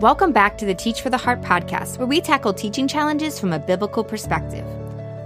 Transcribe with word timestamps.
Welcome 0.00 0.32
back 0.32 0.58
to 0.58 0.66
the 0.66 0.74
Teach 0.74 1.00
for 1.00 1.08
the 1.08 1.16
Heart 1.16 1.40
podcast, 1.40 1.96
where 1.96 2.06
we 2.06 2.20
tackle 2.20 2.52
teaching 2.52 2.86
challenges 2.86 3.40
from 3.40 3.54
a 3.54 3.58
biblical 3.58 4.04
perspective. 4.04 4.66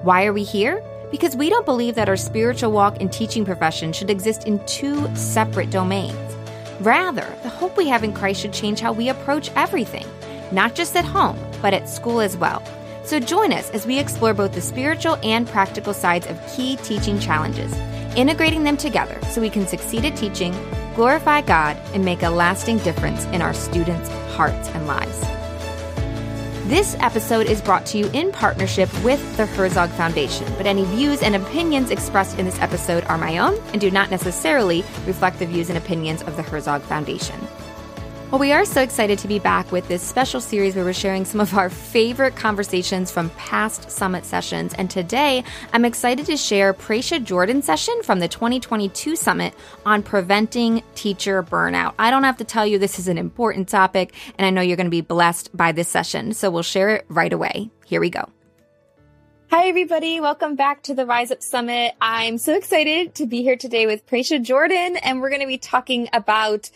Why 0.05 0.25
are 0.27 0.33
we 0.33 0.45
here? 0.45 0.81
Because 1.11 1.35
we 1.35 1.51
don't 1.51 1.67
believe 1.67 1.97
that 1.97 2.09
our 2.09 2.17
spiritual 2.17 2.71
walk 2.71 2.99
and 3.01 3.13
teaching 3.13 3.45
profession 3.45 3.93
should 3.93 4.11
exist 4.11 4.47
in 4.47 4.65
two 4.67 5.13
separate 5.17 5.71
domains. 5.71 6.37
Rather, 6.79 7.27
the 7.43 7.49
hope 7.49 7.77
we 7.77 7.89
have 7.89 8.05
in 8.05 8.13
Christ 8.13 8.43
should 8.43 8.53
change 8.53 8.79
how 8.79 8.93
we 8.93 9.09
approach 9.09 9.51
everything, 9.57 10.07
not 10.53 10.77
just 10.77 10.95
at 10.95 11.05
home, 11.05 11.37
but 11.61 11.75
at 11.75 11.89
school 11.89 12.21
as 12.21 12.37
well. 12.37 12.63
So 13.03 13.19
join 13.19 13.53
us 13.53 13.71
as 13.71 13.89
we 13.89 13.99
explore 13.99 14.35
both 14.35 14.53
the 14.53 14.61
spiritual 14.61 15.19
and 15.25 15.49
practical 15.49 15.93
sides 15.93 16.29
of 16.29 16.41
key 16.55 16.77
teaching 16.77 17.19
challenges, 17.19 17.75
integrating 18.15 18.63
them 18.63 18.77
together 18.77 19.19
so 19.31 19.41
we 19.41 19.51
can 19.51 19.67
succeed 19.67 20.05
at 20.05 20.17
teaching, 20.17 20.55
glorify 21.01 21.41
God, 21.41 21.79
and 21.95 22.05
make 22.05 22.23
a 22.23 22.29
lasting 22.29 22.77
difference 22.81 23.25
in 23.33 23.41
our 23.41 23.55
students' 23.55 24.11
hearts 24.37 24.69
and 24.69 24.87
lives. 24.87 25.19
This 26.69 26.95
episode 27.01 27.47
is 27.47 27.63
brought 27.63 27.87
to 27.87 27.99
you 27.99 28.11
in 28.13 28.31
partnership 28.31 28.91
with 29.03 29.39
the 29.39 29.47
Herzog 29.47 29.89
Foundation, 29.93 30.47
but 30.59 30.67
any 30.67 30.85
views 30.85 31.23
and 31.23 31.35
opinions 31.35 31.91
expressed 31.91 32.39
in 32.39 32.45
this 32.45 32.61
episode 32.61 33.03
are 33.05 33.17
my 33.17 33.39
own 33.39 33.59
and 33.73 33.81
do 33.81 33.91
not 33.91 34.11
necessarily 34.11 34.85
reflect 35.07 35.39
the 35.39 35.47
views 35.47 35.71
and 35.71 35.79
opinions 35.79 36.21
of 36.21 36.37
the 36.37 36.43
Herzog 36.43 36.83
Foundation. 36.83 37.41
Well, 38.31 38.39
we 38.39 38.53
are 38.53 38.65
so 38.65 38.81
excited 38.81 39.19
to 39.19 39.27
be 39.27 39.41
back 39.41 39.73
with 39.73 39.89
this 39.89 40.01
special 40.01 40.41
series 40.41 40.77
where 40.77 40.85
we're 40.85 40.93
sharing 40.93 41.25
some 41.25 41.41
of 41.41 41.53
our 41.55 41.69
favorite 41.69 42.37
conversations 42.37 43.11
from 43.11 43.29
past 43.31 43.91
summit 43.91 44.25
sessions. 44.25 44.73
And 44.75 44.89
today, 44.89 45.43
I'm 45.73 45.85
excited 45.85 46.27
to 46.27 46.37
share 46.37 46.73
Pratia 46.73 47.19
Jordan's 47.19 47.65
session 47.65 48.05
from 48.05 48.21
the 48.21 48.29
2022 48.29 49.17
summit 49.17 49.53
on 49.85 50.05
preventing 50.05 50.85
teacher 50.95 51.43
burnout. 51.43 51.95
I 51.99 52.13
don't 52.13 52.23
have 52.23 52.37
to 52.37 52.45
tell 52.45 52.65
you 52.65 52.79
this 52.79 53.01
is 53.01 53.09
an 53.09 53.19
important 53.19 53.69
topic, 53.69 54.15
and 54.39 54.47
I 54.47 54.51
know 54.51 54.61
you're 54.61 54.77
going 54.77 54.87
to 54.87 54.91
be 54.91 55.01
blessed 55.01 55.51
by 55.57 55.73
this 55.73 55.89
session. 55.89 56.33
So 56.33 56.53
we'll 56.53 56.63
share 56.63 56.91
it 56.91 57.07
right 57.09 57.33
away. 57.33 57.69
Here 57.85 58.01
we 58.01 58.11
go. 58.11 58.29
Hi, 59.51 59.67
everybody. 59.67 60.21
Welcome 60.21 60.55
back 60.55 60.85
to 60.85 60.95
the 60.95 61.05
Rise 61.05 61.33
Up 61.33 61.43
Summit. 61.43 61.95
I'm 62.01 62.39
so 62.39 62.55
excited 62.55 63.17
to 63.17 63.27
be 63.27 63.43
here 63.43 63.57
today 63.57 63.87
with 63.87 64.07
Pratia 64.07 64.39
Jordan, 64.39 64.99
and 64.99 65.21
we're 65.21 65.31
going 65.31 65.41
to 65.41 65.49
be 65.49 65.59
talking 65.59 66.09
about 66.13 66.71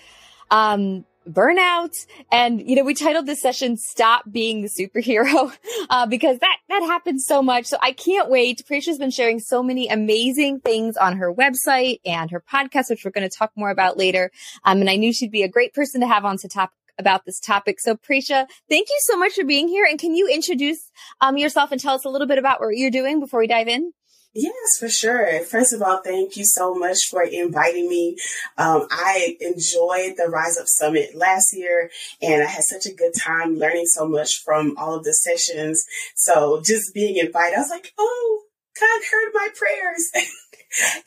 um, 0.50 1.05
burnout. 1.28 1.94
And, 2.30 2.67
you 2.69 2.77
know, 2.77 2.84
we 2.84 2.94
titled 2.94 3.27
this 3.27 3.41
session 3.41 3.77
Stop 3.77 4.25
Being 4.30 4.62
the 4.62 4.69
Superhero, 4.69 5.53
uh, 5.91 6.06
because 6.06 6.39
that, 6.39 6.56
that 6.69 6.83
happens 6.83 7.27
so 7.27 7.42
much. 7.42 7.66
So 7.66 7.77
I 7.81 7.92
can't 7.92 8.31
wait. 8.31 8.62
Pratia's 8.66 8.98
been 8.98 9.11
sharing 9.11 9.41
so 9.41 9.62
many 9.62 9.89
amazing 9.89 10.61
things 10.61 10.97
on 10.97 11.16
her 11.16 11.33
website 11.33 12.00
and 12.05 12.31
her 12.31 12.41
podcast, 12.41 12.91
which 12.91 13.05
we're 13.05 13.11
going 13.11 13.28
to 13.28 13.36
talk 13.36 13.53
more 13.56 13.70
about 13.70 13.97
later. 13.97 14.31
Um, 14.64 14.81
and 14.81 14.91
I 14.91 14.97
knew 14.97 15.12
she'd 15.12 15.31
be 15.31 15.42
a 15.42 15.48
great 15.48 15.75
person 15.75 16.00
to 16.00 16.06
have 16.06 16.25
on 16.25 16.39
to 16.39 16.48
talk 16.48 16.72
about 16.98 17.25
this 17.25 17.41
topic. 17.41 17.81
So 17.81 17.97
Pratia, 17.97 18.47
thank 18.69 18.88
you 18.88 18.98
so 19.00 19.19
much 19.19 19.33
for 19.34 19.44
being 19.44 19.69
here. 19.69 19.84
And 19.88 19.98
can 19.98 20.14
you 20.14 20.28
introduce 20.28 20.91
um, 21.20 21.36
yourself 21.36 21.72
and 21.72 21.81
tell 21.81 21.94
us 21.94 22.05
a 22.05 22.09
little 22.09 22.28
bit 22.28 22.38
about 22.38 22.61
what 22.61 22.77
you're 22.77 22.91
doing 22.91 23.20
before 23.20 23.41
we 23.41 23.47
dive 23.47 23.69
in? 23.69 23.92
Yes, 24.34 24.78
for 24.80 24.88
sure. 24.88 25.44
First 25.44 25.72
of 25.72 25.80
all, 25.80 26.00
thank 26.02 26.36
you 26.36 26.44
so 26.44 26.74
much 26.74 27.06
for 27.08 27.22
inviting 27.22 27.88
me. 27.88 28.16
Um, 28.58 28.88
I 28.91 29.36
enjoyed 29.41 30.16
the 30.16 30.28
Rise 30.28 30.58
Up 30.58 30.66
Summit 30.66 31.14
last 31.14 31.54
year 31.56 31.91
and 32.20 32.42
I 32.42 32.46
had 32.46 32.64
such 32.64 32.86
a 32.86 32.94
good 32.94 33.12
time 33.16 33.56
learning 33.56 33.86
so 33.86 34.08
much 34.08 34.42
from 34.44 34.74
all 34.76 34.96
of 34.96 35.04
the 35.04 35.14
sessions. 35.14 35.84
So 36.16 36.60
just 36.64 36.92
being 36.92 37.16
invited, 37.16 37.56
I 37.56 37.60
was 37.60 37.70
like, 37.70 37.92
oh, 37.96 38.42
God 38.78 39.02
heard 39.08 39.30
my 39.34 39.48
prayers. 39.54 40.28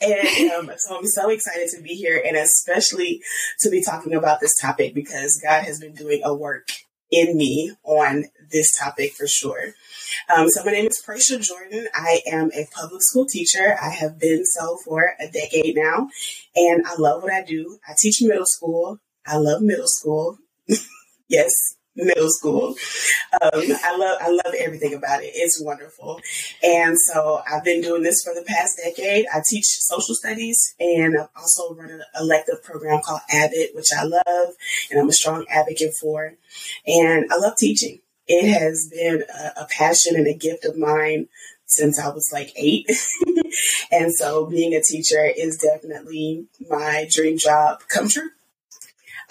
and 0.00 0.50
um, 0.52 0.70
so 0.78 0.96
I'm 0.96 1.06
so 1.06 1.28
excited 1.28 1.68
to 1.76 1.82
be 1.82 1.94
here 1.94 2.22
and 2.24 2.34
especially 2.34 3.20
to 3.60 3.68
be 3.68 3.82
talking 3.82 4.14
about 4.14 4.40
this 4.40 4.58
topic 4.58 4.94
because 4.94 5.38
God 5.42 5.64
has 5.64 5.78
been 5.78 5.94
doing 5.94 6.22
a 6.24 6.34
work 6.34 6.68
in 7.10 7.36
me 7.36 7.72
on 7.84 8.24
this 8.50 8.76
topic 8.78 9.12
for 9.12 9.26
sure. 9.26 9.74
Um, 10.34 10.48
so 10.48 10.64
my 10.64 10.72
name 10.72 10.86
is 10.86 11.02
Pratia 11.04 11.38
Jordan. 11.40 11.88
I 11.94 12.20
am 12.30 12.50
a 12.54 12.66
public 12.72 13.02
school 13.02 13.26
teacher. 13.26 13.76
I 13.80 13.90
have 13.90 14.18
been 14.18 14.44
so 14.44 14.76
for 14.84 15.14
a 15.20 15.28
decade 15.28 15.76
now, 15.76 16.08
and 16.54 16.84
I 16.86 16.96
love 16.98 17.22
what 17.22 17.32
I 17.32 17.42
do. 17.42 17.78
I 17.88 17.94
teach 17.98 18.22
middle 18.22 18.46
school. 18.46 19.00
I 19.26 19.36
love 19.36 19.62
middle 19.62 19.86
school. 19.86 20.38
yes, 21.28 21.50
middle 21.96 22.30
school. 22.30 22.74
Um, 23.40 23.62
I 23.84 23.96
love 23.96 24.18
I 24.20 24.28
love 24.28 24.54
everything 24.58 24.94
about 24.94 25.22
it. 25.22 25.32
It's 25.34 25.62
wonderful, 25.62 26.20
and 26.62 26.96
so 26.98 27.42
I've 27.50 27.64
been 27.64 27.82
doing 27.82 28.02
this 28.02 28.22
for 28.22 28.34
the 28.34 28.44
past 28.46 28.80
decade. 28.82 29.26
I 29.32 29.42
teach 29.48 29.66
social 29.66 30.14
studies, 30.14 30.74
and 30.80 31.18
I've 31.18 31.28
also 31.36 31.74
run 31.74 31.90
an 31.90 32.02
elective 32.18 32.62
program 32.62 33.00
called 33.04 33.20
AVID, 33.32 33.74
which 33.74 33.88
I 33.96 34.04
love, 34.04 34.54
and 34.90 35.00
I'm 35.00 35.08
a 35.08 35.12
strong 35.12 35.46
advocate 35.50 35.94
for. 36.00 36.34
And 36.86 37.26
I 37.30 37.36
love 37.36 37.54
teaching 37.58 38.00
it 38.28 38.48
has 38.48 38.90
been 38.92 39.24
a, 39.34 39.62
a 39.62 39.66
passion 39.66 40.16
and 40.16 40.26
a 40.26 40.34
gift 40.34 40.64
of 40.64 40.76
mine 40.76 41.28
since 41.66 41.98
I 41.98 42.08
was 42.08 42.30
like 42.32 42.52
eight. 42.56 42.90
and 43.92 44.12
so 44.14 44.46
being 44.46 44.74
a 44.74 44.82
teacher 44.82 45.24
is 45.36 45.58
definitely 45.58 46.46
my 46.68 47.06
dream 47.10 47.38
job 47.38 47.80
come 47.88 48.08
true. 48.08 48.30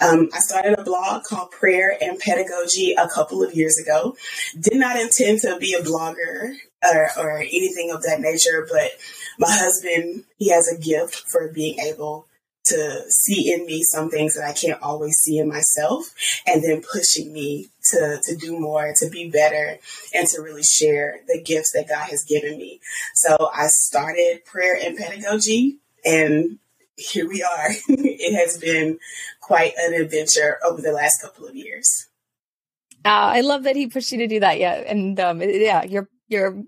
Um, 0.00 0.28
I 0.32 0.38
started 0.38 0.78
a 0.78 0.84
blog 0.84 1.24
called 1.24 1.50
Prayer 1.50 1.96
and 2.00 2.20
Pedagogy 2.20 2.92
a 2.92 3.08
couple 3.08 3.42
of 3.42 3.54
years 3.54 3.78
ago. 3.78 4.16
Did 4.58 4.78
not 4.78 4.96
intend 4.96 5.40
to 5.40 5.58
be 5.58 5.74
a 5.74 5.82
blogger 5.82 6.54
or, 6.84 7.08
or 7.18 7.38
anything 7.38 7.90
of 7.92 8.02
that 8.04 8.20
nature, 8.20 8.66
but 8.70 8.92
my 9.40 9.50
husband, 9.50 10.22
he 10.38 10.50
has 10.50 10.68
a 10.68 10.80
gift 10.80 11.24
for 11.28 11.48
being 11.48 11.80
able 11.80 12.27
to 12.68 13.04
see 13.10 13.52
in 13.52 13.66
me 13.66 13.82
some 13.82 14.10
things 14.10 14.34
that 14.34 14.44
I 14.44 14.52
can't 14.52 14.80
always 14.82 15.16
see 15.16 15.38
in 15.38 15.48
myself, 15.48 16.14
and 16.46 16.62
then 16.62 16.82
pushing 16.82 17.32
me 17.32 17.68
to, 17.90 18.20
to 18.22 18.36
do 18.36 18.58
more, 18.58 18.92
to 18.98 19.08
be 19.08 19.30
better, 19.30 19.78
and 20.14 20.28
to 20.28 20.42
really 20.42 20.62
share 20.62 21.20
the 21.26 21.42
gifts 21.42 21.72
that 21.72 21.88
God 21.88 22.08
has 22.10 22.24
given 22.24 22.58
me. 22.58 22.80
So 23.14 23.50
I 23.54 23.66
started 23.68 24.44
prayer 24.44 24.78
and 24.82 24.96
pedagogy, 24.96 25.78
and 26.04 26.58
here 26.96 27.28
we 27.28 27.42
are. 27.42 27.68
it 27.88 28.36
has 28.36 28.58
been 28.58 28.98
quite 29.40 29.72
an 29.78 29.94
adventure 29.94 30.58
over 30.64 30.82
the 30.82 30.92
last 30.92 31.22
couple 31.22 31.46
of 31.46 31.56
years. 31.56 32.08
Uh, 33.04 33.32
I 33.32 33.40
love 33.40 33.62
that 33.62 33.76
he 33.76 33.86
pushed 33.86 34.12
you 34.12 34.18
to 34.18 34.26
do 34.26 34.40
that. 34.40 34.58
Yeah, 34.58 34.74
and 34.74 35.18
um, 35.20 35.40
yeah, 35.40 35.84
your 35.84 36.08
your 36.26 36.62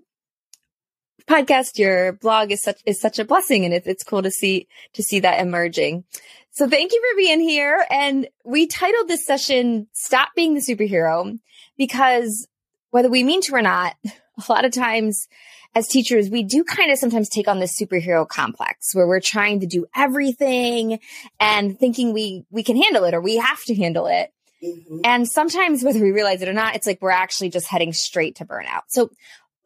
podcast, 1.27 1.77
your 1.77 2.13
blog 2.13 2.51
is 2.51 2.63
such 2.63 2.81
is 2.85 2.99
such 2.99 3.19
a 3.19 3.25
blessing, 3.25 3.65
and 3.65 3.73
it's 3.73 3.87
it's 3.87 4.03
cool 4.03 4.21
to 4.21 4.31
see 4.31 4.67
to 4.93 5.03
see 5.03 5.19
that 5.21 5.39
emerging. 5.39 6.03
So 6.51 6.67
thank 6.67 6.91
you 6.91 7.01
for 7.01 7.17
being 7.17 7.39
here. 7.39 7.85
And 7.89 8.27
we 8.43 8.67
titled 8.67 9.07
this 9.07 9.25
session 9.25 9.87
"Stop 9.93 10.29
Being 10.35 10.53
the 10.53 10.61
Superhero" 10.61 11.39
because 11.77 12.47
whether 12.91 13.09
we 13.09 13.23
mean 13.23 13.41
to 13.41 13.55
or 13.55 13.61
not, 13.61 13.95
a 14.05 14.51
lot 14.51 14.65
of 14.65 14.71
times 14.71 15.27
as 15.73 15.87
teachers, 15.87 16.29
we 16.29 16.43
do 16.43 16.63
kind 16.63 16.91
of 16.91 16.97
sometimes 16.97 17.29
take 17.29 17.47
on 17.47 17.59
this 17.59 17.79
superhero 17.79 18.27
complex 18.27 18.93
where 18.93 19.07
we're 19.07 19.21
trying 19.21 19.61
to 19.61 19.67
do 19.67 19.85
everything 19.95 20.99
and 21.39 21.79
thinking 21.79 22.13
we 22.13 22.45
we 22.51 22.63
can 22.63 22.75
handle 22.75 23.05
it 23.05 23.13
or 23.13 23.21
we 23.21 23.37
have 23.37 23.63
to 23.63 23.75
handle 23.75 24.07
it. 24.07 24.33
Mm-hmm. 24.63 24.99
And 25.03 25.27
sometimes 25.27 25.83
whether 25.83 25.99
we 25.99 26.11
realize 26.11 26.41
it 26.41 26.49
or 26.49 26.53
not, 26.53 26.75
it's 26.75 26.85
like 26.85 27.01
we're 27.01 27.09
actually 27.09 27.49
just 27.49 27.67
heading 27.67 27.93
straight 27.93 28.35
to 28.35 28.45
burnout. 28.45 28.83
So 28.89 29.09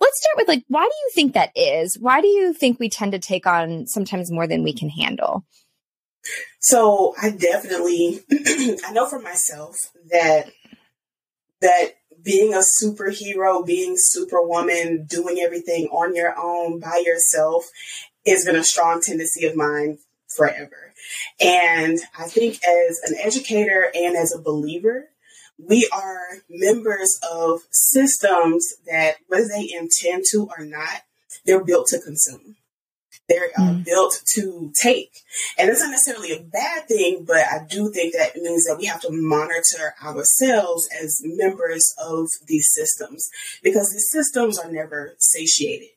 let's 0.05 0.19
start 0.21 0.38
with 0.38 0.47
like, 0.47 0.63
why 0.67 0.83
do 0.83 0.95
you 1.03 1.11
think 1.13 1.33
that 1.33 1.51
is? 1.55 1.97
Why 1.99 2.21
do 2.21 2.27
you 2.27 2.53
think 2.53 2.79
we 2.79 2.89
tend 2.89 3.11
to 3.13 3.19
take 3.19 3.47
on 3.47 3.88
sometimes 3.88 4.31
more 4.31 4.47
than 4.47 4.63
we 4.63 4.73
can 4.73 4.89
handle? 4.89 5.45
So 6.59 7.13
I 7.21 7.31
definitely, 7.31 8.21
I 8.31 8.91
know 8.91 9.07
for 9.07 9.19
myself 9.19 9.75
that, 10.09 10.51
that 11.61 11.95
being 12.23 12.53
a 12.53 12.61
superhero, 12.81 13.66
being 13.66 13.95
superwoman, 13.97 15.05
doing 15.05 15.39
everything 15.39 15.88
on 15.88 16.16
your 16.16 16.33
own 16.37 16.79
by 16.79 17.03
yourself 17.05 17.69
has 18.25 18.45
been 18.45 18.55
a 18.55 18.63
strong 18.63 19.01
tendency 19.01 19.45
of 19.45 19.55
mine 19.55 19.99
forever. 20.35 20.93
And 21.39 21.99
I 22.17 22.27
think 22.27 22.59
as 22.63 22.99
an 23.05 23.16
educator 23.22 23.91
and 23.93 24.16
as 24.16 24.33
a 24.33 24.41
believer, 24.41 25.09
we 25.57 25.90
are 25.93 26.41
members 26.49 27.19
of 27.31 27.61
systems 27.72 28.75
that, 28.87 29.16
whether 29.28 29.47
they 29.47 29.69
intend 29.72 30.25
to 30.31 30.49
or 30.57 30.66
not, 30.66 31.03
they're 31.46 31.63
built 31.63 31.87
to 31.87 31.99
consume. 31.99 32.55
They're 33.28 33.49
uh, 33.57 33.61
mm. 33.61 33.85
built 33.85 34.22
to 34.35 34.72
take. 34.79 35.22
And 35.57 35.69
it's 35.69 35.81
not 35.81 35.90
necessarily 35.90 36.31
a 36.31 36.41
bad 36.41 36.87
thing, 36.87 37.25
but 37.25 37.37
I 37.37 37.66
do 37.67 37.91
think 37.91 38.13
that 38.13 38.35
means 38.35 38.66
that 38.66 38.78
we 38.78 38.85
have 38.85 39.02
to 39.02 39.09
monitor 39.11 39.96
ourselves 40.03 40.87
as 41.02 41.22
members 41.23 41.93
of 41.97 42.28
these 42.47 42.67
systems 42.72 43.28
because 43.63 43.90
these 43.91 44.09
systems 44.11 44.59
are 44.59 44.72
never 44.72 45.16
satiated. 45.17 45.90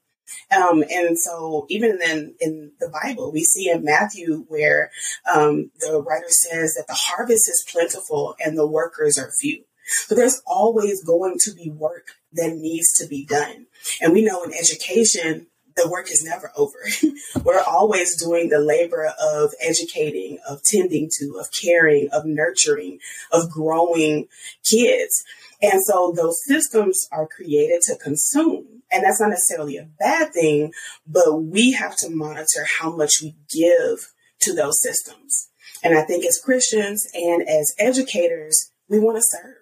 Um, 0.55 0.85
and 0.91 1.19
so 1.19 1.67
even 1.69 1.99
then 1.99 2.35
in 2.41 2.73
the 2.81 2.91
Bible, 3.03 3.33
we 3.33 3.45
see 3.45 3.71
in 3.71 3.85
Matthew 3.85 4.45
where 4.49 4.91
um, 5.33 5.71
the 5.81 6.01
writer 6.01 6.29
says 6.29 6.75
that 6.75 6.87
the 6.87 6.99
harvest 6.99 7.49
is 7.49 7.67
plentiful 7.71 8.37
and 8.45 8.57
the 8.57 8.67
workers 8.67 9.19
are 9.19 9.31
few. 9.31 9.65
So 9.89 10.15
there's 10.15 10.43
always 10.47 11.03
going 11.03 11.37
to 11.41 11.53
be 11.55 11.71
work 11.71 12.09
that 12.33 12.55
needs 12.55 12.93
to 12.95 13.07
be 13.07 13.25
done. 13.25 13.67
And 14.01 14.13
we 14.13 14.23
know 14.23 14.43
in 14.43 14.53
education, 14.53 15.48
the 15.79 15.89
work 15.89 16.11
is 16.11 16.23
never 16.25 16.53
over. 16.57 16.79
We're 17.45 17.63
always 17.63 18.21
doing 18.23 18.49
the 18.49 18.59
labor 18.59 19.13
of 19.21 19.53
educating, 19.61 20.39
of 20.49 20.63
tending 20.63 21.09
to, 21.19 21.39
of 21.41 21.49
caring, 21.53 22.09
of 22.13 22.25
nurturing, 22.27 22.99
of 23.33 23.51
growing 23.51 24.29
kids. 24.65 25.25
And 25.63 25.81
so 25.85 26.13
those 26.15 26.39
systems 26.45 27.09
are 27.11 27.27
created 27.27 27.81
to 27.87 27.97
consume. 27.97 28.83
And 28.91 29.05
that's 29.05 29.21
not 29.21 29.31
necessarily 29.31 29.77
a 29.77 29.89
bad 29.99 30.33
thing, 30.33 30.73
but 31.07 31.43
we 31.43 31.73
have 31.73 31.97
to 31.99 32.11
monitor 32.11 32.67
how 32.79 32.95
much 32.95 33.21
we 33.23 33.35
give 33.51 34.13
to 34.43 34.55
those 34.55 34.81
systems. 34.83 35.51
And 35.83 35.97
I 35.97 36.03
think 36.03 36.25
as 36.25 36.41
Christians 36.43 37.07
and 37.15 37.43
as 37.49 37.75
educators, 37.79 38.73
we 38.89 38.99
want 38.99 39.19
to 39.19 39.23
serve. 39.25 39.55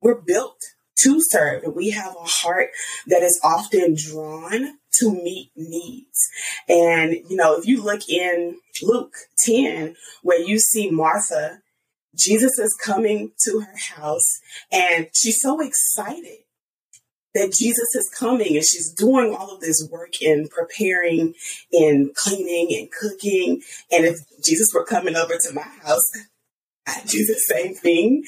We're 0.00 0.20
built 0.20 0.60
to 1.02 1.18
serve, 1.20 1.62
and 1.64 1.74
we 1.74 1.90
have 1.90 2.14
a 2.16 2.24
heart 2.24 2.70
that 3.06 3.22
is 3.22 3.40
often 3.42 3.96
drawn 3.96 4.78
to 4.94 5.12
meet 5.12 5.50
needs. 5.56 6.28
And, 6.68 7.14
you 7.28 7.36
know, 7.36 7.56
if 7.58 7.66
you 7.66 7.82
look 7.82 8.08
in 8.08 8.58
Luke 8.82 9.14
10, 9.44 9.94
where 10.22 10.40
you 10.40 10.58
see 10.58 10.90
Martha, 10.90 11.60
Jesus 12.14 12.58
is 12.58 12.74
coming 12.82 13.32
to 13.44 13.60
her 13.60 14.00
house, 14.00 14.40
and 14.72 15.08
she's 15.12 15.40
so 15.40 15.60
excited 15.60 16.38
that 17.36 17.52
Jesus 17.52 17.94
is 17.94 18.10
coming 18.18 18.56
and 18.56 18.64
she's 18.64 18.90
doing 18.92 19.34
all 19.34 19.54
of 19.54 19.60
this 19.60 19.86
work 19.92 20.22
in 20.22 20.48
preparing 20.48 21.34
and 21.70 22.14
cleaning 22.14 22.68
and 22.78 22.90
cooking. 22.90 23.60
And 23.92 24.06
if 24.06 24.16
Jesus 24.42 24.68
were 24.74 24.86
coming 24.86 25.16
over 25.16 25.34
to 25.34 25.52
my 25.52 25.68
house, 25.84 26.10
I'd 26.86 27.04
do 27.06 27.24
the 27.26 27.34
same 27.34 27.74
thing. 27.74 28.24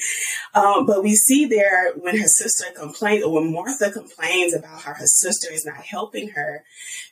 Um, 0.53 0.85
but 0.85 1.03
we 1.03 1.15
see 1.15 1.45
there 1.45 1.93
when 1.93 2.17
her 2.17 2.27
sister 2.27 2.65
complains, 2.75 3.23
or 3.23 3.33
when 3.33 3.53
Martha 3.53 3.91
complains 3.91 4.53
about 4.53 4.81
how 4.81 4.93
her 4.93 5.07
sister 5.07 5.51
is 5.51 5.65
not 5.65 5.77
helping 5.77 6.29
her, 6.29 6.63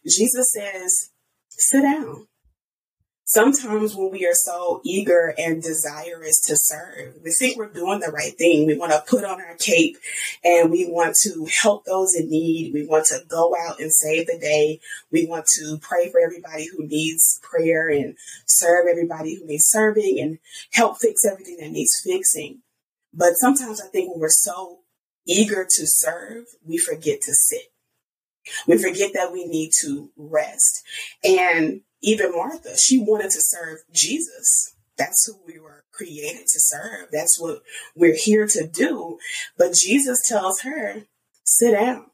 Jesus 0.06 0.48
says, 0.54 1.10
sit 1.50 1.82
down. 1.82 2.27
Sometimes 3.30 3.94
when 3.94 4.10
we 4.10 4.26
are 4.26 4.34
so 4.34 4.80
eager 4.86 5.34
and 5.38 5.62
desirous 5.62 6.40
to 6.46 6.56
serve, 6.56 7.16
we 7.22 7.32
think 7.32 7.58
we're 7.58 7.68
doing 7.68 8.00
the 8.00 8.10
right 8.10 8.38
thing. 8.38 8.66
We 8.66 8.78
want 8.78 8.94
to 8.94 9.04
put 9.06 9.26
on 9.26 9.42
our 9.42 9.56
cape 9.60 9.98
and 10.46 10.72
we 10.72 10.90
want 10.90 11.14
to 11.24 11.46
help 11.62 11.84
those 11.84 12.16
in 12.16 12.30
need. 12.30 12.74
We 12.74 12.88
want 12.88 13.08
to 13.08 13.20
go 13.28 13.54
out 13.68 13.82
and 13.82 13.92
save 13.92 14.28
the 14.28 14.40
day. 14.40 14.80
We 15.12 15.26
want 15.26 15.46
to 15.58 15.78
pray 15.82 16.10
for 16.10 16.22
everybody 16.22 16.68
who 16.68 16.88
needs 16.88 17.42
prayer 17.44 17.90
and 17.90 18.16
serve 18.46 18.88
everybody 18.90 19.36
who 19.36 19.46
needs 19.46 19.66
serving 19.66 20.20
and 20.22 20.40
help 20.72 20.98
fix 21.00 21.26
everything 21.26 21.58
that 21.60 21.72
needs 21.72 22.00
fixing. 22.02 22.60
But 23.14 23.34
sometimes 23.34 23.82
I 23.82 23.88
think 23.88 24.10
when 24.10 24.22
we're 24.22 24.30
so 24.30 24.80
eager 25.26 25.66
to 25.70 25.84
serve, 25.86 26.46
we 26.66 26.78
forget 26.78 27.20
to 27.24 27.34
sit. 27.34 27.74
We 28.68 28.78
forget 28.78 29.12
that 29.16 29.34
we 29.34 29.46
need 29.46 29.72
to 29.82 30.12
rest. 30.16 30.82
And 31.26 31.82
even 32.02 32.32
Martha, 32.32 32.78
she 32.78 33.00
wanted 33.00 33.32
to 33.32 33.42
serve 33.42 33.80
Jesus. 33.92 34.76
That's 34.98 35.28
who 35.28 35.38
we 35.46 35.60
were 35.60 35.84
created 35.92 36.48
to 36.48 36.60
serve. 36.60 37.10
That's 37.12 37.40
what 37.40 37.62
we're 37.96 38.18
here 38.18 38.48
to 38.48 38.68
do. 38.68 39.18
But 39.58 39.74
Jesus 39.74 40.20
tells 40.28 40.62
her, 40.62 41.04
sit 41.44 41.72
down. 41.72 42.08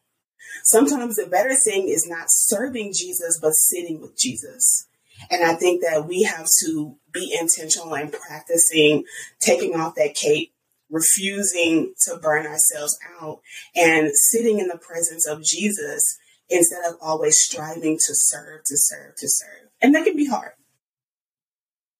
Sometimes 0.64 1.16
the 1.16 1.26
better 1.26 1.56
thing 1.56 1.88
is 1.88 2.08
not 2.08 2.26
serving 2.28 2.94
Jesus, 2.94 3.40
but 3.42 3.52
sitting 3.52 4.02
with 4.02 4.18
Jesus. 4.18 4.88
And 5.30 5.44
I 5.44 5.54
think 5.56 5.82
that 5.82 6.08
we 6.08 6.24
have 6.24 6.48
to 6.64 6.98
be 7.12 7.36
intentional 7.40 7.94
in 7.96 8.12
practicing 8.12 9.06
taking 9.40 9.76
off 9.76 9.96
that 9.96 10.16
cape, 10.16 10.54
refusing 10.90 11.94
to 12.06 12.18
burn 12.18 12.46
ourselves 12.46 12.98
out, 13.22 13.40
and 13.76 14.12
sitting 14.14 14.60
in 14.60 14.68
the 14.68 14.78
presence 14.78 15.28
of 15.28 15.44
Jesus 15.44 16.18
instead 16.50 16.84
of 16.86 16.96
always 17.02 17.42
striving 17.42 17.98
to 17.98 18.14
serve, 18.14 18.64
to 18.66 18.78
serve, 18.78 19.16
to 19.18 19.28
serve. 19.28 19.70
And 19.84 19.94
that 19.94 20.06
can 20.06 20.16
be 20.16 20.26
hard. 20.26 20.54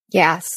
Yes. 0.10 0.48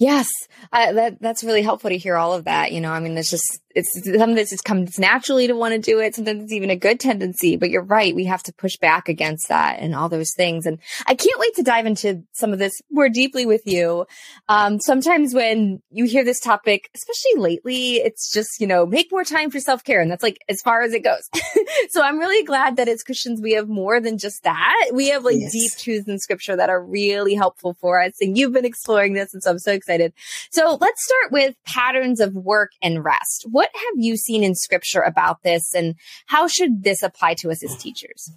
Yes, 0.00 0.28
that 0.70 1.20
that's 1.20 1.42
really 1.42 1.62
helpful 1.62 1.90
to 1.90 1.98
hear 1.98 2.16
all 2.16 2.32
of 2.32 2.44
that. 2.44 2.70
You 2.70 2.80
know, 2.80 2.92
I 2.92 3.00
mean, 3.00 3.18
it's 3.18 3.30
just 3.30 3.60
it's 3.74 4.02
some 4.04 4.30
of 4.30 4.36
this 4.36 4.50
just 4.50 4.64
comes 4.64 4.98
naturally 4.98 5.46
to 5.46 5.54
want 5.54 5.72
to 5.72 5.78
do 5.78 6.00
it. 6.00 6.14
Sometimes 6.14 6.44
it's 6.44 6.52
even 6.52 6.70
a 6.70 6.76
good 6.76 6.98
tendency, 6.98 7.56
but 7.56 7.70
you're 7.70 7.84
right. 7.84 8.14
We 8.14 8.24
have 8.24 8.42
to 8.44 8.52
push 8.52 8.76
back 8.76 9.08
against 9.08 9.48
that 9.48 9.80
and 9.80 9.94
all 9.94 10.08
those 10.08 10.32
things. 10.34 10.66
And 10.66 10.78
I 11.06 11.14
can't 11.14 11.38
wait 11.38 11.54
to 11.56 11.62
dive 11.62 11.86
into 11.86 12.22
some 12.32 12.52
of 12.52 12.58
this 12.58 12.80
more 12.90 13.08
deeply 13.08 13.46
with 13.46 13.62
you. 13.66 14.06
Um, 14.48 14.80
sometimes 14.80 15.34
when 15.34 15.82
you 15.90 16.06
hear 16.06 16.24
this 16.24 16.40
topic, 16.40 16.90
especially 16.94 17.40
lately, 17.40 17.96
it's 17.96 18.32
just, 18.32 18.60
you 18.60 18.66
know, 18.66 18.86
make 18.86 19.12
more 19.12 19.24
time 19.24 19.50
for 19.50 19.60
self 19.60 19.84
care. 19.84 20.00
And 20.00 20.10
that's 20.10 20.22
like 20.22 20.38
as 20.48 20.62
far 20.62 20.82
as 20.82 20.94
it 20.94 21.04
goes. 21.04 21.28
so 21.90 22.02
I'm 22.02 22.18
really 22.18 22.44
glad 22.44 22.76
that 22.76 22.88
as 22.88 23.02
Christians, 23.02 23.40
we 23.42 23.52
have 23.52 23.68
more 23.68 24.00
than 24.00 24.18
just 24.18 24.44
that. 24.44 24.90
We 24.92 25.08
have 25.10 25.24
like 25.24 25.36
yes. 25.38 25.52
deep 25.52 25.72
truths 25.78 26.08
in 26.08 26.18
scripture 26.18 26.56
that 26.56 26.70
are 26.70 26.82
really 26.82 27.34
helpful 27.34 27.76
for 27.80 28.02
us. 28.02 28.14
And 28.20 28.36
you've 28.36 28.52
been 28.52 28.64
exploring 28.64 29.12
this. 29.12 29.34
And 29.34 29.42
so 29.42 29.50
I'm 29.50 29.58
so 29.58 29.72
excited. 29.72 30.14
So 30.50 30.78
let's 30.80 31.04
start 31.04 31.32
with 31.32 31.54
patterns 31.66 32.20
of 32.20 32.34
work 32.34 32.70
and 32.82 33.04
rest. 33.04 33.46
What 33.50 33.57
what 33.58 33.70
have 33.74 33.94
you 33.96 34.16
seen 34.16 34.44
in 34.44 34.54
scripture 34.54 35.00
about 35.00 35.42
this 35.42 35.74
and 35.74 35.96
how 36.26 36.46
should 36.46 36.84
this 36.84 37.02
apply 37.02 37.34
to 37.34 37.50
us 37.50 37.64
as 37.64 37.76
teachers? 37.76 38.30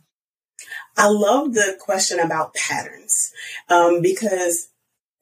I 0.98 1.10
love 1.10 1.54
the 1.54 1.78
question 1.80 2.20
about 2.20 2.56
patterns 2.56 3.32
um, 3.70 4.02
because 4.02 4.70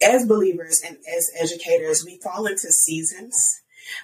as 0.02 0.26
believers 0.26 0.82
and 0.88 0.96
as 1.14 1.30
educators, 1.38 2.06
we 2.06 2.18
fall 2.24 2.46
into 2.46 2.72
seasons. 2.72 3.36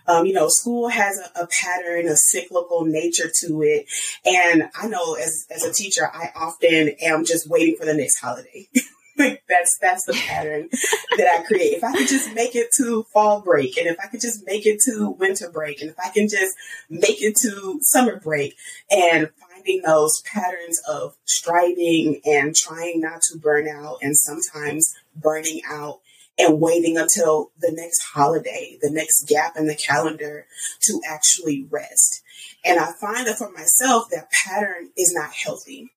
Um, 0.05 0.25
you 0.25 0.33
know, 0.33 0.49
school 0.49 0.89
has 0.89 1.17
a, 1.17 1.43
a, 1.43 1.47
pattern, 1.47 2.09
a 2.09 2.17
cyclical 2.17 2.83
nature 2.83 3.31
to 3.43 3.61
it. 3.61 3.85
And 4.25 4.63
I 4.77 4.89
know 4.89 5.13
as, 5.13 5.45
as 5.49 5.63
a 5.63 5.71
teacher, 5.71 6.11
I 6.13 6.31
often 6.35 6.89
am 7.01 7.23
just 7.23 7.49
waiting 7.49 7.77
for 7.77 7.85
the 7.85 7.93
next 7.93 8.19
holiday. 8.19 8.67
that's 9.17 9.77
that's 9.79 10.05
the 10.05 10.13
pattern 10.13 10.69
that 11.17 11.39
I 11.39 11.43
create. 11.43 11.73
If 11.73 11.83
I 11.83 11.93
could 11.93 12.07
just 12.07 12.33
make 12.33 12.55
it 12.55 12.69
to 12.77 13.03
fall 13.13 13.41
break, 13.41 13.77
and 13.77 13.87
if 13.87 13.97
I 14.03 14.07
could 14.07 14.21
just 14.21 14.45
make 14.45 14.65
it 14.65 14.79
to 14.85 15.09
winter 15.11 15.49
break, 15.49 15.81
and 15.81 15.89
if 15.89 15.99
I 15.99 16.09
can 16.09 16.27
just 16.27 16.55
make 16.89 17.21
it 17.21 17.35
to 17.41 17.79
summer 17.81 18.19
break, 18.19 18.55
and 18.91 19.29
finding 19.39 19.81
those 19.83 20.21
patterns 20.21 20.81
of 20.89 21.15
striving 21.25 22.21
and 22.25 22.55
trying 22.55 22.99
not 22.99 23.21
to 23.31 23.37
burn 23.37 23.67
out, 23.67 23.99
and 24.01 24.17
sometimes 24.17 24.93
burning 25.15 25.61
out 25.69 26.01
and 26.37 26.59
waiting 26.59 26.97
until 26.97 27.51
the 27.57 27.71
next 27.71 28.03
holiday, 28.13 28.77
the 28.81 28.91
next 28.91 29.27
gap 29.27 29.55
in 29.55 29.67
the 29.67 29.75
calendar 29.75 30.45
to 30.81 31.01
actually 31.09 31.65
rest. 31.69 32.21
And 32.65 32.79
I 32.79 32.91
find 32.91 33.27
that 33.27 33.37
for 33.37 33.51
myself, 33.51 34.09
that 34.09 34.29
pattern 34.31 34.89
is 34.97 35.13
not 35.15 35.31
healthy. 35.31 35.91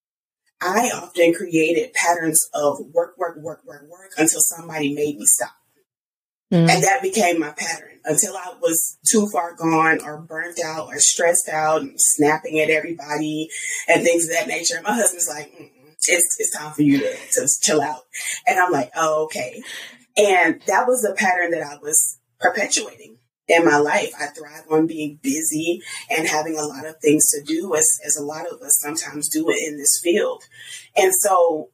I 0.61 0.91
often 0.95 1.35
created 1.35 1.93
patterns 1.93 2.49
of 2.53 2.79
work, 2.93 3.17
work, 3.17 3.37
work, 3.37 3.65
work, 3.65 3.89
work 3.89 4.13
until 4.17 4.41
somebody 4.41 4.95
made 4.95 5.17
me 5.17 5.25
stop. 5.25 5.55
Mm. 6.53 6.69
And 6.69 6.83
that 6.83 7.03
became 7.03 7.39
my 7.39 7.51
pattern 7.51 8.01
until 8.05 8.37
I 8.37 8.55
was 8.61 8.99
too 9.07 9.29
far 9.29 9.55
gone 9.55 10.01
or 10.03 10.19
burnt 10.19 10.59
out 10.65 10.89
or 10.89 10.99
stressed 10.99 11.49
out 11.49 11.83
and 11.83 11.95
snapping 11.97 12.59
at 12.59 12.71
everybody 12.71 13.51
and 13.87 14.03
things 14.03 14.25
of 14.25 14.31
that 14.31 14.49
nature. 14.49 14.81
My 14.83 14.95
husband's 14.95 15.29
like, 15.29 15.53
it's, 16.09 16.37
it's 16.39 16.57
time 16.57 16.73
for 16.73 16.83
you 16.83 16.99
to, 16.99 17.17
to 17.33 17.49
chill 17.61 17.83
out. 17.83 18.03
And 18.47 18.59
I'm 18.59 18.73
like, 18.73 18.91
oh, 18.97 19.25
okay. 19.25 19.63
And 20.17 20.61
that 20.67 20.87
was 20.87 21.05
a 21.05 21.15
pattern 21.15 21.51
that 21.51 21.63
I 21.63 21.77
was 21.83 22.19
perpetuating 22.41 23.19
in 23.49 23.65
my 23.65 23.79
life. 23.79 24.13
I 24.19 24.27
thrive 24.27 24.65
on 24.71 24.87
being 24.87 25.19
busy 25.23 25.83
and 26.11 26.29
having 26.29 26.59
a 26.59 26.67
lot 26.67 26.87
of 26.87 26.97
things 27.01 27.27
to 27.31 27.43
do, 27.43 27.75
as, 27.75 27.87
as 28.07 28.17
a 28.17 28.25
lot 28.25 28.47
of 28.47 28.61
us 28.61 28.79
sometimes 28.81 29.29
do 29.29 29.49
in 29.49 29.79
this 29.79 30.01
field. 30.03 30.45
And 30.97 31.13
so, 31.21 31.71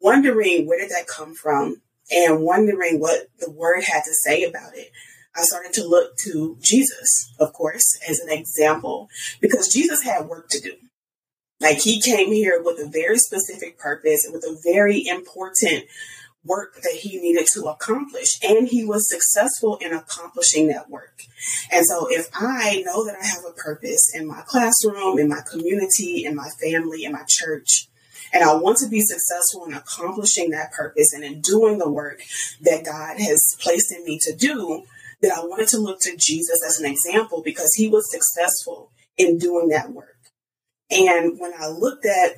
wondering 0.00 0.66
where 0.66 0.78
did 0.78 0.90
that 0.90 1.06
come 1.06 1.34
from 1.34 1.82
and 2.10 2.42
wondering 2.42 3.00
what 3.00 3.28
the 3.40 3.50
word 3.50 3.82
had 3.82 4.02
to 4.04 4.14
say 4.24 4.44
about 4.44 4.76
it, 4.76 4.90
I 5.34 5.42
started 5.42 5.72
to 5.74 5.86
look 5.86 6.16
to 6.24 6.56
Jesus, 6.60 7.32
of 7.38 7.52
course, 7.52 7.98
as 8.08 8.20
an 8.20 8.30
example, 8.30 9.08
because 9.40 9.72
Jesus 9.72 10.02
had 10.02 10.28
work 10.28 10.48
to 10.50 10.60
do. 10.60 10.72
Like 11.60 11.78
he 11.78 12.00
came 12.00 12.32
here 12.32 12.62
with 12.62 12.78
a 12.78 12.88
very 12.88 13.18
specific 13.18 13.78
purpose 13.78 14.24
and 14.24 14.34
with 14.34 14.44
a 14.44 14.58
very 14.62 15.06
important 15.06 15.84
work 16.46 16.76
that 16.82 16.98
he 17.00 17.18
needed 17.20 17.46
to 17.54 17.64
accomplish. 17.64 18.38
And 18.42 18.68
he 18.68 18.84
was 18.84 19.08
successful 19.08 19.76
in 19.78 19.92
accomplishing 19.92 20.68
that 20.68 20.90
work. 20.90 21.22
And 21.72 21.84
so 21.86 22.06
if 22.10 22.28
I 22.34 22.82
know 22.84 23.04
that 23.04 23.16
I 23.20 23.26
have 23.26 23.44
a 23.48 23.52
purpose 23.52 24.12
in 24.14 24.26
my 24.26 24.42
classroom, 24.46 25.18
in 25.18 25.28
my 25.28 25.40
community, 25.50 26.24
in 26.24 26.34
my 26.34 26.48
family, 26.60 27.04
in 27.04 27.12
my 27.12 27.24
church, 27.28 27.88
and 28.32 28.42
I 28.44 28.54
want 28.54 28.78
to 28.78 28.88
be 28.88 29.00
successful 29.00 29.64
in 29.66 29.74
accomplishing 29.74 30.50
that 30.50 30.72
purpose 30.72 31.12
and 31.12 31.24
in 31.24 31.40
doing 31.40 31.78
the 31.78 31.90
work 31.90 32.20
that 32.60 32.84
God 32.84 33.18
has 33.20 33.56
placed 33.60 33.92
in 33.92 34.04
me 34.04 34.18
to 34.22 34.34
do, 34.34 34.84
then 35.20 35.32
I 35.32 35.40
wanted 35.40 35.68
to 35.68 35.78
look 35.78 36.00
to 36.00 36.16
Jesus 36.16 36.58
as 36.66 36.80
an 36.80 36.86
example 36.86 37.42
because 37.42 37.72
he 37.74 37.88
was 37.88 38.10
successful 38.10 38.90
in 39.16 39.38
doing 39.38 39.68
that 39.68 39.92
work. 39.92 40.16
And 40.90 41.38
when 41.38 41.52
I 41.58 41.68
looked 41.68 42.04
at 42.04 42.36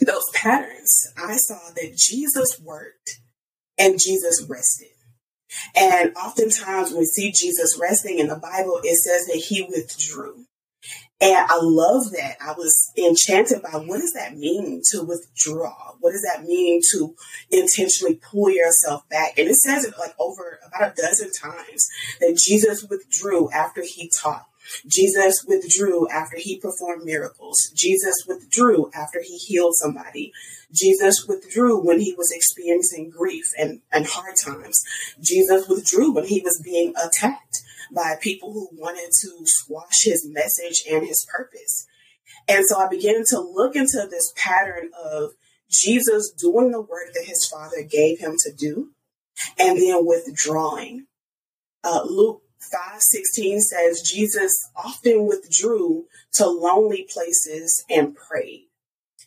those 0.00 0.24
patterns, 0.34 1.12
I 1.16 1.36
saw 1.36 1.70
that 1.74 1.96
Jesus 1.96 2.60
worked 2.60 3.20
and 3.78 3.98
Jesus 3.98 4.44
rested. 4.48 4.88
And 5.74 6.14
oftentimes 6.16 6.90
when 6.90 7.00
we 7.00 7.06
see 7.06 7.32
Jesus 7.32 7.78
resting 7.80 8.18
in 8.18 8.28
the 8.28 8.36
Bible, 8.36 8.80
it 8.82 8.96
says 8.96 9.26
that 9.26 9.36
he 9.36 9.62
withdrew. 9.62 10.44
And 11.20 11.46
I 11.48 11.58
love 11.60 12.12
that. 12.12 12.36
I 12.40 12.52
was 12.52 12.92
enchanted 12.96 13.62
by 13.62 13.78
what 13.78 13.98
does 13.98 14.12
that 14.12 14.36
mean 14.36 14.82
to 14.92 15.02
withdraw? 15.02 15.94
What 15.98 16.12
does 16.12 16.22
that 16.22 16.44
mean 16.44 16.80
to 16.92 17.16
intentionally 17.50 18.20
pull 18.30 18.50
yourself 18.50 19.08
back? 19.08 19.36
And 19.36 19.48
it 19.48 19.56
says 19.56 19.84
it 19.84 19.94
like 19.98 20.14
over 20.20 20.60
about 20.64 20.92
a 20.92 20.94
dozen 20.94 21.32
times 21.32 21.88
that 22.20 22.38
Jesus 22.40 22.84
withdrew 22.84 23.50
after 23.50 23.82
he 23.82 24.12
taught. 24.16 24.46
Jesus 24.86 25.44
withdrew 25.46 26.08
after 26.08 26.36
he 26.38 26.58
performed 26.58 27.04
miracles. 27.04 27.70
Jesus 27.74 28.24
withdrew 28.26 28.90
after 28.94 29.20
he 29.22 29.36
healed 29.36 29.74
somebody. 29.74 30.32
Jesus 30.72 31.26
withdrew 31.26 31.78
when 31.78 32.00
he 32.00 32.14
was 32.14 32.30
experiencing 32.32 33.10
grief 33.10 33.46
and, 33.58 33.80
and 33.92 34.06
hard 34.06 34.34
times. 34.42 34.82
Jesus 35.20 35.68
withdrew 35.68 36.12
when 36.12 36.26
he 36.26 36.40
was 36.40 36.60
being 36.62 36.92
attacked 36.96 37.62
by 37.94 38.16
people 38.20 38.52
who 38.52 38.68
wanted 38.72 39.10
to 39.22 39.30
squash 39.44 40.04
his 40.04 40.26
message 40.28 40.84
and 40.90 41.06
his 41.06 41.26
purpose. 41.34 41.86
And 42.46 42.64
so 42.66 42.78
I 42.78 42.88
began 42.88 43.24
to 43.28 43.40
look 43.40 43.76
into 43.76 44.06
this 44.10 44.32
pattern 44.36 44.90
of 45.02 45.32
Jesus 45.70 46.30
doing 46.30 46.70
the 46.70 46.80
work 46.80 47.12
that 47.14 47.26
his 47.26 47.46
father 47.46 47.82
gave 47.82 48.18
him 48.18 48.36
to 48.44 48.52
do 48.52 48.90
and 49.58 49.78
then 49.78 50.06
withdrawing. 50.06 51.06
Uh, 51.84 52.02
Luke 52.04 52.42
5:16 52.60 53.60
says 53.60 54.02
Jesus 54.02 54.68
often 54.76 55.26
withdrew 55.26 56.06
to 56.34 56.46
lonely 56.46 57.04
places 57.04 57.84
and 57.88 58.16
prayed. 58.16 58.68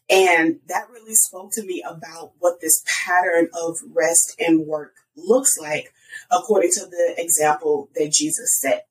And 0.09 0.59
that 0.67 0.89
really 0.89 1.15
spoke 1.15 1.51
to 1.53 1.63
me 1.63 1.81
about 1.87 2.33
what 2.39 2.59
this 2.59 2.83
pattern 2.85 3.49
of 3.53 3.79
rest 3.93 4.35
and 4.37 4.67
work 4.67 4.93
looks 5.15 5.57
like 5.57 5.93
according 6.29 6.71
to 6.71 6.85
the 6.85 7.15
example 7.17 7.89
that 7.95 8.11
Jesus 8.11 8.59
set. 8.59 8.87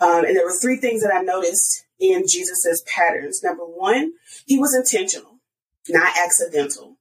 Um, 0.00 0.24
and 0.24 0.36
there 0.36 0.44
were 0.44 0.56
three 0.56 0.76
things 0.76 1.02
that 1.02 1.14
I 1.14 1.22
noticed 1.22 1.86
in 1.98 2.24
Jesus's 2.26 2.82
patterns. 2.82 3.42
Number 3.42 3.64
one, 3.64 4.12
he 4.46 4.58
was 4.58 4.74
intentional, 4.74 5.38
not 5.88 6.12
accidental. 6.18 6.96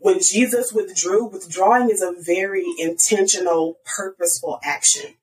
When 0.00 0.20
Jesus 0.22 0.72
withdrew, 0.72 1.26
withdrawing 1.26 1.90
is 1.90 2.00
a 2.00 2.14
very 2.18 2.64
intentional, 2.78 3.78
purposeful 3.84 4.58
action. 4.64 5.14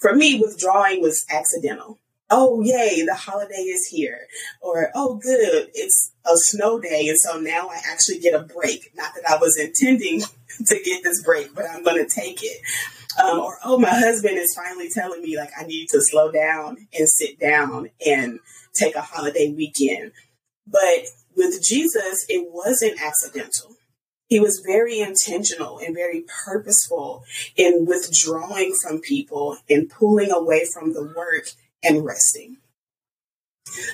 For 0.00 0.14
me, 0.14 0.40
withdrawing 0.40 1.02
was 1.02 1.24
accidental. 1.30 1.98
Oh, 2.30 2.62
yay, 2.62 3.04
the 3.04 3.14
holiday 3.14 3.62
is 3.62 3.86
here. 3.86 4.26
Or, 4.60 4.90
oh, 4.94 5.16
good, 5.16 5.68
it's 5.74 6.12
a 6.24 6.32
snow 6.34 6.80
day. 6.80 7.06
And 7.08 7.18
so 7.18 7.38
now 7.38 7.68
I 7.68 7.80
actually 7.90 8.18
get 8.18 8.34
a 8.34 8.42
break. 8.44 8.90
Not 8.94 9.12
that 9.14 9.28
I 9.30 9.36
was 9.36 9.58
intending 9.58 10.20
to 10.66 10.80
get 10.84 11.04
this 11.04 11.22
break, 11.22 11.54
but 11.54 11.66
I'm 11.70 11.84
going 11.84 12.04
to 12.04 12.10
take 12.10 12.42
it. 12.42 12.60
Um, 13.22 13.40
or, 13.40 13.58
oh, 13.64 13.78
my 13.78 13.90
husband 13.90 14.38
is 14.38 14.54
finally 14.54 14.88
telling 14.90 15.22
me 15.22 15.36
like 15.36 15.50
I 15.58 15.64
need 15.64 15.88
to 15.90 16.00
slow 16.00 16.32
down 16.32 16.88
and 16.98 17.08
sit 17.08 17.38
down 17.38 17.90
and 18.04 18.40
take 18.72 18.96
a 18.96 19.02
holiday 19.02 19.52
weekend. 19.56 20.12
But 20.66 21.06
with 21.36 21.62
Jesus, 21.62 22.26
it 22.28 22.48
wasn't 22.50 23.00
accidental. 23.00 23.76
He 24.34 24.40
was 24.40 24.64
very 24.66 24.98
intentional 24.98 25.78
and 25.78 25.94
very 25.94 26.24
purposeful 26.44 27.22
in 27.54 27.86
withdrawing 27.86 28.74
from 28.82 29.00
people 29.00 29.58
and 29.70 29.88
pulling 29.88 30.32
away 30.32 30.64
from 30.74 30.92
the 30.92 31.04
work 31.16 31.50
and 31.84 32.04
resting. 32.04 32.56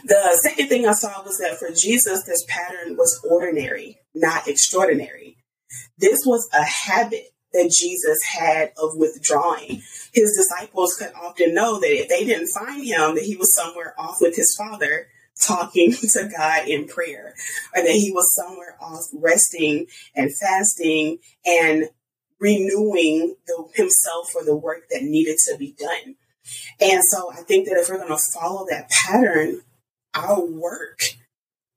The 0.02 0.40
second 0.42 0.68
thing 0.68 0.86
I 0.86 0.92
saw 0.92 1.22
was 1.22 1.36
that 1.40 1.58
for 1.58 1.68
Jesus, 1.70 2.24
this 2.24 2.42
pattern 2.48 2.96
was 2.96 3.22
ordinary, 3.30 3.98
not 4.14 4.48
extraordinary. 4.48 5.36
This 5.98 6.20
was 6.24 6.48
a 6.54 6.64
habit 6.64 7.34
that 7.52 7.70
Jesus 7.70 8.16
had 8.26 8.72
of 8.78 8.96
withdrawing. 8.96 9.82
His 10.14 10.34
disciples 10.34 10.96
could 10.96 11.12
often 11.22 11.52
know 11.52 11.78
that 11.78 12.00
if 12.00 12.08
they 12.08 12.24
didn't 12.24 12.48
find 12.48 12.82
him, 12.82 13.14
that 13.14 13.24
he 13.24 13.36
was 13.36 13.54
somewhere 13.54 13.94
off 13.98 14.22
with 14.22 14.36
his 14.36 14.56
father 14.56 15.08
talking 15.38 15.92
to 16.12 16.30
God 16.36 16.68
in 16.68 16.86
prayer, 16.86 17.34
or 17.74 17.82
that 17.82 17.92
he 17.92 18.10
was 18.10 18.34
somewhere 18.34 18.76
off 18.80 19.04
resting 19.12 19.86
and 20.14 20.30
fasting 20.36 21.18
and 21.44 21.88
renewing 22.38 23.36
the, 23.46 23.64
himself 23.74 24.30
for 24.32 24.44
the 24.44 24.56
work 24.56 24.88
that 24.90 25.02
needed 25.02 25.36
to 25.46 25.56
be 25.58 25.74
done. 25.78 26.16
And 26.80 27.02
so 27.04 27.30
I 27.32 27.42
think 27.42 27.68
that 27.68 27.76
if 27.76 27.88
we're 27.88 27.98
going 27.98 28.08
to 28.08 28.22
follow 28.34 28.66
that 28.70 28.88
pattern, 28.88 29.60
our 30.14 30.44
work 30.44 31.00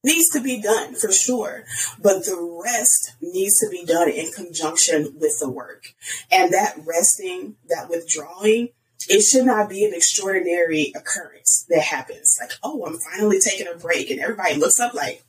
needs 0.04 0.30
to 0.32 0.42
be 0.42 0.62
done 0.62 0.96
for 0.96 1.12
sure, 1.12 1.64
but 2.02 2.26
the 2.26 2.62
rest 2.64 3.16
needs 3.22 3.60
to 3.60 3.70
be 3.70 3.86
done 3.86 4.10
in 4.10 4.32
conjunction 4.32 5.16
with 5.20 5.38
the 5.40 5.50
work. 5.50 5.94
And 6.32 6.54
that 6.54 6.78
resting, 6.86 7.56
that 7.70 7.90
withdrawing, 7.90 8.70
it 9.10 9.22
should 9.22 9.46
not 9.46 9.70
be 9.70 9.86
an 9.86 9.94
extraordinary 9.94 10.92
occurrence 10.96 11.66
that 11.70 11.82
happens. 11.82 12.38
Like, 12.40 12.52
oh, 12.64 12.86
I'm 12.86 12.98
finally 13.12 13.40
taking 13.40 13.68
a 13.68 13.78
break, 13.78 14.10
and 14.10 14.20
everybody 14.20 14.56
looks 14.56 14.80
up 14.80 14.94
like, 14.94 15.24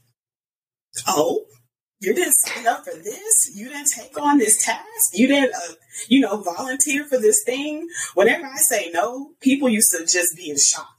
oh, 1.06 1.44
you 2.00 2.14
didn't 2.14 2.34
sign 2.34 2.66
up 2.66 2.84
for 2.84 2.94
this. 2.94 3.50
You 3.54 3.68
didn't 3.68 3.90
take 3.94 4.20
on 4.20 4.38
this 4.38 4.62
task. 4.64 5.12
You 5.14 5.26
didn't, 5.26 5.54
uh, 5.54 5.74
you 6.08 6.20
know, 6.20 6.42
volunteer 6.42 7.04
for 7.04 7.18
this 7.18 7.42
thing. 7.44 7.88
Whenever 8.14 8.44
I 8.46 8.56
say 8.56 8.90
no, 8.92 9.30
people 9.40 9.68
used 9.68 9.94
to 9.96 10.04
just 10.04 10.36
be 10.36 10.50
in 10.50 10.56
shock 10.58 10.96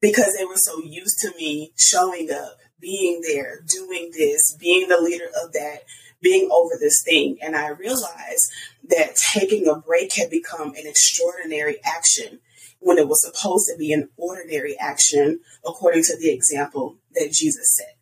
because 0.00 0.34
they 0.36 0.44
were 0.44 0.56
so 0.56 0.82
used 0.82 1.18
to 1.20 1.32
me 1.36 1.72
showing 1.76 2.30
up 2.32 2.58
being 2.80 3.22
there, 3.26 3.60
doing 3.66 4.10
this, 4.16 4.56
being 4.58 4.88
the 4.88 5.00
leader 5.00 5.28
of 5.42 5.52
that, 5.52 5.82
being 6.20 6.48
over 6.50 6.74
this 6.78 7.02
thing. 7.04 7.38
And 7.42 7.56
I 7.56 7.68
realized 7.68 8.50
that 8.88 9.16
taking 9.32 9.68
a 9.68 9.76
break 9.76 10.14
had 10.14 10.30
become 10.30 10.68
an 10.70 10.86
extraordinary 10.86 11.76
action 11.84 12.40
when 12.80 12.98
it 12.98 13.08
was 13.08 13.22
supposed 13.22 13.66
to 13.68 13.76
be 13.76 13.92
an 13.92 14.08
ordinary 14.16 14.76
action, 14.78 15.40
according 15.66 16.04
to 16.04 16.16
the 16.16 16.30
example 16.30 16.96
that 17.14 17.32
Jesus 17.32 17.76
set. 17.76 17.96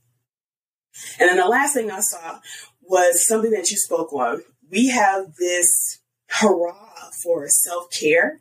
And 1.18 1.28
then 1.28 1.36
the 1.36 1.46
last 1.46 1.74
thing 1.74 1.90
I 1.90 2.00
saw 2.00 2.40
was 2.82 3.26
something 3.26 3.50
that 3.50 3.70
you 3.70 3.76
spoke 3.76 4.12
on. 4.12 4.42
We 4.70 4.88
have 4.88 5.34
this 5.36 6.00
hurrah 6.28 7.10
for 7.22 7.46
self 7.48 7.90
care 7.90 8.40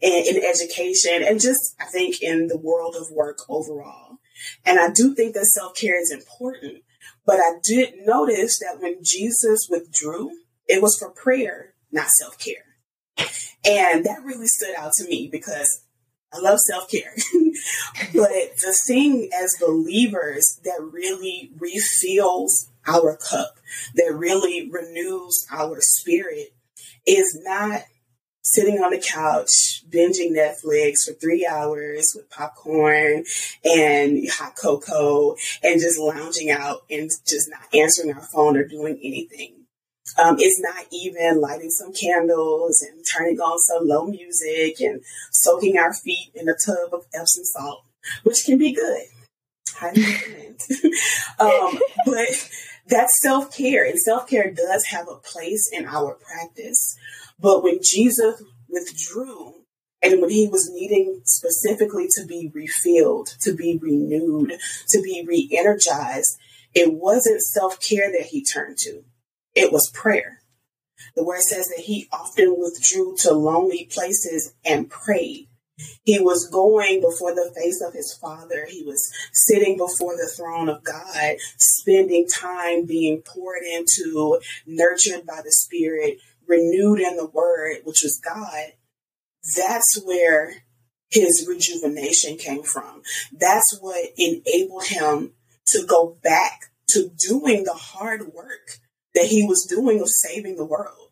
in, 0.00 0.36
in 0.36 0.44
education 0.44 1.22
and 1.22 1.40
just, 1.40 1.76
I 1.80 1.84
think, 1.86 2.22
in 2.22 2.48
the 2.48 2.58
world 2.58 2.96
of 2.98 3.10
work 3.10 3.38
overall. 3.48 4.18
And 4.64 4.78
I 4.78 4.90
do 4.90 5.14
think 5.14 5.34
that 5.34 5.46
self 5.46 5.76
care 5.76 6.00
is 6.00 6.10
important. 6.10 6.82
But 7.26 7.36
I 7.36 7.52
did 7.62 8.06
notice 8.06 8.58
that 8.60 8.80
when 8.80 8.98
Jesus 9.02 9.68
withdrew, 9.70 10.30
it 10.66 10.82
was 10.82 10.96
for 10.98 11.10
prayer, 11.10 11.74
not 11.92 12.08
self 12.08 12.38
care. 12.38 12.64
And 13.64 14.04
that 14.04 14.24
really 14.24 14.46
stood 14.46 14.74
out 14.76 14.92
to 14.96 15.04
me 15.04 15.28
because 15.30 15.82
I 16.32 16.38
love 16.38 16.58
self 16.60 16.90
care. 16.90 17.14
but 18.14 18.30
the 18.60 18.76
thing 18.86 19.28
as 19.34 19.56
believers 19.60 20.60
that 20.64 20.80
really 20.80 21.50
refills 21.58 22.70
our 22.86 23.16
cup, 23.16 23.58
that 23.94 24.14
really 24.16 24.70
renews 24.70 25.46
our 25.52 25.78
spirit, 25.80 26.54
is 27.06 27.38
not 27.42 27.82
sitting 28.42 28.78
on 28.78 28.90
the 28.90 28.98
couch, 28.98 29.82
binging 29.88 30.32
Netflix 30.32 31.04
for 31.06 31.12
three 31.14 31.46
hours 31.46 32.12
with 32.14 32.30
popcorn 32.30 33.24
and 33.64 34.28
hot 34.30 34.56
cocoa 34.56 35.36
and 35.62 35.80
just 35.80 35.98
lounging 35.98 36.50
out 36.50 36.82
and 36.90 37.10
just 37.26 37.50
not 37.50 37.74
answering 37.74 38.12
our 38.14 38.22
phone 38.22 38.56
or 38.56 38.66
doing 38.66 38.98
anything. 39.02 39.60
Um, 40.18 40.36
it's 40.38 40.60
not 40.60 40.86
even 40.90 41.40
lighting 41.40 41.70
some 41.70 41.92
candles 41.92 42.82
and 42.82 43.04
turning 43.06 43.38
on 43.38 43.58
some 43.58 43.86
low 43.86 44.06
music 44.06 44.80
and 44.80 45.02
soaking 45.30 45.78
our 45.78 45.92
feet 45.92 46.32
in 46.34 46.48
a 46.48 46.54
tub 46.54 46.92
of 46.92 47.04
Epsom 47.14 47.44
salt, 47.44 47.84
which 48.24 48.44
can 48.44 48.58
be 48.58 48.72
good. 48.72 49.02
Highly 49.74 50.02
recommend. 50.02 50.60
um, 51.38 51.78
but 52.06 52.28
that's 52.86 53.22
self 53.22 53.56
care, 53.56 53.84
and 53.84 53.98
self 53.98 54.28
care 54.28 54.50
does 54.50 54.86
have 54.86 55.08
a 55.08 55.14
place 55.14 55.70
in 55.72 55.86
our 55.86 56.14
practice. 56.14 56.98
But 57.40 57.62
when 57.62 57.80
Jesus 57.82 58.42
withdrew, 58.68 59.54
and 60.02 60.20
when 60.20 60.30
he 60.30 60.48
was 60.48 60.70
needing 60.72 61.20
specifically 61.24 62.08
to 62.16 62.24
be 62.24 62.50
refilled, 62.54 63.34
to 63.40 63.54
be 63.54 63.78
renewed, 63.80 64.54
to 64.88 65.02
be 65.02 65.24
re 65.26 65.48
energized, 65.52 66.38
it 66.74 66.94
wasn't 66.94 67.42
self 67.42 67.80
care 67.80 68.10
that 68.10 68.28
he 68.28 68.44
turned 68.44 68.78
to, 68.78 69.04
it 69.54 69.72
was 69.72 69.90
prayer. 69.90 70.40
The 71.16 71.24
word 71.24 71.42
says 71.42 71.68
that 71.68 71.84
he 71.84 72.08
often 72.12 72.56
withdrew 72.58 73.16
to 73.20 73.32
lonely 73.32 73.88
places 73.90 74.54
and 74.64 74.88
prayed. 74.88 75.48
He 76.02 76.20
was 76.20 76.46
going 76.46 77.00
before 77.00 77.34
the 77.34 77.52
face 77.56 77.80
of 77.80 77.94
his 77.94 78.12
father. 78.12 78.66
He 78.68 78.82
was 78.82 79.10
sitting 79.32 79.78
before 79.78 80.14
the 80.14 80.30
throne 80.36 80.68
of 80.68 80.84
God, 80.84 81.36
spending 81.56 82.26
time 82.26 82.84
being 82.84 83.22
poured 83.22 83.62
into, 83.62 84.40
nurtured 84.66 85.26
by 85.26 85.40
the 85.42 85.52
Spirit, 85.52 86.18
renewed 86.50 87.00
in 87.00 87.16
the 87.16 87.26
word, 87.26 87.76
which 87.84 88.02
was 88.02 88.20
God, 88.22 88.72
that's 89.56 90.02
where 90.04 90.54
his 91.10 91.46
rejuvenation 91.48 92.36
came 92.36 92.62
from. 92.62 93.02
That's 93.32 93.78
what 93.80 94.10
enabled 94.18 94.86
him 94.86 95.32
to 95.68 95.86
go 95.86 96.18
back 96.22 96.72
to 96.90 97.10
doing 97.28 97.64
the 97.64 97.74
hard 97.74 98.32
work 98.34 98.78
that 99.14 99.26
he 99.26 99.44
was 99.44 99.66
doing 99.68 100.00
of 100.00 100.08
saving 100.08 100.56
the 100.56 100.64
world, 100.64 101.10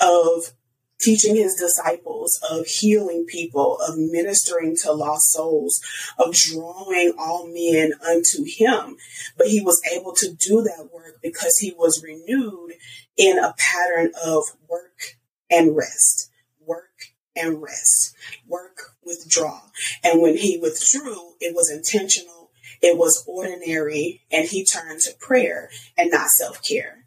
of 0.00 0.52
teaching 1.00 1.36
his 1.36 1.54
disciples, 1.54 2.40
of 2.50 2.66
healing 2.66 3.24
people, 3.26 3.78
of 3.86 3.96
ministering 3.96 4.76
to 4.82 4.92
lost 4.92 5.32
souls, 5.32 5.80
of 6.18 6.34
drawing 6.34 7.12
all 7.18 7.46
men 7.46 7.92
unto 8.06 8.44
him. 8.44 8.96
But 9.36 9.48
he 9.48 9.60
was 9.60 9.80
able 9.92 10.12
to 10.14 10.32
do 10.32 10.62
that 10.62 10.88
work 10.92 11.18
because 11.22 11.58
he 11.58 11.72
was 11.76 12.02
renewed 12.02 12.72
in 13.16 13.38
a 13.38 13.54
pattern 13.58 14.12
of 14.24 14.44
work 14.68 15.18
and 15.50 15.76
rest, 15.76 16.30
work 16.64 17.12
and 17.36 17.62
rest, 17.62 18.14
work, 18.46 18.96
withdraw. 19.04 19.60
And 20.02 20.20
when 20.20 20.36
he 20.36 20.58
withdrew, 20.58 21.34
it 21.40 21.54
was 21.54 21.70
intentional, 21.70 22.50
it 22.82 22.96
was 22.96 23.24
ordinary, 23.26 24.22
and 24.30 24.46
he 24.46 24.64
turned 24.64 25.00
to 25.00 25.14
prayer 25.18 25.70
and 25.96 26.10
not 26.10 26.28
self 26.28 26.60
care. 26.62 27.04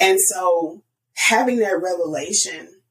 And 0.00 0.20
so 0.20 0.82
having 1.14 1.58
that 1.58 1.80
revelation 1.80 2.81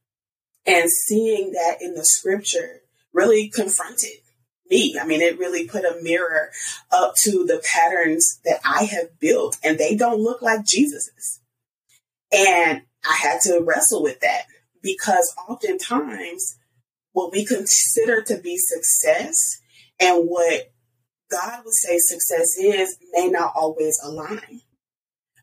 and 0.66 0.90
seeing 0.90 1.52
that 1.54 1.78
in 1.82 1.94
the 1.94 2.06
scripture 2.06 2.82
really 3.14 3.50
confronted 3.50 4.22
me. 4.70 4.98
I 5.00 5.06
mean, 5.06 5.22
it 5.22 5.38
really 5.38 5.68
put 5.68 5.86
a 5.86 5.98
mirror 6.02 6.50
up 6.92 7.14
to 7.24 7.46
the 7.46 7.62
patterns 7.64 8.40
that 8.46 8.60
I 8.66 8.86
have 8.86 9.20
built, 9.20 9.58
and 9.64 9.78
they 9.78 9.96
don't 9.96 10.22
look 10.22 10.42
like 10.42 10.66
Jesus's. 10.66 11.42
And 12.32 12.84
I 13.06 13.16
had 13.16 13.42
to 13.42 13.60
wrestle 13.62 14.02
with 14.02 14.22
that 14.22 14.46
because 14.82 15.34
oftentimes 15.48 16.58
what 17.12 17.32
we 17.32 17.46
consider 17.46 18.22
to 18.24 18.38
be 18.38 18.58
success 18.58 19.62
and 20.00 20.26
what 20.26 20.72
God 21.30 21.64
would 21.64 21.74
say 21.74 21.98
success 21.98 22.58
is 22.58 22.98
may 23.14 23.28
not 23.28 23.54
always 23.56 24.00
align. 24.04 24.62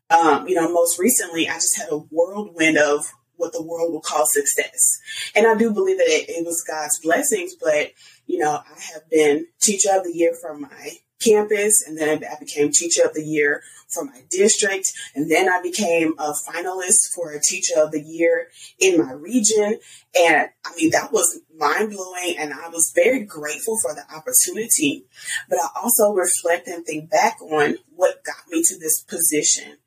Um, 0.09 0.47
you 0.47 0.55
know, 0.55 0.71
most 0.71 0.97
recently, 0.97 1.47
I 1.47 1.55
just 1.55 1.77
had 1.77 1.89
a 1.91 1.97
whirlwind 1.97 2.77
of 2.77 3.13
what 3.39 3.53
the 3.53 3.63
world 3.63 3.91
will 3.91 4.01
call 4.01 4.25
success. 4.27 4.99
And 5.35 5.47
I 5.47 5.55
do 5.55 5.71
believe 5.71 5.97
that 5.97 6.07
it, 6.07 6.29
it 6.29 6.45
was 6.45 6.63
God's 6.67 6.99
blessings, 6.99 7.55
but, 7.55 7.93
you 8.27 8.37
know, 8.37 8.51
I 8.51 8.79
have 8.93 9.09
been 9.09 9.47
teacher 9.59 9.89
of 9.93 10.03
the 10.03 10.13
year 10.13 10.35
from 10.39 10.61
my 10.61 10.91
campus, 11.19 11.83
and 11.85 11.97
then 11.97 12.23
I 12.23 12.39
became 12.39 12.71
teacher 12.71 13.05
of 13.05 13.13
the 13.13 13.23
year 13.23 13.61
for 13.89 14.05
my 14.05 14.21
district, 14.29 14.91
and 15.15 15.29
then 15.29 15.49
I 15.49 15.61
became 15.61 16.13
a 16.17 16.33
finalist 16.33 17.11
for 17.13 17.31
a 17.31 17.41
teacher 17.41 17.73
of 17.77 17.91
the 17.91 18.01
year 18.01 18.49
in 18.79 18.99
my 18.99 19.11
region. 19.13 19.79
And 20.17 20.49
I 20.65 20.75
mean, 20.77 20.91
that 20.91 21.11
was 21.11 21.39
mind 21.57 21.91
blowing, 21.91 22.35
and 22.37 22.53
I 22.53 22.69
was 22.69 22.93
very 22.95 23.25
grateful 23.25 23.77
for 23.81 23.93
the 23.93 24.03
opportunity. 24.15 25.05
But 25.49 25.59
I 25.59 25.67
also 25.81 26.13
reflect 26.13 26.67
and 26.67 26.85
think 26.85 27.09
back 27.09 27.41
on 27.41 27.77
what 27.95 28.23
got 28.23 28.47
me 28.49 28.63
to 28.63 28.79
this 28.79 29.01
position 29.01 29.77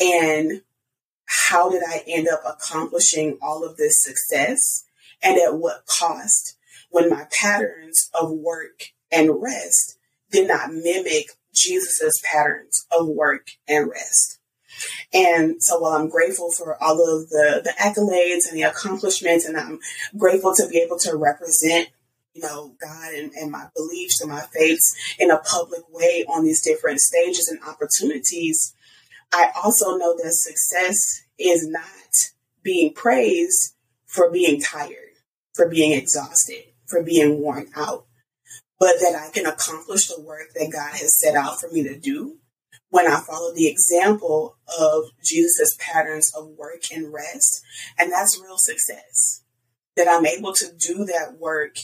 and 0.00 0.62
how 1.48 1.70
did 1.70 1.82
I 1.82 2.02
end 2.06 2.28
up 2.28 2.42
accomplishing 2.46 3.38
all 3.40 3.64
of 3.64 3.76
this 3.76 4.02
success 4.02 4.84
and 5.22 5.38
at 5.38 5.56
what 5.56 5.86
cost 5.86 6.56
when 6.90 7.08
my 7.08 7.26
patterns 7.30 8.10
of 8.20 8.30
work 8.30 8.92
and 9.10 9.40
rest 9.40 9.98
did 10.30 10.46
not 10.48 10.72
mimic 10.72 11.30
Jesus's 11.54 12.20
patterns 12.22 12.86
of 12.96 13.08
work 13.08 13.48
and 13.66 13.90
rest. 13.90 14.38
And 15.12 15.56
so 15.60 15.80
while 15.80 15.92
I'm 15.92 16.10
grateful 16.10 16.50
for 16.52 16.80
all 16.82 17.00
of 17.00 17.30
the, 17.30 17.62
the 17.64 17.72
accolades 17.80 18.48
and 18.48 18.56
the 18.56 18.68
accomplishments, 18.68 19.46
and 19.46 19.56
I'm 19.56 19.80
grateful 20.16 20.54
to 20.54 20.68
be 20.68 20.78
able 20.78 20.98
to 21.00 21.16
represent, 21.16 21.88
you 22.34 22.42
know, 22.42 22.74
God 22.80 23.14
and, 23.14 23.32
and 23.32 23.50
my 23.50 23.68
beliefs 23.74 24.20
and 24.20 24.30
my 24.30 24.42
faiths 24.54 24.94
in 25.18 25.30
a 25.30 25.38
public 25.38 25.80
way 25.90 26.24
on 26.28 26.44
these 26.44 26.62
different 26.62 27.00
stages 27.00 27.48
and 27.48 27.58
opportunities, 27.66 28.74
I 29.32 29.48
also 29.62 29.96
know 29.96 30.14
that 30.16 30.32
success 30.32 31.24
is 31.38 31.66
not 31.68 31.84
being 32.62 32.92
praised 32.92 33.74
for 34.06 34.30
being 34.30 34.60
tired, 34.60 35.14
for 35.54 35.68
being 35.68 35.92
exhausted, 35.92 36.64
for 36.86 37.02
being 37.02 37.40
worn 37.40 37.68
out, 37.76 38.06
but 38.78 38.94
that 39.00 39.14
I 39.14 39.32
can 39.32 39.46
accomplish 39.46 40.08
the 40.08 40.20
work 40.20 40.52
that 40.54 40.72
God 40.72 40.92
has 40.92 41.18
set 41.18 41.34
out 41.34 41.60
for 41.60 41.70
me 41.70 41.82
to 41.84 41.98
do 41.98 42.38
when 42.90 43.06
I 43.06 43.20
follow 43.20 43.52
the 43.54 43.68
example 43.68 44.56
of 44.78 45.04
Jesus' 45.22 45.76
patterns 45.78 46.32
of 46.34 46.48
work 46.56 46.84
and 46.94 47.12
rest. 47.12 47.62
And 47.98 48.10
that's 48.10 48.40
real 48.42 48.56
success. 48.56 49.42
That 49.96 50.08
I'm 50.08 50.26
able 50.26 50.52
to 50.54 50.72
do 50.78 51.04
that 51.04 51.38
work 51.38 51.76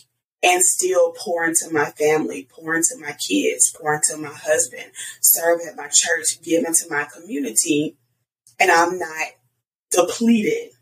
and 0.43 0.63
still 0.63 1.13
pour 1.13 1.45
into 1.45 1.69
my 1.73 1.87
family, 1.87 2.49
pour 2.51 2.75
into 2.75 2.97
my 3.01 3.17
kids, 3.29 3.75
pour 3.79 3.95
into 3.95 4.17
my 4.17 4.33
husband, 4.33 4.93
serve 5.21 5.61
at 5.69 5.77
my 5.77 5.89
church, 5.91 6.43
give 6.43 6.65
into 6.65 6.87
my 6.89 7.07
community. 7.13 7.97
And 8.61 8.71
I'm 8.71 8.99
not 8.99 9.29
depleted 9.95 10.73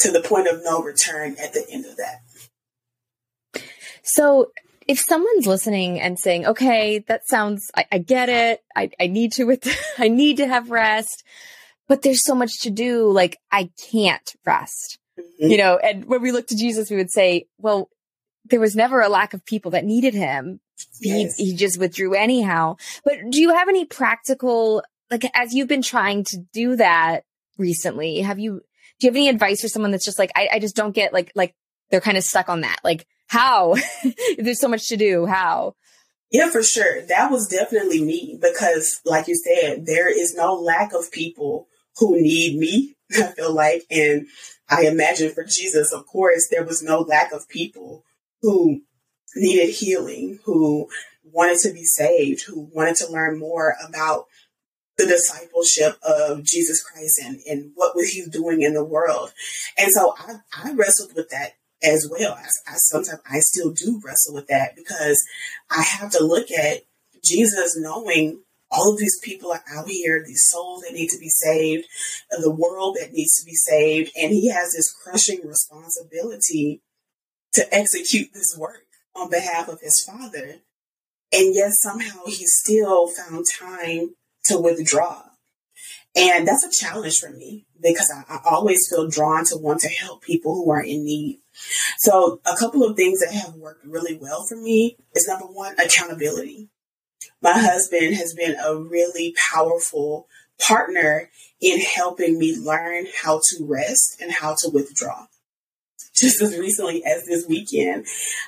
to 0.00 0.10
the 0.10 0.20
point 0.20 0.48
of 0.48 0.62
no 0.64 0.82
return 0.82 1.36
at 1.42 1.52
the 1.52 1.64
end 1.70 1.84
of 1.84 1.96
that. 1.96 3.62
So 4.02 4.50
if 4.88 4.98
someone's 4.98 5.46
listening 5.46 6.00
and 6.00 6.18
saying, 6.18 6.46
okay, 6.46 6.98
that 7.06 7.28
sounds, 7.28 7.70
I, 7.76 7.84
I 7.92 7.98
get 7.98 8.28
it. 8.28 8.60
I, 8.74 8.90
I 8.98 9.06
need 9.06 9.32
to, 9.32 9.44
with, 9.44 9.68
I 9.98 10.08
need 10.08 10.38
to 10.38 10.48
have 10.48 10.70
rest, 10.70 11.22
but 11.86 12.02
there's 12.02 12.24
so 12.24 12.34
much 12.34 12.50
to 12.62 12.70
do. 12.70 13.10
Like 13.10 13.38
I 13.52 13.70
can't 13.92 14.34
rest, 14.44 14.98
mm-hmm. 15.18 15.50
you 15.50 15.58
know, 15.58 15.76
and 15.76 16.06
when 16.06 16.22
we 16.22 16.32
look 16.32 16.48
to 16.48 16.56
Jesus, 16.56 16.90
we 16.90 16.96
would 16.96 17.12
say, 17.12 17.46
well, 17.58 17.88
there 18.46 18.60
was 18.60 18.74
never 18.74 19.00
a 19.00 19.08
lack 19.08 19.34
of 19.34 19.44
people 19.44 19.72
that 19.72 19.84
needed 19.84 20.14
him. 20.14 20.60
Yes. 21.00 21.36
He, 21.36 21.50
he 21.50 21.56
just 21.56 21.78
withdrew 21.78 22.14
anyhow. 22.14 22.76
But 23.04 23.18
do 23.30 23.40
you 23.40 23.54
have 23.54 23.68
any 23.68 23.84
practical, 23.84 24.82
like, 25.10 25.24
as 25.34 25.52
you've 25.54 25.68
been 25.68 25.82
trying 25.82 26.24
to 26.24 26.38
do 26.52 26.76
that 26.76 27.24
recently, 27.60 28.20
have 28.20 28.38
you, 28.38 28.62
do 28.98 29.06
you 29.06 29.10
have 29.10 29.16
any 29.16 29.28
advice 29.28 29.60
for 29.60 29.68
someone 29.68 29.92
that's 29.92 30.04
just 30.04 30.18
like, 30.18 30.32
I, 30.34 30.48
I 30.54 30.58
just 30.58 30.74
don't 30.74 30.94
get 30.94 31.12
like, 31.12 31.30
like 31.34 31.54
they're 31.90 32.00
kind 32.00 32.16
of 32.16 32.24
stuck 32.24 32.48
on 32.48 32.62
that. 32.62 32.78
Like, 32.82 33.06
how? 33.28 33.76
There's 34.38 34.60
so 34.60 34.68
much 34.68 34.88
to 34.88 34.96
do. 34.96 35.26
How? 35.26 35.74
Yeah, 36.30 36.50
for 36.50 36.62
sure. 36.62 37.02
That 37.02 37.30
was 37.30 37.48
definitely 37.48 38.02
me 38.02 38.38
because, 38.40 39.00
like 39.04 39.28
you 39.28 39.36
said, 39.36 39.86
there 39.86 40.08
is 40.08 40.34
no 40.34 40.54
lack 40.54 40.92
of 40.92 41.12
people 41.12 41.68
who 41.98 42.20
need 42.20 42.58
me, 42.58 42.96
I 43.12 43.32
feel 43.32 43.54
like. 43.54 43.82
And 43.90 44.26
I 44.68 44.86
imagine 44.86 45.32
for 45.32 45.44
Jesus, 45.44 45.92
of 45.92 46.06
course, 46.06 46.48
there 46.50 46.64
was 46.64 46.82
no 46.82 47.00
lack 47.00 47.32
of 47.32 47.48
people 47.48 48.04
who 48.42 48.82
needed 49.34 49.74
healing, 49.74 50.38
who 50.44 50.88
wanted 51.24 51.58
to 51.58 51.72
be 51.72 51.84
saved, 51.84 52.42
who 52.42 52.68
wanted 52.72 52.96
to 52.96 53.10
learn 53.10 53.38
more 53.38 53.74
about 53.86 54.26
the 55.00 55.06
discipleship 55.06 55.98
of 56.02 56.44
Jesus 56.44 56.82
Christ 56.82 57.20
and, 57.24 57.40
and 57.48 57.72
what 57.74 57.96
was 57.96 58.10
he 58.10 58.24
doing 58.26 58.62
in 58.62 58.74
the 58.74 58.84
world. 58.84 59.32
And 59.78 59.90
so 59.90 60.14
I, 60.18 60.34
I 60.64 60.72
wrestled 60.72 61.14
with 61.14 61.30
that 61.30 61.52
as 61.82 62.08
well. 62.10 62.34
I, 62.34 62.46
I 62.66 62.74
sometimes 62.76 63.20
I 63.30 63.38
still 63.40 63.70
do 63.70 64.00
wrestle 64.04 64.34
with 64.34 64.48
that 64.48 64.76
because 64.76 65.24
I 65.70 65.82
have 65.82 66.10
to 66.12 66.24
look 66.24 66.50
at 66.50 66.82
Jesus 67.22 67.76
knowing 67.78 68.42
all 68.70 68.92
of 68.92 68.98
these 68.98 69.18
people 69.22 69.50
are 69.50 69.64
out 69.72 69.88
here, 69.88 70.22
these 70.24 70.48
souls 70.48 70.82
that 70.82 70.94
need 70.94 71.08
to 71.08 71.18
be 71.18 71.28
saved, 71.28 71.86
the 72.30 72.54
world 72.54 72.96
that 73.00 73.12
needs 73.12 73.36
to 73.38 73.44
be 73.44 73.54
saved, 73.54 74.12
and 74.16 74.30
he 74.30 74.48
has 74.48 74.72
this 74.72 74.92
crushing 74.92 75.40
responsibility 75.44 76.80
to 77.54 77.74
execute 77.74 78.28
this 78.32 78.56
work 78.56 78.84
on 79.16 79.28
behalf 79.28 79.68
of 79.68 79.80
his 79.80 80.00
father. 80.00 80.56
And 81.32 81.54
yet 81.54 81.72
somehow 81.72 82.26
he 82.26 82.46
still 82.46 83.08
found 83.08 83.46
time 83.46 84.14
to 84.44 84.58
withdraw. 84.58 85.22
And 86.16 86.46
that's 86.46 86.64
a 86.64 86.84
challenge 86.84 87.18
for 87.18 87.30
me 87.30 87.66
because 87.80 88.12
I, 88.12 88.34
I 88.34 88.40
always 88.50 88.88
feel 88.88 89.08
drawn 89.08 89.44
to 89.46 89.56
want 89.56 89.80
to 89.80 89.88
help 89.88 90.22
people 90.22 90.54
who 90.54 90.70
are 90.70 90.82
in 90.82 91.04
need. 91.04 91.40
So 91.98 92.40
a 92.44 92.56
couple 92.56 92.84
of 92.84 92.96
things 92.96 93.20
that 93.20 93.32
have 93.32 93.54
worked 93.54 93.84
really 93.84 94.16
well 94.16 94.44
for 94.48 94.56
me 94.56 94.96
is 95.14 95.28
number 95.28 95.46
one, 95.46 95.76
accountability. 95.78 96.68
My 97.42 97.58
husband 97.58 98.14
has 98.14 98.34
been 98.34 98.56
a 98.56 98.76
really 98.76 99.34
powerful 99.52 100.26
partner 100.60 101.30
in 101.60 101.80
helping 101.80 102.38
me 102.38 102.56
learn 102.56 103.06
how 103.22 103.40
to 103.42 103.64
rest 103.64 104.20
and 104.20 104.32
how 104.32 104.56
to 104.60 104.70
withdraw. 104.70 105.26
Just 106.14 106.42
as 106.42 106.58
recently 106.58 107.04
as 107.04 107.24
this 107.24 107.46
weekend, 107.46 108.06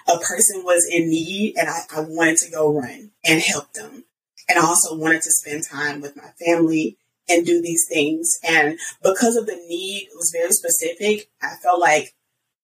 a 0.09 0.19
person 0.19 0.63
was 0.65 0.87
in 0.91 1.09
need 1.09 1.57
and 1.57 1.69
I, 1.69 1.81
I 1.97 2.01
wanted 2.01 2.39
to 2.39 2.51
go 2.51 2.73
run 2.73 3.13
and 3.25 3.41
help 3.41 3.73
them. 3.73 4.05
And 4.53 4.63
also 4.63 4.95
wanted 4.95 5.23
to 5.23 5.31
spend 5.31 5.65
time 5.67 6.03
with 6.03 6.15
my 6.15 6.29
family 6.45 6.99
and 7.27 7.47
do 7.47 7.63
these 7.63 7.87
things. 7.89 8.39
And 8.47 8.79
because 9.03 9.37
of 9.37 9.47
the 9.47 9.57
need, 9.67 10.09
it 10.11 10.17
was 10.17 10.31
very 10.31 10.51
specific. 10.51 11.31
I 11.41 11.55
felt 11.63 11.81
like 11.81 12.15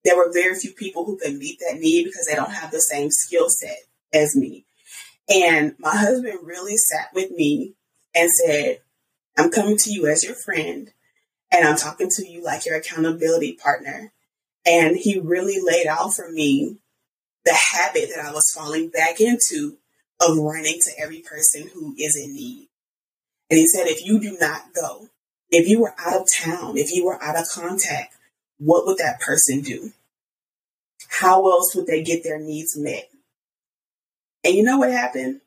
there 0.05 0.17
were 0.17 0.31
very 0.31 0.55
few 0.55 0.73
people 0.73 1.07
who 1.07 1.17
could 1.17 1.37
meet 1.37 1.59
that 1.61 1.79
need 1.79 2.05
because 2.05 2.27
they 2.27 2.35
don't 2.35 2.53
have 2.53 2.71
the 2.71 2.81
same 2.81 3.11
skill 3.11 3.49
set 3.49 3.79
as 4.13 4.37
me. 4.37 4.67
And 5.31 5.75
my 5.79 5.97
husband 5.97 6.41
really 6.43 6.77
sat 6.77 7.09
with 7.15 7.31
me 7.31 7.75
and 8.15 8.31
said, 8.31 8.81
I'm 9.39 9.51
coming 9.51 9.79
to 9.79 9.91
you 9.91 10.07
as 10.09 10.25
your 10.25 10.35
friend 10.35 10.91
and 11.51 11.67
I'm 11.67 11.77
talking 11.77 12.11
to 12.17 12.29
you 12.29 12.43
like 12.43 12.67
your 12.67 12.77
accountability 12.77 13.55
partner. 13.55 14.13
And 14.67 14.97
he 14.97 15.19
really 15.19 15.59
laid 15.63 15.87
out 15.87 16.13
for 16.15 16.31
me 16.31 16.77
the 17.47 17.55
habit 17.73 18.11
that 18.15 18.23
I 18.23 18.33
was 18.33 18.53
falling 18.55 18.91
back 18.91 19.21
into 19.23 19.78
of 20.21 20.37
running 20.39 20.79
to 20.85 21.03
every 21.03 21.21
person 21.21 21.71
who 21.73 21.95
is 21.99 22.17
in 22.17 22.35
need. 22.35 22.69
And 23.51 23.59
he 23.59 23.67
said, 23.67 23.87
if 23.87 24.05
you 24.05 24.21
do 24.21 24.37
not 24.39 24.75
go, 24.75 25.09
if 25.51 25.69
you 25.69 25.81
were 25.81 25.95
out 25.99 26.21
of 26.21 26.27
town, 26.37 26.77
if 26.77 26.93
you 26.93 27.07
were 27.07 27.23
out 27.23 27.39
of 27.39 27.49
contact, 27.49 28.15
what 28.59 28.85
would 28.87 28.99
that 28.99 29.21
person 29.21 29.61
do? 29.63 29.93
How 31.09 31.49
else 31.49 31.75
would 31.75 31.87
they 31.87 32.03
get 32.03 32.23
their 32.25 32.39
needs 32.39 32.77
met? 32.77 33.09
And 34.45 34.55
you 34.55 34.63
know 34.63 34.79
what 34.79 34.93
happened? 34.93 35.41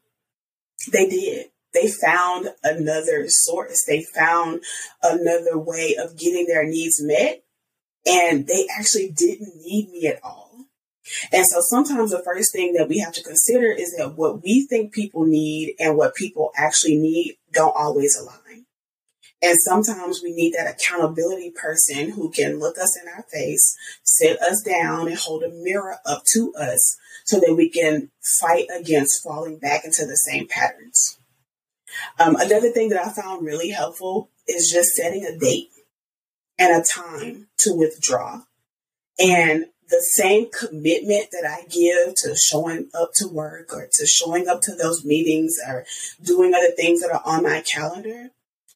They 0.91 1.07
did. 1.07 1.47
They 1.73 1.87
found 1.87 2.49
another 2.63 3.25
source. 3.27 3.83
They 3.87 4.03
found 4.03 4.61
another 5.03 5.57
way 5.57 5.95
of 5.95 6.17
getting 6.17 6.47
their 6.47 6.65
needs 6.65 7.01
met. 7.01 7.43
And 8.05 8.47
they 8.47 8.65
actually 8.75 9.13
didn't 9.15 9.61
need 9.63 9.91
me 9.91 10.07
at 10.07 10.19
all. 10.23 10.40
And 11.31 11.45
so 11.45 11.59
sometimes 11.61 12.11
the 12.11 12.23
first 12.23 12.51
thing 12.53 12.73
that 12.73 12.87
we 12.89 12.99
have 12.99 13.13
to 13.13 13.23
consider 13.23 13.71
is 13.71 13.95
that 13.97 14.15
what 14.15 14.43
we 14.43 14.65
think 14.67 14.93
people 14.93 15.25
need 15.25 15.75
and 15.79 15.97
what 15.97 16.15
people 16.15 16.51
actually 16.55 16.97
need 16.97 17.37
don't 17.53 17.75
always 17.75 18.17
align. 18.17 18.65
And 19.43 19.57
sometimes 19.59 20.21
we 20.23 20.33
need 20.33 20.53
that 20.53 20.69
accountability 20.69 21.51
person 21.51 22.11
who 22.11 22.29
can 22.29 22.59
look 22.59 22.77
us 22.77 22.97
in 23.01 23.07
our 23.07 23.23
face, 23.23 23.75
sit 24.03 24.39
us 24.39 24.61
down, 24.61 25.07
and 25.07 25.17
hold 25.17 25.43
a 25.43 25.49
mirror 25.49 25.97
up 26.05 26.23
to 26.33 26.53
us 26.53 26.97
so 27.25 27.39
that 27.39 27.55
we 27.55 27.69
can 27.69 28.11
fight 28.39 28.67
against 28.77 29.23
falling 29.23 29.57
back 29.57 29.83
into 29.83 30.05
the 30.05 30.15
same 30.15 30.47
patterns. 30.47 31.17
Um, 32.19 32.35
another 32.35 32.69
thing 32.69 32.89
that 32.89 33.05
I 33.05 33.09
found 33.09 33.45
really 33.45 33.71
helpful 33.71 34.29
is 34.47 34.71
just 34.71 34.91
setting 34.91 35.25
a 35.25 35.37
date 35.37 35.69
and 36.59 36.79
a 36.79 36.85
time 36.85 37.47
to 37.59 37.73
withdraw. 37.73 38.41
And 39.19 39.65
the 39.91 40.01
same 40.01 40.49
commitment 40.49 41.27
that 41.31 41.45
I 41.45 41.67
give 41.67 42.15
to 42.15 42.35
showing 42.35 42.89
up 42.93 43.11
to 43.15 43.27
work 43.27 43.73
or 43.73 43.87
to 43.91 44.07
showing 44.07 44.47
up 44.47 44.61
to 44.61 44.75
those 44.75 45.05
meetings 45.05 45.57
or 45.67 45.85
doing 46.23 46.53
other 46.53 46.71
things 46.71 47.01
that 47.01 47.11
are 47.11 47.21
on 47.25 47.43
my 47.43 47.61
calendar 47.61 48.29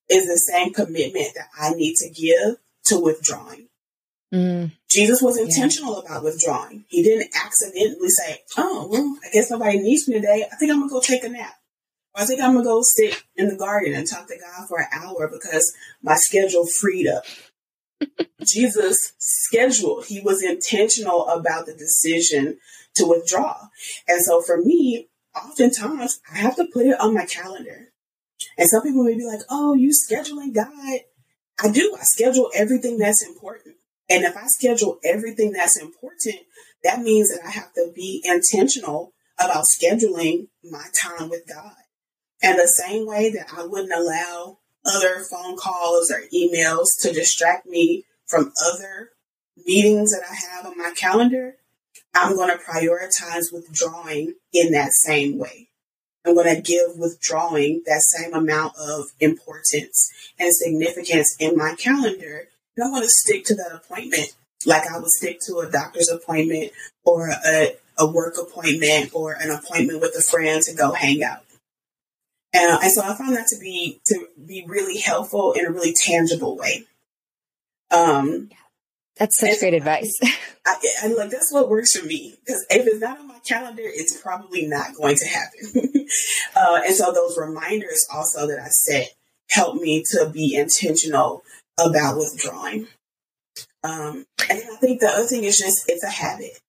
is 0.10 0.26
the 0.26 0.38
same 0.38 0.74
commitment 0.74 1.34
that 1.36 1.48
I 1.60 1.72
need 1.72 1.96
to 1.96 2.10
give 2.10 2.58
to 2.86 3.00
withdrawing. 3.00 3.70
Mm. 4.34 4.72
Jesus 4.90 5.22
was 5.22 5.38
intentional 5.38 5.94
yeah. 5.94 6.12
about 6.12 6.24
withdrawing. 6.24 6.86
He 6.88 7.02
didn't 7.02 7.36
accidentally 7.36 8.10
say, 8.10 8.42
Oh, 8.58 8.88
well, 8.90 9.18
I 9.26 9.32
guess 9.32 9.50
nobody 9.50 9.80
needs 9.80 10.08
me 10.08 10.16
today. 10.16 10.46
I 10.52 10.56
think 10.56 10.72
I'm 10.72 10.80
going 10.80 10.90
to 10.90 10.94
go 10.94 11.02
take 11.02 11.24
a 11.24 11.30
nap. 11.30 11.56
Or 12.14 12.22
I 12.22 12.26
think 12.26 12.42
I'm 12.42 12.54
going 12.54 12.64
to 12.64 12.70
go 12.70 12.82
sit 12.82 13.24
in 13.36 13.48
the 13.48 13.56
garden 13.56 13.94
and 13.94 14.08
talk 14.08 14.28
to 14.28 14.38
God 14.38 14.68
for 14.68 14.80
an 14.80 14.88
hour 14.92 15.30
because 15.32 15.74
my 16.02 16.16
schedule 16.16 16.66
freed 16.80 17.08
up. 17.08 17.24
Jesus 18.44 19.14
scheduled. 19.18 20.06
He 20.06 20.20
was 20.20 20.44
intentional 20.44 21.28
about 21.28 21.66
the 21.66 21.74
decision 21.74 22.58
to 22.96 23.06
withdraw. 23.06 23.68
And 24.08 24.22
so 24.24 24.42
for 24.42 24.58
me, 24.58 25.10
oftentimes 25.36 26.20
I 26.32 26.38
have 26.38 26.56
to 26.56 26.66
put 26.66 26.86
it 26.86 27.00
on 27.00 27.14
my 27.14 27.26
calendar. 27.26 27.90
And 28.58 28.70
some 28.70 28.84
people 28.84 29.04
may 29.04 29.16
be 29.16 29.26
like, 29.26 29.42
oh, 29.50 29.74
you 29.74 29.92
scheduling 29.92 30.54
God. 30.54 31.00
I 31.64 31.70
do. 31.72 31.96
I 31.98 32.04
schedule 32.04 32.50
everything 32.54 32.98
that's 32.98 33.26
important. 33.26 33.76
And 34.10 34.24
if 34.24 34.36
I 34.38 34.46
schedule 34.46 35.00
everything 35.04 35.52
that's 35.52 35.82
important, 35.82 36.36
that 36.84 37.02
means 37.02 37.30
that 37.30 37.46
I 37.46 37.50
have 37.50 37.74
to 37.74 37.92
be 37.96 38.22
intentional 38.24 39.14
about 39.40 39.66
scheduling 39.66 40.48
my 40.64 40.86
time 40.94 41.30
with 41.30 41.48
God. 41.48 41.76
And 42.42 42.60
the 42.60 42.68
same 42.68 43.08
way 43.08 43.32
that 43.32 43.48
I 43.58 43.66
wouldn't 43.66 43.94
allow 43.94 44.60
other 44.86 45.24
phone 45.30 45.58
calls 45.58 46.12
or 46.12 46.22
emails 46.34 46.88
to 47.02 47.12
distract 47.12 47.66
me 47.66 48.06
from 48.26 48.52
other 48.66 49.12
meetings 49.66 50.12
that 50.12 50.24
I 50.30 50.36
have 50.36 50.66
on 50.66 50.78
my 50.78 50.92
calendar, 50.96 51.56
I'm 52.14 52.36
going 52.36 52.50
to 52.50 52.64
prioritize 52.64 53.54
withdrawing 53.54 54.36
in 54.54 54.72
that 54.72 54.92
same 54.94 55.38
way. 55.38 55.70
I'm 56.26 56.34
going 56.34 56.56
to 56.56 56.62
give 56.62 56.98
withdrawing 56.98 57.84
that 57.86 58.02
same 58.02 58.34
amount 58.34 58.74
of 58.80 59.06
importance 59.20 60.12
and 60.40 60.54
significance 60.54 61.36
in 61.40 61.56
my 61.56 61.76
calendar. 61.76 62.48
And 62.76 62.84
I'm 62.84 62.92
going 62.92 63.04
to 63.04 63.10
stick 63.10 63.46
to 63.46 63.56
that 63.56 63.74
appointment 63.74 64.34
like 64.66 64.84
I 64.92 64.98
would 64.98 65.10
stick 65.10 65.40
to 65.48 65.60
a 65.60 65.70
doctor's 65.70 66.10
appointment 66.10 66.72
or 67.04 67.30
a, 67.30 67.76
a 67.98 68.08
work 68.08 68.36
appointment 68.42 69.12
or 69.14 69.34
an 69.34 69.52
appointment 69.52 70.02
with 70.02 70.16
a 70.18 70.22
friend 70.22 70.62
to 70.64 70.74
go 70.74 70.94
hang 70.94 71.24
out. 71.24 71.44
Uh, 72.56 72.80
and 72.84 72.92
so 72.92 73.02
I 73.02 73.16
found 73.16 73.36
that 73.36 73.48
to 73.48 73.60
be 73.60 74.00
to 74.06 74.28
be 74.46 74.64
really 74.66 74.98
helpful 74.98 75.54
in 75.54 75.66
a 75.66 75.72
really 75.72 75.94
tangible 75.94 76.58
way. 76.58 76.86
Um, 77.92 78.50
that's 79.18 79.38
such 79.40 79.60
great 79.60 79.74
advice. 79.74 80.14
I, 80.66 80.76
I, 81.04 81.08
like 81.08 81.30
that's 81.30 81.52
what 81.52 81.70
works 81.70 81.98
for 81.98 82.06
me 82.06 82.36
because 82.46 82.66
if 82.70 82.86
it's 82.88 83.02
not 83.02 83.20
on 83.20 83.28
my 83.28 83.40
calendar, 83.48 83.84
it's 83.86 84.20
probably 84.20 84.68
not 84.68 84.96
going 84.96 85.16
to 85.18 85.26
happen. 85.26 85.72
uh, 86.56 86.82
and 86.86 86.96
so 86.96 87.12
those 87.12 87.38
reminders 87.38 88.06
also 88.14 88.48
that 88.48 88.60
I 88.60 88.68
set 88.68 89.14
help 89.50 89.76
me 89.76 90.04
to 90.12 90.30
be 90.30 90.56
intentional 90.56 91.44
about 91.80 92.18
withdrawing. 92.18 92.88
Um, 93.84 94.26
and 94.50 94.60
I 94.60 94.76
think 94.78 95.00
the 95.00 95.08
other 95.08 95.28
thing 95.28 95.44
is 95.44 95.58
just 95.58 95.86
it's 95.88 96.04
a 96.04 96.10
habit. 96.10 96.60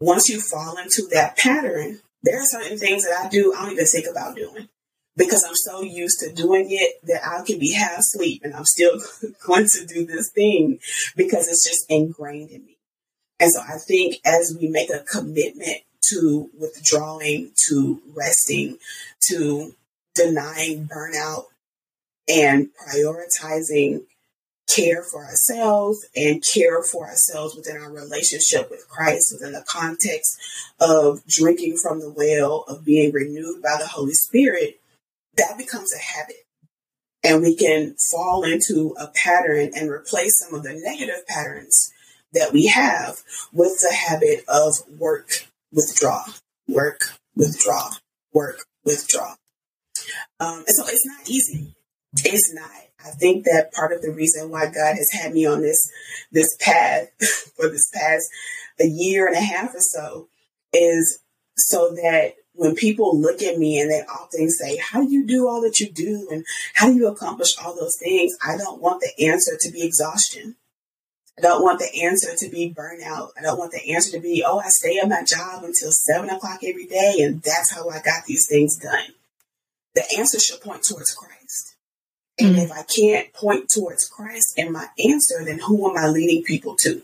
Once 0.00 0.28
you 0.28 0.40
fall 0.40 0.76
into 0.78 1.06
that 1.12 1.36
pattern, 1.36 2.00
there 2.22 2.40
are 2.40 2.46
certain 2.46 2.78
things 2.78 3.04
that 3.04 3.24
I 3.24 3.28
do 3.28 3.54
I 3.56 3.64
don't 3.64 3.72
even 3.72 3.86
think 3.86 4.06
about 4.10 4.36
doing 4.36 4.68
because 5.16 5.44
I'm 5.46 5.54
so 5.54 5.82
used 5.82 6.20
to 6.20 6.32
doing 6.32 6.68
it 6.70 7.04
that 7.06 7.26
I 7.26 7.44
can 7.44 7.58
be 7.58 7.72
half 7.72 7.98
asleep 7.98 8.42
and 8.44 8.54
I'm 8.54 8.64
still 8.64 8.98
going 9.46 9.66
to 9.72 9.86
do 9.86 10.06
this 10.06 10.30
thing 10.30 10.78
because 11.16 11.48
it's 11.48 11.68
just 11.68 11.90
ingrained 11.90 12.50
in 12.50 12.64
me. 12.64 12.78
And 13.40 13.50
so 13.50 13.60
I 13.60 13.78
think 13.78 14.16
as 14.24 14.56
we 14.58 14.68
make 14.68 14.90
a 14.90 15.00
commitment 15.00 15.78
to 16.10 16.50
withdrawing, 16.58 17.52
to 17.68 18.00
resting, 18.14 18.78
to 19.28 19.74
denying 20.14 20.86
burnout 20.86 21.46
and 22.28 22.68
prioritizing 22.88 24.02
care 24.74 25.02
for 25.02 25.24
ourselves 25.24 26.06
and 26.16 26.42
care 26.42 26.82
for 26.82 27.06
ourselves 27.06 27.54
within 27.54 27.76
our 27.76 27.90
relationship 27.90 28.70
with 28.70 28.88
Christ, 28.88 29.32
within 29.32 29.52
the 29.52 29.64
context 29.66 30.38
of 30.80 31.24
drinking 31.26 31.76
from 31.82 32.00
the 32.00 32.10
well, 32.10 32.64
of 32.68 32.84
being 32.84 33.12
renewed 33.12 33.62
by 33.62 33.76
the 33.78 33.86
Holy 33.86 34.14
Spirit, 34.14 34.80
that 35.36 35.58
becomes 35.58 35.92
a 35.94 35.98
habit. 35.98 36.36
And 37.24 37.42
we 37.42 37.54
can 37.54 37.94
fall 38.10 38.42
into 38.42 38.96
a 39.00 39.06
pattern 39.06 39.70
and 39.74 39.88
replace 39.88 40.32
some 40.38 40.54
of 40.54 40.64
the 40.64 40.74
negative 40.74 41.26
patterns 41.26 41.92
that 42.32 42.52
we 42.52 42.66
have 42.66 43.22
with 43.52 43.80
the 43.80 43.94
habit 43.94 44.44
of 44.48 44.74
work, 44.98 45.46
withdraw, 45.70 46.24
work, 46.66 47.12
withdraw, 47.36 47.90
work, 48.32 48.64
withdraw. 48.84 49.34
Um, 50.40 50.64
and 50.66 50.76
so 50.76 50.84
it's 50.86 51.06
not 51.06 51.28
easy. 51.28 51.74
It's 52.24 52.52
not. 52.52 52.70
I 53.04 53.10
think 53.10 53.44
that 53.44 53.72
part 53.72 53.92
of 53.92 54.02
the 54.02 54.12
reason 54.12 54.50
why 54.50 54.66
God 54.66 54.96
has 54.96 55.10
had 55.12 55.32
me 55.32 55.46
on 55.46 55.60
this 55.60 55.90
this 56.30 56.56
path 56.60 57.08
for 57.56 57.68
this 57.68 57.90
past 57.92 58.24
a 58.80 58.86
year 58.86 59.26
and 59.26 59.36
a 59.36 59.40
half 59.40 59.74
or 59.74 59.80
so 59.80 60.28
is 60.72 61.20
so 61.56 61.90
that 61.94 62.34
when 62.54 62.74
people 62.74 63.18
look 63.18 63.42
at 63.42 63.58
me 63.58 63.80
and 63.80 63.90
they 63.90 64.02
often 64.02 64.50
say, 64.50 64.76
How 64.76 65.02
do 65.02 65.10
you 65.10 65.26
do 65.26 65.48
all 65.48 65.60
that 65.62 65.80
you 65.80 65.90
do? 65.90 66.28
And 66.30 66.44
how 66.74 66.88
do 66.88 66.94
you 66.94 67.08
accomplish 67.08 67.56
all 67.58 67.74
those 67.74 67.96
things? 67.98 68.36
I 68.44 68.56
don't 68.56 68.80
want 68.80 69.00
the 69.00 69.26
answer 69.26 69.56
to 69.60 69.70
be 69.70 69.84
exhaustion. 69.84 70.56
I 71.38 71.42
don't 71.42 71.62
want 71.62 71.78
the 71.78 72.04
answer 72.04 72.36
to 72.36 72.50
be 72.50 72.74
burnout. 72.76 73.30
I 73.38 73.42
don't 73.42 73.58
want 73.58 73.72
the 73.72 73.94
answer 73.94 74.12
to 74.12 74.20
be, 74.20 74.44
Oh, 74.46 74.58
I 74.58 74.68
stay 74.68 74.98
at 74.98 75.08
my 75.08 75.22
job 75.24 75.64
until 75.64 75.90
seven 75.90 76.30
o'clock 76.30 76.60
every 76.62 76.86
day 76.86 77.16
and 77.20 77.42
that's 77.42 77.72
how 77.72 77.88
I 77.88 78.00
got 78.00 78.26
these 78.26 78.46
things 78.48 78.76
done. 78.76 79.14
The 79.94 80.04
answer 80.18 80.38
should 80.38 80.60
point 80.60 80.82
towards 80.88 81.12
Christ. 81.14 81.74
And 82.38 82.56
mm-hmm. 82.56 82.64
if 82.64 82.72
I 82.72 82.82
can't 82.82 83.32
point 83.32 83.68
towards 83.68 84.08
Christ 84.08 84.54
in 84.56 84.72
my 84.72 84.88
answer, 84.98 85.44
then 85.44 85.58
who 85.58 85.90
am 85.90 85.96
I 85.96 86.08
leading 86.08 86.42
people 86.42 86.76
to? 86.80 87.02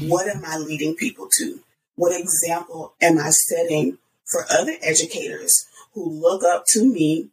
What 0.00 0.28
am 0.28 0.44
I 0.44 0.56
leading 0.56 0.94
people 0.94 1.28
to? 1.38 1.60
What 1.96 2.18
example 2.18 2.94
am 3.00 3.18
I 3.18 3.30
setting 3.30 3.98
for 4.30 4.44
other 4.50 4.76
educators 4.82 5.66
who 5.92 6.08
look 6.08 6.44
up 6.44 6.64
to 6.68 6.84
me 6.84 7.28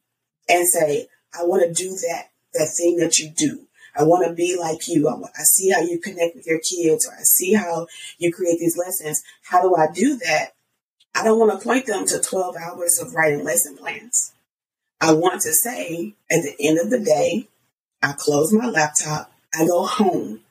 and 0.50 0.68
say, 0.68 1.08
I 1.38 1.46
want 1.46 1.64
to 1.64 1.74
do 1.74 1.90
that, 1.90 2.32
that 2.54 2.74
thing 2.78 2.98
that 2.98 3.18
you 3.18 3.30
do. 3.30 3.68
I 3.96 4.04
want 4.04 4.28
to 4.28 4.34
be 4.34 4.58
like 4.60 4.88
you. 4.88 5.08
I, 5.08 5.14
I 5.14 5.44
see 5.44 5.70
how 5.70 5.82
you 5.82 6.00
connect 6.00 6.36
with 6.36 6.46
your 6.46 6.60
kids 6.60 7.08
or 7.08 7.14
I 7.14 7.24
see 7.24 7.54
how 7.54 7.88
you 8.18 8.32
create 8.32 8.60
these 8.60 8.78
lessons. 8.78 9.24
How 9.44 9.62
do 9.62 9.76
I 9.76 9.88
do 9.92 10.18
that? 10.18 10.54
I 11.16 11.24
don't 11.24 11.40
want 11.40 11.60
to 11.60 11.66
point 11.66 11.88
them 11.88 12.06
to 12.08 12.20
12 12.20 12.56
hours 12.58 13.00
of 13.00 13.14
writing 13.14 13.44
lesson 13.44 13.76
plans. 13.76 14.34
I 15.02 15.14
want 15.14 15.42
to 15.42 15.54
say 15.54 16.14
at 16.32 16.44
the 16.44 16.56
end 16.60 16.80
of 16.80 16.90
the 16.90 17.00
day, 17.00 17.48
I 18.02 18.14
close 18.14 18.54
my 18.54 18.68
laptop, 18.68 19.32
I 19.54 19.66
go 19.66 19.86
home, 19.86 20.42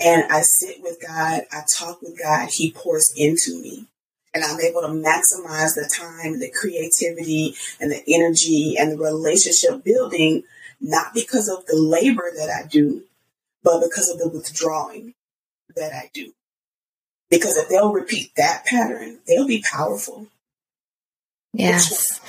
and 0.00 0.24
I 0.30 0.42
sit 0.42 0.82
with 0.82 0.98
God, 1.06 1.42
I 1.52 1.62
talk 1.76 2.00
with 2.00 2.18
God, 2.18 2.48
He 2.50 2.72
pours 2.72 3.12
into 3.16 3.60
me 3.60 3.86
and 4.38 4.44
I'm 4.44 4.60
able 4.60 4.82
to 4.82 4.88
maximize 4.88 5.74
the 5.74 5.90
time, 5.92 6.38
the 6.38 6.50
creativity, 6.50 7.56
and 7.80 7.90
the 7.90 8.02
energy 8.06 8.76
and 8.78 8.92
the 8.92 8.98
relationship 8.98 9.82
building, 9.82 10.44
not 10.80 11.12
because 11.12 11.48
of 11.48 11.66
the 11.66 11.76
labor 11.76 12.30
that 12.36 12.48
I 12.48 12.68
do, 12.68 13.02
but 13.64 13.80
because 13.80 14.08
of 14.08 14.18
the 14.18 14.28
withdrawing 14.28 15.14
that 15.74 15.92
I 15.92 16.10
do. 16.14 16.32
Because 17.30 17.56
if 17.56 17.68
they'll 17.68 17.92
repeat 17.92 18.30
that 18.36 18.64
pattern, 18.64 19.18
they'll 19.26 19.46
be 19.46 19.64
powerful. 19.68 20.28
Yes. 21.52 22.20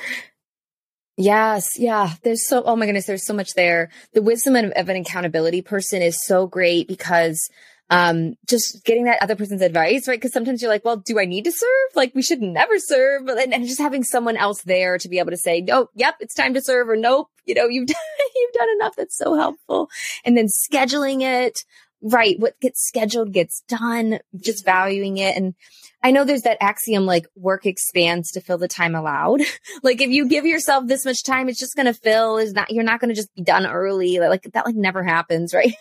Yes, 1.16 1.68
yeah. 1.78 2.14
There's 2.24 2.48
so 2.48 2.64
oh 2.64 2.76
my 2.76 2.86
goodness, 2.86 3.06
there's 3.06 3.26
so 3.26 3.34
much 3.34 3.54
there. 3.54 3.90
The 4.14 4.22
wisdom 4.22 4.56
of, 4.56 4.72
of 4.72 4.90
an 4.90 4.96
accountability 4.96 5.62
person 5.62 6.02
is 6.02 6.18
so 6.26 6.48
great 6.48 6.88
because 6.88 7.50
um, 7.90 8.36
just 8.48 8.84
getting 8.86 9.06
that 9.06 9.22
other 9.22 9.36
person's 9.36 9.62
advice, 9.62 10.08
right? 10.08 10.20
Because 10.20 10.32
sometimes 10.32 10.62
you're 10.62 10.72
like, 10.72 10.86
well, 10.86 10.98
do 10.98 11.20
I 11.20 11.26
need 11.26 11.46
to 11.46 11.52
serve? 11.52 11.90
Like, 11.96 12.14
we 12.14 12.22
should 12.22 12.42
never 12.42 12.78
serve. 12.78 13.28
And, 13.28 13.54
and 13.54 13.66
just 13.66 13.80
having 13.80 14.04
someone 14.04 14.38
else 14.38 14.62
there 14.62 14.98
to 14.98 15.10
be 15.10 15.20
able 15.20 15.32
to 15.32 15.38
say, 15.38 15.62
no, 15.62 15.90
yep, 15.96 16.16
it's 16.20 16.36
time 16.36 16.54
to 16.54 16.62
serve, 16.62 16.90
or 16.90 16.96
nope, 16.96 17.30
you 17.46 17.56
know, 17.56 17.68
you've 17.68 17.88
done, 17.88 17.98
you've 18.36 18.54
done 18.54 18.70
enough. 18.80 18.96
That's 18.96 19.18
so 19.18 19.36
helpful. 19.36 19.90
And 20.24 20.38
then 20.38 20.48
scheduling 20.48 21.22
it, 21.22 21.64
right? 22.02 22.40
What 22.40 22.60
gets 22.60 22.86
scheduled 22.86 23.34
gets 23.34 23.62
done, 23.68 24.20
just 24.40 24.64
valuing 24.64 25.18
it. 25.18 25.36
And 25.36 25.56
I 26.02 26.12
know 26.12 26.24
there's 26.24 26.44
that 26.44 26.62
axiom 26.62 27.06
like 27.06 27.28
work 27.36 27.66
expands 27.66 28.32
to 28.32 28.42
fill 28.42 28.58
the 28.58 28.68
time 28.68 28.96
allowed. 28.96 29.42
like 29.84 30.02
if 30.02 30.10
you 30.10 30.28
give 30.28 30.46
yourself 30.46 30.88
this 30.88 31.06
much 31.06 31.24
time, 31.24 31.50
it's 31.50 31.60
just 31.60 31.76
going 31.76 31.88
to 31.88 31.94
fill 31.94 32.38
is 32.38 32.54
not, 32.54 32.72
you're 32.72 32.84
not 32.84 33.02
going 33.02 33.10
to 33.10 33.16
just 33.16 33.34
be 33.36 33.44
done 33.44 33.66
early. 33.66 34.20
Like 34.20 34.44
that 34.54 34.66
like 34.66 34.76
never 34.76 35.04
happens, 35.04 35.54
right? 35.54 35.74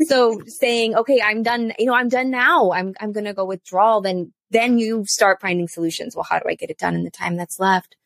so 0.00 0.40
saying, 0.46 0.94
okay, 0.94 1.20
I'm 1.22 1.42
done, 1.42 1.72
you 1.78 1.86
know, 1.86 1.94
I'm 1.94 2.08
done 2.08 2.30
now. 2.30 2.70
I'm, 2.70 2.94
I'm 3.00 3.12
going 3.12 3.26
to 3.26 3.34
go 3.34 3.44
withdraw 3.44 4.00
Then, 4.00 4.32
then 4.50 4.78
you 4.78 5.04
start 5.06 5.40
finding 5.40 5.68
solutions. 5.68 6.14
Well, 6.14 6.26
how 6.28 6.38
do 6.38 6.48
I 6.48 6.54
get 6.54 6.70
it 6.70 6.78
done 6.78 6.94
in 6.94 7.04
the 7.04 7.10
time 7.10 7.36
that's 7.36 7.58
left? 7.58 7.96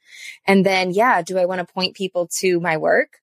And 0.47 0.65
then, 0.65 0.91
yeah, 0.91 1.23
do 1.23 1.39
I 1.39 1.47
want 1.47 1.67
to 1.67 1.73
point 1.73 1.97
people 1.97 2.29
to 2.41 2.61
my 2.61 2.77
work? 2.77 3.22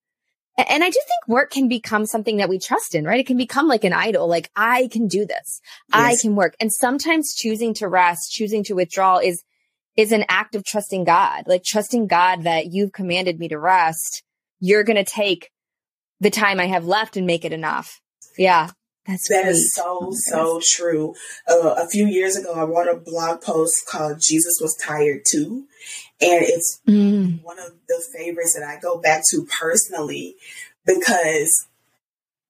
And 0.67 0.83
I 0.83 0.89
do 0.89 0.93
think 0.93 1.27
work 1.27 1.51
can 1.51 1.67
become 1.67 2.05
something 2.05 2.37
that 2.37 2.49
we 2.49 2.59
trust 2.59 2.95
in, 2.95 3.05
right? 3.05 3.19
It 3.19 3.27
can 3.27 3.37
become 3.37 3.67
like 3.67 3.83
an 3.83 3.93
idol. 3.93 4.27
Like 4.27 4.49
I 4.55 4.87
can 4.91 5.07
do 5.07 5.25
this. 5.25 5.61
Yes. 5.93 5.93
I 5.93 6.15
can 6.15 6.35
work. 6.35 6.55
And 6.59 6.71
sometimes 6.71 7.33
choosing 7.35 7.73
to 7.75 7.87
rest, 7.87 8.31
choosing 8.31 8.63
to 8.65 8.73
withdraw 8.73 9.17
is, 9.17 9.43
is 9.95 10.11
an 10.11 10.25
act 10.29 10.55
of 10.55 10.65
trusting 10.65 11.03
God, 11.03 11.43
like 11.47 11.63
trusting 11.63 12.07
God 12.07 12.43
that 12.43 12.67
you've 12.71 12.91
commanded 12.91 13.39
me 13.39 13.47
to 13.49 13.59
rest. 13.59 14.23
You're 14.59 14.83
going 14.83 15.03
to 15.03 15.09
take 15.09 15.49
the 16.19 16.29
time 16.29 16.59
I 16.59 16.65
have 16.65 16.85
left 16.85 17.15
and 17.15 17.27
make 17.27 17.45
it 17.45 17.53
enough. 17.53 18.01
Yeah. 18.37 18.71
That's 19.07 19.27
that 19.29 19.47
is 19.47 19.73
so 19.73 20.09
so 20.11 20.61
true. 20.63 21.15
Uh, 21.49 21.73
a 21.77 21.87
few 21.89 22.05
years 22.05 22.35
ago, 22.35 22.53
I 22.53 22.63
wrote 22.63 22.87
a 22.87 22.99
blog 22.99 23.41
post 23.41 23.87
called 23.87 24.21
"Jesus 24.21 24.59
Was 24.61 24.75
Tired 24.75 25.21
Too," 25.27 25.65
and 26.21 26.43
it's 26.43 26.81
mm. 26.87 27.41
one 27.43 27.59
of 27.59 27.73
the 27.87 28.03
favorites 28.17 28.55
that 28.57 28.67
I 28.67 28.79
go 28.79 28.97
back 28.97 29.23
to 29.31 29.45
personally 29.45 30.35
because 30.85 31.67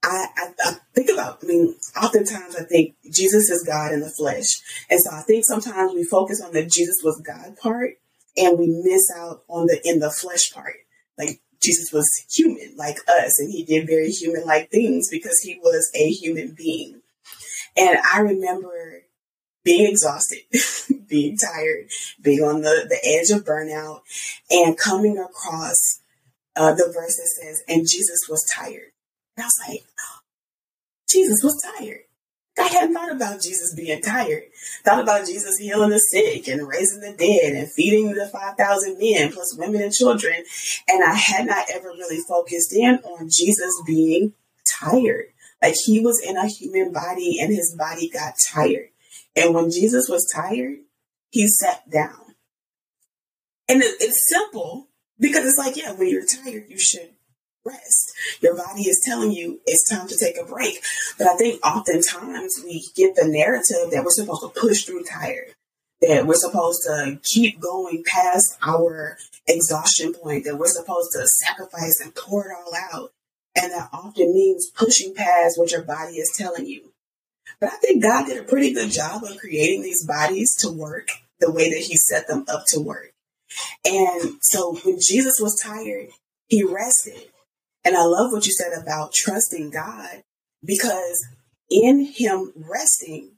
I, 0.03 0.27
I, 0.37 0.53
I, 0.63 0.75
think 0.95 1.09
about. 1.11 1.39
I 1.43 1.45
mean, 1.45 1.75
oftentimes 2.01 2.55
I 2.55 2.63
think 2.63 2.95
Jesus 3.11 3.49
is 3.49 3.63
God 3.67 3.91
in 3.91 3.99
the 3.99 4.09
flesh, 4.09 4.61
and 4.89 4.99
so 4.99 5.11
I 5.11 5.21
think 5.21 5.45
sometimes 5.45 5.93
we 5.93 6.03
focus 6.03 6.41
on 6.41 6.53
the 6.53 6.65
Jesus 6.65 7.01
was 7.03 7.21
God 7.21 7.57
part, 7.57 7.95
and 8.37 8.57
we 8.57 8.67
miss 8.67 9.11
out 9.15 9.43
on 9.49 9.67
the 9.67 9.79
in 9.83 9.99
the 9.99 10.09
flesh 10.09 10.51
part. 10.53 10.75
Like 11.17 11.41
Jesus 11.61 11.91
was 11.91 12.07
human 12.31 12.75
like 12.77 12.97
us 13.07 13.39
and 13.39 13.51
he 13.51 13.63
did 13.63 13.87
very 13.87 14.09
human 14.09 14.45
like 14.45 14.69
things 14.69 15.09
because 15.09 15.39
he 15.39 15.59
was 15.61 15.91
a 15.93 16.09
human 16.09 16.55
being. 16.57 17.01
And 17.77 17.99
I 18.13 18.21
remember 18.21 19.03
being 19.69 19.91
exhausted, 19.91 20.39
being 21.07 21.37
tired, 21.37 21.89
being 22.21 22.39
on 22.39 22.61
the, 22.61 22.87
the 22.89 22.99
edge 23.05 23.29
of 23.29 23.45
burnout, 23.45 24.01
and 24.49 24.77
coming 24.77 25.17
across 25.19 26.01
uh, 26.55 26.73
the 26.73 26.91
verse 26.91 27.17
that 27.17 27.29
says, 27.39 27.61
and 27.67 27.87
Jesus 27.87 28.21
was 28.27 28.43
tired. 28.51 28.91
And 29.37 29.43
I 29.43 29.45
was 29.45 29.59
like, 29.67 29.83
oh, 29.99 30.19
Jesus 31.07 31.43
was 31.43 31.63
tired. 31.77 32.01
I 32.57 32.63
hadn't 32.63 32.93
thought 32.93 33.11
about 33.11 33.41
Jesus 33.41 33.73
being 33.75 34.01
tired. 34.01 34.43
Thought 34.83 35.03
about 35.03 35.27
Jesus 35.27 35.57
healing 35.57 35.91
the 35.91 35.99
sick 35.99 36.47
and 36.47 36.67
raising 36.67 36.99
the 36.99 37.13
dead 37.13 37.53
and 37.53 37.71
feeding 37.71 38.11
the 38.11 38.27
5,000 38.27 38.97
men 38.99 39.31
plus 39.31 39.55
women 39.55 39.81
and 39.81 39.93
children. 39.93 40.43
And 40.89 41.03
I 41.03 41.13
had 41.13 41.45
not 41.45 41.67
ever 41.73 41.89
really 41.89 42.19
focused 42.27 42.73
in 42.73 42.95
on 42.95 43.29
Jesus 43.29 43.71
being 43.85 44.33
tired. 44.81 45.27
Like 45.61 45.75
he 45.85 45.99
was 45.99 46.21
in 46.21 46.37
a 46.37 46.47
human 46.47 46.91
body 46.91 47.37
and 47.39 47.53
his 47.53 47.75
body 47.77 48.09
got 48.09 48.33
tired. 48.51 48.89
And 49.35 49.53
when 49.53 49.71
Jesus 49.71 50.07
was 50.09 50.29
tired, 50.33 50.79
he 51.29 51.47
sat 51.47 51.89
down. 51.89 52.35
And 53.67 53.83
it's 53.83 54.27
simple 54.27 54.87
because 55.19 55.45
it's 55.45 55.57
like, 55.57 55.77
yeah, 55.77 55.93
when 55.93 56.09
you're 56.09 56.25
tired, 56.25 56.65
you 56.67 56.79
should 56.79 57.11
rest. 57.65 58.13
Your 58.41 58.55
body 58.55 58.83
is 58.83 59.01
telling 59.05 59.31
you 59.31 59.59
it's 59.65 59.87
time 59.89 60.07
to 60.07 60.17
take 60.17 60.37
a 60.37 60.45
break. 60.45 60.81
But 61.17 61.27
I 61.27 61.35
think 61.35 61.63
oftentimes 61.65 62.61
we 62.63 62.87
get 62.95 63.15
the 63.15 63.27
narrative 63.27 63.91
that 63.91 64.03
we're 64.03 64.11
supposed 64.11 64.41
to 64.41 64.59
push 64.59 64.85
through 64.85 65.03
tired, 65.03 65.53
that 66.01 66.25
we're 66.25 66.35
supposed 66.35 66.81
to 66.83 67.19
keep 67.23 67.59
going 67.59 68.03
past 68.05 68.57
our 68.65 69.17
exhaustion 69.47 70.13
point, 70.13 70.45
that 70.45 70.57
we're 70.57 70.67
supposed 70.67 71.11
to 71.13 71.27
sacrifice 71.45 71.99
and 72.01 72.15
pour 72.15 72.45
it 72.47 72.55
all 72.57 72.73
out. 72.91 73.11
And 73.55 73.71
that 73.73 73.89
often 73.91 74.33
means 74.33 74.69
pushing 74.69 75.13
past 75.13 75.57
what 75.57 75.71
your 75.71 75.83
body 75.83 76.13
is 76.13 76.33
telling 76.35 76.65
you. 76.65 76.93
But 77.59 77.73
I 77.73 77.77
think 77.77 78.03
God 78.03 78.25
did 78.25 78.37
a 78.37 78.47
pretty 78.47 78.73
good 78.73 78.91
job 78.91 79.23
of 79.23 79.37
creating 79.37 79.81
these 79.81 80.05
bodies 80.05 80.55
to 80.59 80.71
work 80.71 81.09
the 81.39 81.51
way 81.51 81.69
that 81.69 81.85
He 81.85 81.95
set 81.97 82.27
them 82.27 82.45
up 82.47 82.63
to 82.69 82.79
work. 82.79 83.11
And 83.85 84.37
so 84.41 84.75
when 84.83 84.97
Jesus 85.01 85.39
was 85.41 85.59
tired, 85.61 86.09
He 86.47 86.63
rested. 86.63 87.29
And 87.83 87.95
I 87.95 88.03
love 88.03 88.31
what 88.31 88.45
you 88.45 88.51
said 88.51 88.71
about 88.79 89.13
trusting 89.13 89.71
God 89.71 90.23
because 90.63 91.25
in 91.69 92.05
him 92.05 92.51
resting, 92.55 93.31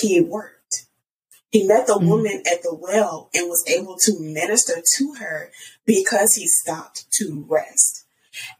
he 0.00 0.20
worked. 0.20 0.86
He 1.50 1.66
met 1.66 1.86
the 1.86 1.94
mm-hmm. 1.94 2.08
woman 2.08 2.42
at 2.50 2.62
the 2.62 2.76
well 2.78 3.30
and 3.34 3.48
was 3.48 3.64
able 3.68 3.96
to 4.00 4.20
minister 4.20 4.82
to 4.96 5.14
her 5.20 5.50
because 5.84 6.34
he 6.34 6.46
stopped 6.46 7.06
to 7.12 7.46
rest. 7.48 8.04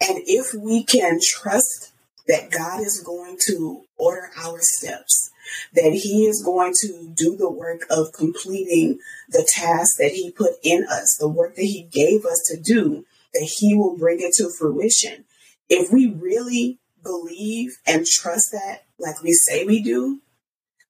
And 0.00 0.20
if 0.26 0.54
we 0.54 0.84
can 0.84 1.18
trust 1.22 1.92
that 2.28 2.50
God 2.50 2.80
is 2.80 3.02
going 3.04 3.38
to 3.46 3.84
order 3.96 4.30
our 4.38 4.58
steps, 4.60 5.30
that 5.72 5.92
He 5.92 6.26
is 6.26 6.42
going 6.44 6.72
to 6.80 7.12
do 7.14 7.36
the 7.36 7.50
work 7.50 7.82
of 7.90 8.12
completing 8.12 8.98
the 9.28 9.48
task 9.54 9.96
that 9.98 10.12
He 10.12 10.30
put 10.30 10.54
in 10.62 10.84
us, 10.84 11.16
the 11.18 11.28
work 11.28 11.56
that 11.56 11.62
He 11.62 11.82
gave 11.82 12.24
us 12.24 12.42
to 12.50 12.60
do, 12.60 13.04
that 13.34 13.48
He 13.58 13.74
will 13.74 13.96
bring 13.96 14.20
it 14.20 14.34
to 14.34 14.50
fruition. 14.50 15.24
If 15.68 15.92
we 15.92 16.10
really 16.10 16.78
believe 17.02 17.78
and 17.86 18.06
trust 18.06 18.50
that, 18.52 18.84
like 18.98 19.22
we 19.22 19.32
say 19.32 19.64
we 19.64 19.82
do, 19.82 20.20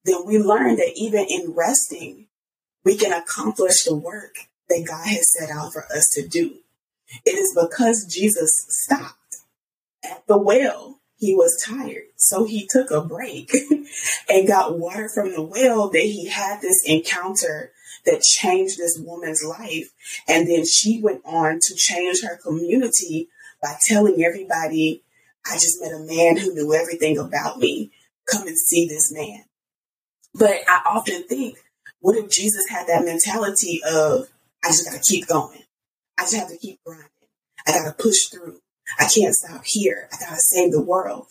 then 0.05 0.25
we 0.25 0.39
learn 0.39 0.77
that 0.77 0.93
even 0.95 1.27
in 1.29 1.53
resting, 1.55 2.27
we 2.85 2.97
can 2.97 3.13
accomplish 3.13 3.85
the 3.85 3.97
work 3.97 4.37
that 4.69 4.87
God 4.89 5.07
has 5.07 5.33
set 5.33 5.51
out 5.51 5.73
for 5.73 5.85
us 5.85 6.07
to 6.15 6.27
do. 6.27 6.59
It 7.25 7.37
is 7.37 7.57
because 7.61 8.07
Jesus 8.09 8.51
stopped 8.69 9.39
at 10.05 10.27
the 10.27 10.39
well. 10.39 11.01
He 11.19 11.35
was 11.35 11.63
tired. 11.65 12.05
So 12.17 12.45
he 12.45 12.69
took 12.71 12.91
a 12.91 13.01
break 13.01 13.51
and 14.29 14.49
got 14.49 14.79
water 14.79 15.09
from 15.09 15.33
the 15.33 15.43
well 15.43 15.89
that 15.91 15.99
he 16.01 16.29
had 16.29 16.61
this 16.61 16.83
encounter 16.85 17.73
that 18.05 18.23
changed 18.23 18.79
this 18.79 18.99
woman's 18.99 19.45
life. 19.45 19.91
And 20.29 20.49
then 20.49 20.65
she 20.67 21.01
went 21.03 21.23
on 21.25 21.59
to 21.63 21.75
change 21.75 22.23
her 22.23 22.37
community 22.37 23.29
by 23.63 23.75
telling 23.87 24.23
everybody, 24.23 25.03
I 25.47 25.55
just 25.55 25.81
met 25.81 25.93
a 25.93 25.99
man 25.99 26.37
who 26.37 26.55
knew 26.55 26.75
everything 26.75 27.19
about 27.19 27.59
me. 27.59 27.93
Come 28.31 28.47
and 28.47 28.59
see 28.59 28.87
this 28.87 29.13
man. 29.13 29.45
But 30.35 30.61
I 30.69 30.83
often 30.87 31.25
think, 31.25 31.59
what 32.01 32.17
if 32.17 32.31
Jesus 32.31 32.69
had 32.69 32.87
that 32.89 33.05
mentality 33.05 33.81
of, 33.89 34.29
I 34.63 34.69
just 34.69 34.85
got 34.85 34.95
to 34.95 35.03
keep 35.11 35.27
going. 35.27 35.63
I 36.19 36.23
just 36.23 36.37
have 36.37 36.49
to 36.49 36.59
keep 36.59 36.79
grinding. 36.85 37.09
I 37.67 37.73
got 37.73 37.85
to 37.85 38.03
push 38.03 38.27
through. 38.27 38.61
I 38.99 39.09
can't 39.09 39.35
stop 39.35 39.63
here. 39.65 40.09
I 40.13 40.17
got 40.19 40.31
to 40.31 40.41
save 40.41 40.73
the 40.73 40.81
world. 40.81 41.27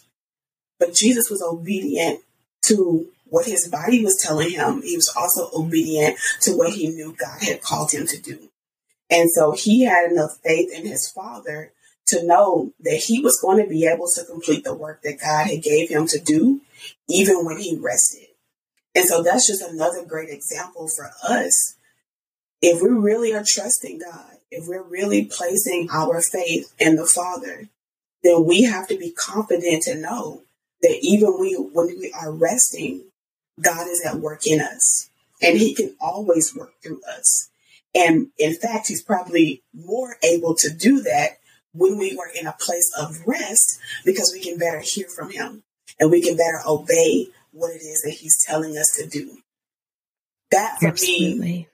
But 0.79 0.93
Jesus 0.93 1.29
was 1.29 1.41
obedient 1.41 2.21
to 2.63 3.07
what 3.25 3.45
his 3.45 3.67
body 3.67 4.03
was 4.03 4.19
telling 4.21 4.51
him. 4.51 4.81
He 4.81 4.95
was 4.95 5.13
also 5.15 5.49
obedient 5.53 6.17
to 6.41 6.51
what 6.51 6.73
he 6.73 6.87
knew 6.87 7.15
God 7.17 7.41
had 7.41 7.61
called 7.61 7.91
him 7.91 8.07
to 8.07 8.19
do. 8.19 8.49
And 9.09 9.29
so 9.31 9.51
he 9.51 9.83
had 9.85 10.11
enough 10.11 10.37
faith 10.43 10.71
in 10.73 10.85
his 10.85 11.09
father 11.09 11.71
to 12.07 12.25
know 12.25 12.73
that 12.79 12.97
he 12.97 13.19
was 13.19 13.39
going 13.41 13.63
to 13.63 13.69
be 13.69 13.85
able 13.85 14.07
to 14.15 14.25
complete 14.25 14.63
the 14.63 14.75
work 14.75 15.01
that 15.03 15.19
God 15.21 15.47
had 15.47 15.63
gave 15.63 15.89
him 15.89 16.07
to 16.07 16.19
do, 16.19 16.61
even 17.09 17.45
when 17.45 17.57
he 17.57 17.77
rested. 17.77 18.27
And 18.93 19.05
so 19.05 19.21
that's 19.21 19.47
just 19.47 19.61
another 19.61 20.05
great 20.05 20.29
example 20.29 20.87
for 20.87 21.11
us. 21.23 21.75
If 22.61 22.81
we 22.81 22.89
really 22.89 23.33
are 23.33 23.43
trusting 23.45 23.99
God, 23.99 24.35
if 24.51 24.67
we're 24.67 24.84
really 24.84 25.25
placing 25.25 25.89
our 25.91 26.21
faith 26.21 26.73
in 26.79 26.95
the 26.95 27.05
Father, 27.05 27.67
then 28.23 28.45
we 28.45 28.63
have 28.63 28.88
to 28.88 28.97
be 28.97 29.12
confident 29.12 29.84
to 29.84 29.95
know 29.95 30.43
that 30.81 30.97
even 31.01 31.38
we, 31.39 31.53
when 31.53 31.88
we 31.88 32.13
are 32.19 32.31
resting, 32.31 33.03
God 33.62 33.88
is 33.88 34.03
at 34.05 34.17
work 34.17 34.45
in 34.45 34.62
us 34.62 35.10
and 35.41 35.58
he 35.58 35.73
can 35.73 35.95
always 35.99 36.55
work 36.55 36.73
through 36.81 37.01
us. 37.17 37.49
And 37.93 38.27
in 38.38 38.53
fact, 38.55 38.88
he's 38.88 39.03
probably 39.03 39.63
more 39.73 40.17
able 40.23 40.55
to 40.55 40.69
do 40.69 41.01
that 41.03 41.39
when 41.73 41.97
we 41.97 42.17
are 42.17 42.29
in 42.39 42.47
a 42.47 42.55
place 42.60 42.91
of 42.99 43.25
rest 43.25 43.79
because 44.03 44.31
we 44.34 44.41
can 44.41 44.58
better 44.58 44.79
hear 44.79 45.08
from 45.08 45.31
him 45.31 45.63
and 45.99 46.12
we 46.12 46.21
can 46.21 46.36
better 46.36 46.60
obey 46.67 47.27
what 47.51 47.71
it 47.71 47.81
is 47.81 48.01
that 48.03 48.12
he's 48.12 48.43
telling 48.45 48.77
us 48.77 48.97
to 48.97 49.08
do. 49.08 49.38
That 50.51 50.79
for 50.79 50.88
Absolutely. 50.88 51.39
me, 51.39 51.67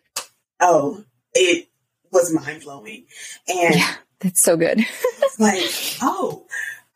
oh, 0.60 1.04
it 1.34 1.68
was 2.12 2.34
mind 2.34 2.64
blowing. 2.64 3.06
And 3.48 3.76
yeah, 3.76 3.96
that's 4.20 4.44
so 4.44 4.58
good. 4.58 4.80
like, 5.40 5.64
oh, 6.02 6.46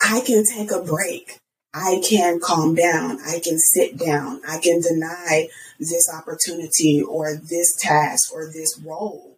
I 0.01 0.21
can 0.21 0.43
take 0.45 0.71
a 0.71 0.81
break. 0.81 1.39
I 1.73 2.01
can 2.07 2.39
calm 2.39 2.75
down. 2.75 3.19
I 3.27 3.39
can 3.43 3.59
sit 3.59 3.97
down. 3.97 4.41
I 4.47 4.59
can 4.59 4.81
deny 4.81 5.49
this 5.79 6.09
opportunity 6.13 7.01
or 7.01 7.35
this 7.35 7.75
task 7.75 8.33
or 8.33 8.47
this 8.47 8.79
role 8.79 9.37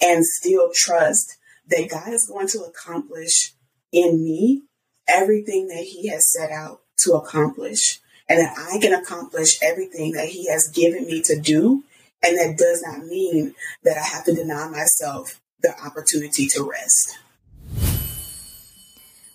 and 0.00 0.24
still 0.24 0.70
trust 0.74 1.36
that 1.68 1.88
God 1.88 2.12
is 2.12 2.28
going 2.28 2.48
to 2.48 2.60
accomplish 2.60 3.52
in 3.92 4.22
me 4.22 4.62
everything 5.06 5.68
that 5.68 5.84
He 5.84 6.08
has 6.08 6.30
set 6.30 6.50
out 6.50 6.82
to 6.98 7.14
accomplish 7.14 8.00
and 8.28 8.38
that 8.38 8.54
I 8.70 8.78
can 8.78 8.92
accomplish 8.92 9.58
everything 9.62 10.12
that 10.12 10.28
He 10.28 10.48
has 10.50 10.68
given 10.68 11.06
me 11.06 11.22
to 11.22 11.40
do. 11.40 11.84
And 12.22 12.36
that 12.38 12.58
does 12.58 12.82
not 12.82 13.06
mean 13.06 13.54
that 13.84 13.96
I 13.96 14.02
have 14.02 14.24
to 14.24 14.34
deny 14.34 14.68
myself 14.68 15.40
the 15.60 15.74
opportunity 15.84 16.46
to 16.48 16.62
rest. 16.64 17.18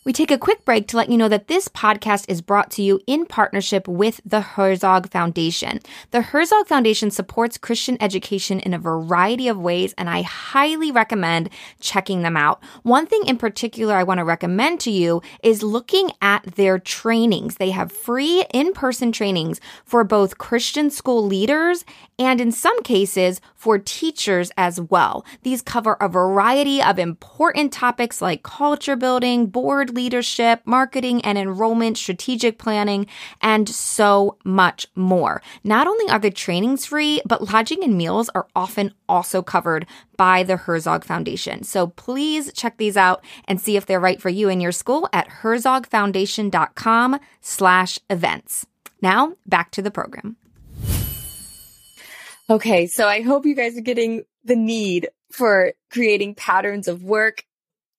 We 0.06 0.12
take 0.12 0.32
a 0.32 0.38
quick 0.38 0.66
break 0.66 0.90
to 0.90 0.98
let 0.98 1.10
you 1.10 1.18
know 1.18 1.30
that 1.30 1.48
this 1.48 1.70
podcast 1.70 2.26
is 2.28 2.42
brought 2.42 2.70
to 2.72 2.84
you 2.84 3.00
in 3.08 3.26
partnership 3.26 3.88
with 3.88 4.20
the 4.26 4.42
Herzog 4.42 5.10
Foundation. 5.10 5.80
The 6.12 6.22
Herzog 6.22 6.68
Foundation 6.68 7.10
supports 7.10 7.58
Christian 7.58 7.96
education 8.02 8.60
in 8.60 8.74
a 8.74 8.80
variety 8.80 9.48
of 9.48 9.58
ways, 9.58 9.94
and 9.98 10.10
I 10.10 10.24
highly 10.24 10.92
recommend 10.92 11.50
checking 11.80 12.22
them 12.22 12.36
out. 12.36 12.62
One 12.82 13.06
thing 13.06 13.26
in 13.26 13.38
particular 13.38 13.96
I 13.96 14.04
want 14.04 14.18
to 14.18 14.26
recommend 14.26 14.82
to 14.82 14.92
you 14.92 15.22
is 15.42 15.64
looking 15.64 16.12
at 16.22 16.44
their 16.56 16.80
trainings. 16.80 17.56
They 17.56 17.70
have 17.70 17.90
free 17.90 18.44
in 18.54 18.74
person 18.74 19.14
trainings 19.14 19.62
for 19.86 20.04
both 20.04 20.38
Christian 20.38 20.90
school 20.90 21.26
leaders 21.26 21.86
and 22.20 22.42
in 22.42 22.52
some 22.52 22.84
cases 22.84 23.40
for 23.56 23.80
teachers 23.80 24.52
as 24.58 24.82
well. 24.82 25.26
These 25.44 25.62
cover 25.62 25.96
a 26.02 26.10
variety 26.10 26.82
of 26.82 27.00
important 27.00 27.72
topics 27.72 28.22
like 28.22 28.44
culture 28.44 28.98
building, 28.98 29.48
board 29.48 29.93
leadership, 29.94 30.62
marketing 30.66 31.22
and 31.22 31.38
enrollment, 31.38 31.98
strategic 31.98 32.58
planning, 32.58 33.08
and 33.42 33.70
so 33.70 34.38
much 34.44 34.88
more. 34.96 35.42
Not 35.64 35.88
only 35.88 36.12
are 36.12 36.20
the 36.20 36.32
trainings 36.32 36.86
free, 36.86 37.22
but 37.26 37.54
lodging 37.54 37.84
and 37.84 37.98
meals 37.98 38.30
are 38.36 38.48
often 38.56 38.94
also 39.08 39.42
covered 39.42 39.86
by 40.18 40.44
the 40.44 40.58
Herzog 40.58 41.04
Foundation. 41.04 41.64
So 41.64 41.88
please 41.88 42.52
check 42.54 42.78
these 42.78 42.98
out 42.98 43.24
and 43.48 43.60
see 43.60 43.78
if 43.78 43.86
they're 43.86 44.00
right 44.00 44.22
for 44.22 44.30
you 44.30 44.50
and 44.50 44.62
your 44.62 44.72
school 44.72 45.10
at 45.14 45.30
herzogfoundation.com 45.30 47.20
slash 47.42 48.00
events. 48.10 48.66
Now 49.02 49.36
back 49.46 49.72
to 49.72 49.82
the 49.82 49.92
program. 49.92 50.38
Okay, 52.50 52.88
so 52.88 53.08
I 53.08 53.22
hope 53.22 53.46
you 53.46 53.56
guys 53.56 53.78
are 53.78 53.82
getting 53.82 54.24
the 54.44 54.56
need 54.56 55.10
for 55.32 55.74
creating 55.90 56.36
patterns 56.36 56.88
of 56.88 57.04
work. 57.04 57.46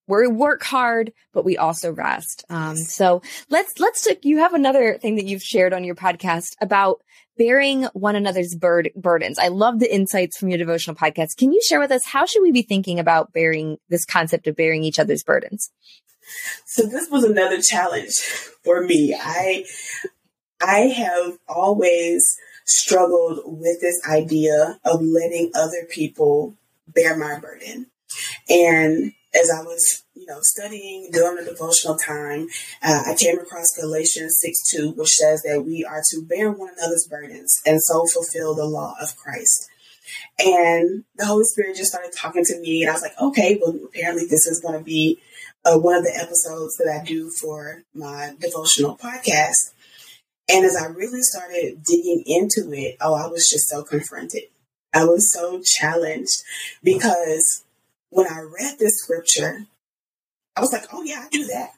We 0.06 0.26
work 0.26 0.62
hard, 0.62 1.12
but 1.32 1.44
we 1.44 1.56
also 1.56 1.92
rest. 1.92 2.44
Um, 2.50 2.76
so 2.76 3.22
let's 3.48 3.78
let's 3.78 4.06
you 4.22 4.38
have 4.38 4.54
another 4.54 4.98
thing 4.98 5.16
that 5.16 5.24
you've 5.24 5.42
shared 5.42 5.72
on 5.72 5.84
your 5.84 5.94
podcast 5.94 6.56
about 6.60 7.00
bearing 7.36 7.84
one 7.94 8.16
another's 8.16 8.54
bird, 8.54 8.90
burdens. 8.94 9.38
I 9.38 9.48
love 9.48 9.80
the 9.80 9.92
insights 9.92 10.36
from 10.38 10.50
your 10.50 10.58
devotional 10.58 10.96
podcast. 10.96 11.36
Can 11.36 11.52
you 11.52 11.60
share 11.66 11.80
with 11.80 11.90
us 11.90 12.06
how 12.06 12.26
should 12.26 12.42
we 12.42 12.52
be 12.52 12.62
thinking 12.62 13.00
about 13.00 13.32
bearing 13.32 13.78
this 13.88 14.04
concept 14.04 14.46
of 14.46 14.56
bearing 14.56 14.84
each 14.84 14.98
other's 14.98 15.22
burdens? 15.22 15.70
So 16.66 16.86
this 16.86 17.08
was 17.10 17.24
another 17.24 17.60
challenge 17.60 18.14
for 18.64 18.84
me. 18.84 19.16
I 19.18 19.64
I 20.60 20.80
have 20.80 21.38
always 21.48 22.24
struggled 22.64 23.40
with 23.44 23.80
this 23.80 24.00
idea 24.08 24.78
of 24.84 25.02
letting 25.02 25.50
other 25.54 25.86
people 25.88 26.56
bear 26.88 27.16
my 27.16 27.38
burden. 27.38 27.86
And 28.48 29.12
as 29.34 29.50
I 29.50 29.62
was, 29.62 30.04
you 30.14 30.26
know, 30.26 30.38
studying, 30.40 31.10
during 31.12 31.44
the 31.44 31.50
devotional 31.50 31.96
time, 31.96 32.48
uh, 32.82 33.02
I 33.06 33.14
came 33.16 33.38
across 33.38 33.76
Galatians 33.78 34.38
6 34.40 34.70
2, 34.70 34.90
which 34.92 35.10
says 35.10 35.42
that 35.42 35.64
we 35.66 35.84
are 35.84 36.02
to 36.10 36.22
bear 36.22 36.50
one 36.50 36.70
another's 36.78 37.06
burdens 37.08 37.60
and 37.66 37.82
so 37.82 38.06
fulfill 38.06 38.54
the 38.54 38.64
law 38.64 38.94
of 39.00 39.16
Christ. 39.16 39.68
And 40.38 41.04
the 41.16 41.26
Holy 41.26 41.44
Spirit 41.44 41.76
just 41.76 41.90
started 41.90 42.12
talking 42.12 42.44
to 42.44 42.60
me, 42.60 42.82
and 42.82 42.90
I 42.90 42.94
was 42.94 43.02
like, 43.02 43.18
okay, 43.20 43.58
well, 43.60 43.78
apparently 43.84 44.24
this 44.24 44.46
is 44.46 44.60
going 44.60 44.78
to 44.78 44.84
be 44.84 45.20
uh, 45.64 45.78
one 45.78 45.96
of 45.96 46.04
the 46.04 46.14
episodes 46.14 46.76
that 46.76 46.88
I 46.88 47.04
do 47.04 47.30
for 47.30 47.82
my 47.94 48.34
devotional 48.38 48.96
podcast. 48.96 49.72
And 50.48 50.64
as 50.66 50.76
I 50.76 50.86
really 50.86 51.22
started 51.22 51.82
digging 51.82 52.22
into 52.26 52.70
it, 52.72 52.96
oh, 53.00 53.14
I 53.14 53.28
was 53.28 53.48
just 53.48 53.68
so 53.68 53.82
confronted. 53.82 54.42
I 54.92 55.04
was 55.04 55.32
so 55.32 55.60
challenged 55.64 56.42
because 56.82 57.64
when 58.14 58.28
I 58.28 58.40
read 58.42 58.78
this 58.78 58.98
scripture, 58.98 59.66
I 60.56 60.60
was 60.60 60.72
like, 60.72 60.84
oh, 60.92 61.02
yeah, 61.02 61.24
I 61.26 61.28
do 61.30 61.46
that. 61.46 61.72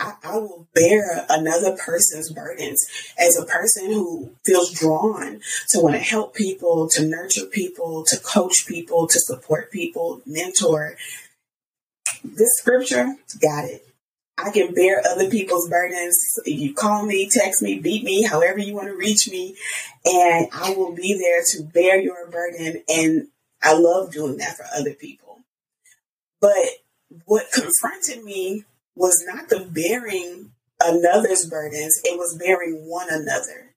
I, 0.00 0.14
I, 0.24 0.38
will 0.38 0.66
bear 0.74 1.26
another 1.28 1.76
person's 1.76 2.32
burdens 2.32 2.84
as 3.18 3.36
a 3.36 3.44
person 3.44 3.92
who 3.92 4.32
feels 4.44 4.72
drawn 4.72 5.40
to 5.68 5.80
want 5.80 5.94
to 5.94 6.00
help 6.00 6.34
people, 6.34 6.88
to 6.92 7.06
nurture 7.06 7.44
people, 7.44 8.04
to 8.08 8.18
coach 8.18 8.64
people, 8.66 9.06
to 9.06 9.20
support 9.20 9.70
people, 9.70 10.22
mentor. 10.26 10.96
This 12.24 12.56
scripture 12.56 13.14
got 13.40 13.66
it. 13.66 13.86
I 14.38 14.50
can 14.50 14.72
bear 14.74 15.02
other 15.06 15.30
people's 15.30 15.68
burdens. 15.68 16.18
You 16.46 16.74
call 16.74 17.04
me, 17.04 17.28
text 17.30 17.62
me, 17.62 17.78
beat 17.78 18.02
me, 18.02 18.22
however 18.22 18.58
you 18.58 18.74
want 18.74 18.88
to 18.88 18.96
reach 18.96 19.28
me, 19.30 19.56
and 20.06 20.48
I 20.52 20.74
will 20.74 20.92
be 20.92 21.16
there 21.18 21.42
to 21.50 21.62
bear 21.62 22.00
your 22.00 22.28
burden. 22.28 22.82
And 22.88 23.28
I 23.62 23.74
love 23.74 24.12
doing 24.12 24.38
that 24.38 24.56
for 24.56 24.64
other 24.74 24.94
people. 24.94 25.23
But 26.44 27.22
what 27.24 27.46
confronted 27.54 28.22
me 28.22 28.64
was 28.94 29.24
not 29.26 29.48
the 29.48 29.60
bearing 29.60 30.50
another's 30.78 31.46
burdens, 31.46 31.98
it 32.04 32.18
was 32.18 32.36
bearing 32.36 32.86
one 32.86 33.06
another. 33.10 33.72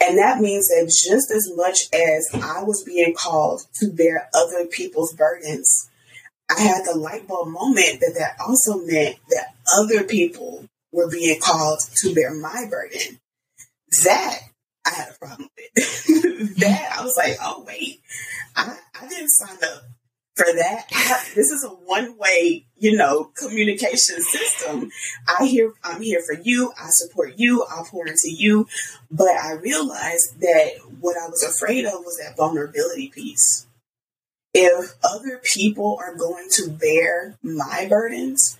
And 0.00 0.16
that 0.16 0.40
means 0.40 0.68
that 0.68 0.86
just 0.86 1.30
as 1.30 1.52
much 1.54 1.80
as 1.92 2.30
I 2.32 2.62
was 2.62 2.82
being 2.82 3.14
called 3.14 3.66
to 3.74 3.92
bear 3.92 4.30
other 4.34 4.64
people's 4.64 5.12
burdens, 5.12 5.90
I 6.48 6.58
had 6.62 6.86
the 6.86 6.96
light 6.96 7.28
bulb 7.28 7.48
moment 7.48 8.00
that 8.00 8.14
that 8.16 8.36
also 8.40 8.78
meant 8.78 9.16
that 9.28 9.54
other 9.78 10.02
people 10.02 10.64
were 10.90 11.10
being 11.10 11.38
called 11.38 11.80
to 11.96 12.14
bear 12.14 12.32
my 12.32 12.64
burden. 12.70 13.20
That 14.04 14.38
I 14.86 14.94
had 14.94 15.10
a 15.10 15.18
problem 15.18 15.50
with. 15.58 16.56
that 16.56 16.96
I 16.98 17.04
was 17.04 17.18
like, 17.18 17.36
oh 17.42 17.64
wait, 17.66 18.00
I, 18.56 18.78
I 18.98 19.08
didn't 19.08 19.28
sign 19.28 19.58
up 19.62 19.82
for 20.38 20.46
that. 20.46 20.86
I, 20.92 21.24
this 21.34 21.50
is 21.50 21.64
a 21.64 21.68
one 21.68 22.16
way, 22.16 22.64
you 22.78 22.96
know, 22.96 23.30
communication 23.36 24.22
system. 24.22 24.90
I 25.26 25.44
hear 25.46 25.72
I'm 25.84 26.00
here 26.00 26.22
for 26.24 26.40
you. 26.40 26.72
I 26.78 26.86
support 26.88 27.34
you. 27.36 27.66
I'll 27.70 27.84
pour 27.84 28.06
into 28.06 28.30
you. 28.30 28.66
But 29.10 29.32
I 29.32 29.52
realized 29.52 30.40
that 30.40 30.70
what 31.00 31.16
I 31.16 31.28
was 31.28 31.42
afraid 31.42 31.84
of 31.84 32.04
was 32.04 32.18
that 32.18 32.36
vulnerability 32.36 33.08
piece 33.08 33.66
if 34.54 34.94
other 35.04 35.40
people 35.42 35.98
are 36.00 36.14
going 36.16 36.48
to 36.52 36.70
bear 36.70 37.36
my 37.42 37.86
burdens, 37.88 38.58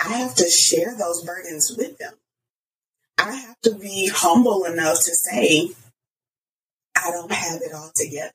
I 0.00 0.08
have 0.14 0.34
to 0.36 0.48
share 0.48 0.96
those 0.96 1.24
burdens 1.24 1.74
with 1.76 1.98
them. 1.98 2.14
I 3.18 3.34
have 3.34 3.60
to 3.62 3.74
be 3.74 4.10
humble 4.12 4.64
enough 4.64 4.96
to 5.04 5.14
say, 5.14 5.70
I 6.96 7.10
don't 7.10 7.30
have 7.30 7.60
it 7.62 7.72
all 7.72 7.92
together. 7.94 8.32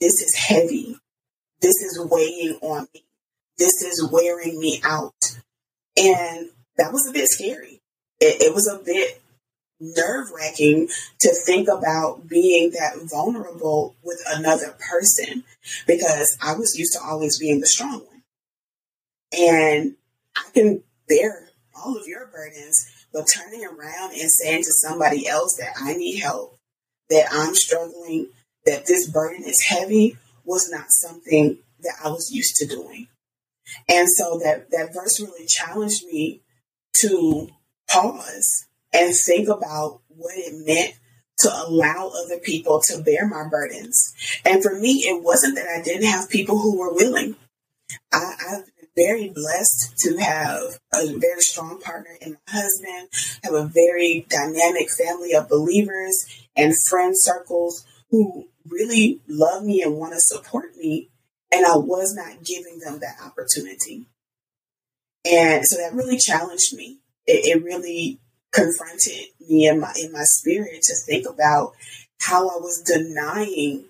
This 0.00 0.20
is 0.20 0.34
heavy. 0.34 0.98
This 1.66 1.82
is 1.82 2.00
weighing 2.08 2.58
on 2.62 2.86
me. 2.94 3.02
This 3.58 3.82
is 3.82 4.08
wearing 4.12 4.60
me 4.60 4.80
out. 4.84 5.36
And 5.96 6.50
that 6.76 6.92
was 6.92 7.08
a 7.10 7.12
bit 7.12 7.26
scary. 7.26 7.80
It, 8.20 8.40
it 8.40 8.54
was 8.54 8.68
a 8.68 8.84
bit 8.84 9.20
nerve 9.80 10.30
wracking 10.30 10.86
to 11.22 11.34
think 11.44 11.66
about 11.66 12.28
being 12.28 12.70
that 12.70 12.92
vulnerable 13.10 13.96
with 14.04 14.22
another 14.28 14.76
person 14.78 15.42
because 15.88 16.38
I 16.40 16.54
was 16.54 16.78
used 16.78 16.92
to 16.92 17.00
always 17.04 17.36
being 17.36 17.58
the 17.58 17.66
strong 17.66 17.98
one. 17.98 18.22
And 19.36 19.96
I 20.36 20.44
can 20.54 20.84
bear 21.08 21.48
all 21.74 21.96
of 21.96 22.06
your 22.06 22.26
burdens, 22.26 23.06
but 23.12 23.26
turning 23.26 23.64
around 23.64 24.12
and 24.12 24.30
saying 24.30 24.62
to 24.62 24.72
somebody 24.72 25.26
else 25.26 25.56
that 25.58 25.72
I 25.82 25.94
need 25.94 26.20
help, 26.20 26.56
that 27.10 27.26
I'm 27.32 27.56
struggling, 27.56 28.28
that 28.66 28.86
this 28.86 29.10
burden 29.10 29.42
is 29.42 29.64
heavy 29.64 30.16
was 30.46 30.70
not 30.70 30.86
something 30.88 31.58
that 31.80 31.94
I 32.02 32.08
was 32.08 32.30
used 32.32 32.56
to 32.56 32.66
doing. 32.66 33.08
And 33.88 34.08
so 34.08 34.40
that, 34.42 34.70
that 34.70 34.94
verse 34.94 35.20
really 35.20 35.46
challenged 35.46 36.04
me 36.06 36.42
to 37.00 37.48
pause 37.88 38.66
and 38.92 39.14
think 39.14 39.48
about 39.48 40.00
what 40.08 40.34
it 40.36 40.54
meant 40.66 40.94
to 41.38 41.50
allow 41.66 42.10
other 42.24 42.38
people 42.38 42.80
to 42.86 43.02
bear 43.02 43.28
my 43.28 43.46
burdens. 43.48 44.14
And 44.44 44.62
for 44.62 44.74
me, 44.78 45.04
it 45.06 45.22
wasn't 45.22 45.56
that 45.56 45.68
I 45.68 45.82
didn't 45.82 46.06
have 46.06 46.30
people 46.30 46.58
who 46.58 46.78
were 46.78 46.94
willing. 46.94 47.36
I, 48.12 48.34
I've 48.48 48.64
been 48.64 48.88
very 48.96 49.28
blessed 49.28 49.98
to 49.98 50.16
have 50.16 50.78
a 50.94 51.18
very 51.18 51.40
strong 51.40 51.78
partner 51.78 52.16
in 52.22 52.32
my 52.32 52.52
husband, 52.52 53.08
have 53.42 53.52
a 53.52 53.70
very 53.70 54.26
dynamic 54.30 54.88
family 54.90 55.34
of 55.34 55.48
believers 55.48 56.24
and 56.56 56.74
friend 56.88 57.12
circles 57.14 57.84
who 58.10 58.48
really 58.68 59.20
love 59.28 59.64
me 59.64 59.82
and 59.82 59.96
want 59.96 60.12
to 60.12 60.20
support 60.20 60.76
me. 60.76 61.10
And 61.52 61.64
I 61.64 61.76
was 61.76 62.14
not 62.14 62.44
giving 62.44 62.80
them 62.80 63.00
that 63.00 63.24
opportunity. 63.24 64.06
And 65.24 65.64
so 65.64 65.76
that 65.78 65.94
really 65.94 66.18
challenged 66.18 66.74
me. 66.76 66.98
It, 67.26 67.56
it 67.56 67.64
really 67.64 68.20
confronted 68.52 69.26
me 69.48 69.68
in 69.68 69.80
my 69.80 69.92
in 70.00 70.12
my 70.12 70.22
spirit 70.22 70.82
to 70.82 70.94
think 71.06 71.28
about 71.28 71.72
how 72.20 72.48
I 72.48 72.56
was 72.56 72.82
denying 72.82 73.84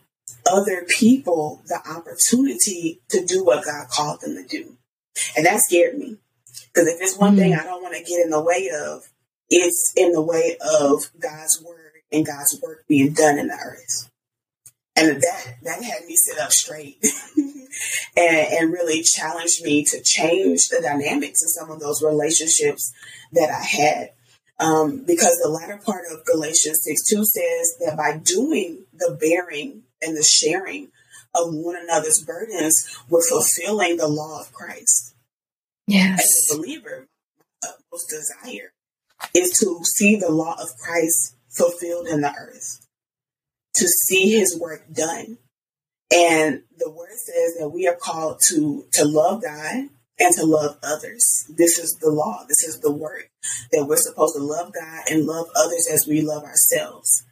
other 0.51 0.85
people 0.89 1.62
the 1.66 1.81
opportunity 1.89 3.01
to 3.11 3.24
do 3.24 3.45
what 3.45 3.64
God 3.64 3.89
called 3.89 4.20
them 4.20 4.35
to 4.35 4.47
do. 4.47 4.77
And 5.37 5.47
that 5.47 5.61
scared 5.61 5.99
me. 5.99 6.16
Because 6.72 6.89
if 6.89 7.01
it's 7.01 7.16
one 7.16 7.33
mm-hmm. 7.33 7.41
thing 7.41 7.55
I 7.55 7.64
don't 7.64 7.83
want 7.83 7.97
to 7.97 8.03
get 8.03 8.22
in 8.22 8.31
the 8.31 8.41
way 8.41 8.70
of, 8.85 9.09
it's 9.49 9.93
in 9.97 10.12
the 10.12 10.22
way 10.22 10.57
of 10.61 11.11
God's 11.18 11.62
word 11.62 11.93
and 12.12 12.27
God's 12.27 12.59
work 12.62 12.85
being 12.89 13.12
done 13.12 13.39
in 13.39 13.49
the 13.49 13.55
earth. 13.55 14.11
And 14.97 15.20
that 15.20 15.57
that 15.62 15.82
had 15.82 16.07
me 16.07 16.16
sit 16.16 16.38
up 16.38 16.51
straight 16.51 17.05
and, 18.16 18.53
and 18.53 18.72
really 18.72 19.03
challenged 19.03 19.62
me 19.62 19.84
to 19.84 20.03
change 20.03 20.68
the 20.68 20.80
dynamics 20.82 21.42
of 21.42 21.51
some 21.51 21.70
of 21.70 21.80
those 21.80 22.03
relationships 22.03 22.92
that 23.32 23.51
I 23.51 23.62
had. 23.62 24.12
Um, 24.59 25.05
because 25.07 25.38
the 25.42 25.51
latter 25.51 25.78
part 25.84 26.05
of 26.11 26.24
Galatians 26.24 26.80
6 26.82 27.05
2 27.11 27.24
says 27.24 27.76
that 27.80 27.97
by 27.97 28.16
doing 28.16 28.84
the 28.94 29.16
bearing 29.20 29.82
and 30.01 30.16
the 30.16 30.24
sharing 30.24 30.88
of 31.34 31.55
one 31.55 31.76
another's 31.76 32.24
burdens, 32.26 32.88
we're 33.11 33.26
fulfilling 33.28 33.99
the 33.99 34.09
law 34.09 34.40
of 34.40 34.53
Christ. 34.53 35.14
Yes. 35.86 36.20
As 36.20 36.57
a 36.57 36.57
believer, 36.59 37.07
my 37.38 37.68
utmost 37.68 38.09
desire 38.09 38.72
is 39.34 39.51
to 39.61 39.80
see 39.84 40.16
the 40.16 40.30
law 40.30 40.57
of 40.61 40.68
Christ 40.78 41.36
fulfilled 41.51 42.07
in 42.09 42.22
the 42.22 42.32
earth, 42.34 42.86
to 43.77 43.87
see 43.87 44.31
his 44.31 44.59
work 44.59 44.85
done. 44.93 45.39
And 46.12 46.62
the 46.79 46.91
word 46.91 47.11
says 47.12 47.57
that 47.59 47.70
we 47.70 47.87
are 47.89 47.97
called 47.97 48.41
to, 48.49 48.85
to 48.93 49.05
love 49.05 49.43
God 49.43 49.89
and 50.18 50.35
to 50.37 50.45
love 50.45 50.79
others. 50.83 51.45
This 51.49 51.79
is 51.79 51.99
the 52.01 52.11
law. 52.11 52.45
This 52.49 52.62
is 52.62 52.81
the 52.81 52.93
work 52.93 53.31
that 53.72 53.87
we're 53.87 53.97
supposed 53.97 54.37
to 54.37 54.43
love 54.43 54.72
God 54.72 55.05
and 55.11 55.27
love 55.27 55.47
others 55.57 55.89
as 55.93 56.07
we 56.07 56.22
love 56.22 56.45
ourselves. 56.45 57.24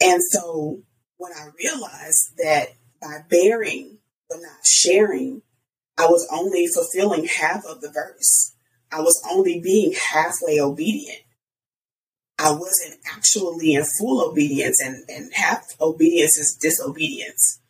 And 0.00 0.20
so 0.22 0.82
when 1.16 1.32
I 1.32 1.48
realized 1.58 2.36
that 2.38 2.68
by 3.00 3.18
bearing 3.28 3.98
but 4.28 4.38
not 4.40 4.66
sharing, 4.66 5.42
I 5.98 6.06
was 6.06 6.26
only 6.32 6.66
fulfilling 6.66 7.26
half 7.26 7.64
of 7.64 7.80
the 7.80 7.90
verse. 7.90 8.54
I 8.90 9.00
was 9.00 9.22
only 9.30 9.60
being 9.60 9.92
halfway 9.92 10.60
obedient. 10.60 11.20
I 12.42 12.50
wasn't 12.50 12.98
actually 13.14 13.74
in 13.74 13.84
full 13.84 14.28
obedience, 14.28 14.80
and, 14.82 15.04
and 15.08 15.32
half 15.32 15.80
obedience 15.80 16.36
is 16.36 16.58
disobedience. 16.60 17.60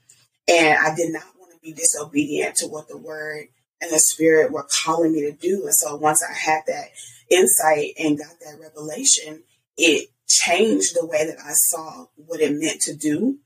And 0.48 0.78
I 0.78 0.94
did 0.94 1.12
not 1.12 1.24
want 1.38 1.52
to 1.52 1.58
be 1.62 1.74
disobedient 1.74 2.56
to 2.56 2.68
what 2.68 2.88
the 2.88 2.96
word 2.96 3.48
and 3.82 3.92
the 3.92 3.98
spirit 3.98 4.50
were 4.50 4.66
calling 4.84 5.12
me 5.12 5.20
to 5.22 5.32
do. 5.32 5.64
And 5.64 5.74
so 5.74 5.96
once 5.96 6.22
I 6.26 6.32
had 6.32 6.62
that 6.68 6.86
insight 7.30 7.92
and 7.98 8.18
got 8.18 8.40
that 8.40 8.58
revelation, 8.60 9.42
it 9.76 10.08
changed 10.26 10.94
the 10.94 11.06
way 11.06 11.26
that 11.26 11.38
I 11.38 11.52
saw 11.52 12.06
what 12.16 12.40
it 12.40 12.56
meant 12.58 12.80
to 12.82 12.96
do 12.96 13.40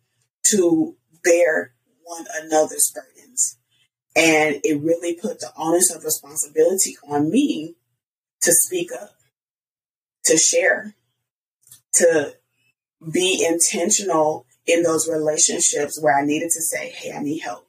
to 0.50 0.94
bear 1.24 1.72
one 2.04 2.26
another's 2.40 2.92
burdens. 2.94 3.58
And 4.14 4.60
it 4.62 4.80
really 4.80 5.14
put 5.14 5.40
the 5.40 5.50
onus 5.56 5.92
of 5.92 6.04
responsibility 6.04 6.96
on 7.08 7.30
me 7.30 7.74
to 8.42 8.52
speak 8.52 8.90
up, 8.92 9.10
to 10.26 10.36
share, 10.36 10.94
to 11.96 12.34
be 13.12 13.44
intentional 13.46 14.46
in 14.66 14.82
those 14.82 15.08
relationships 15.08 16.00
where 16.00 16.18
I 16.18 16.24
needed 16.24 16.50
to 16.50 16.62
say, 16.62 16.90
Hey, 16.90 17.12
I 17.12 17.22
need 17.22 17.40
help. 17.40 17.66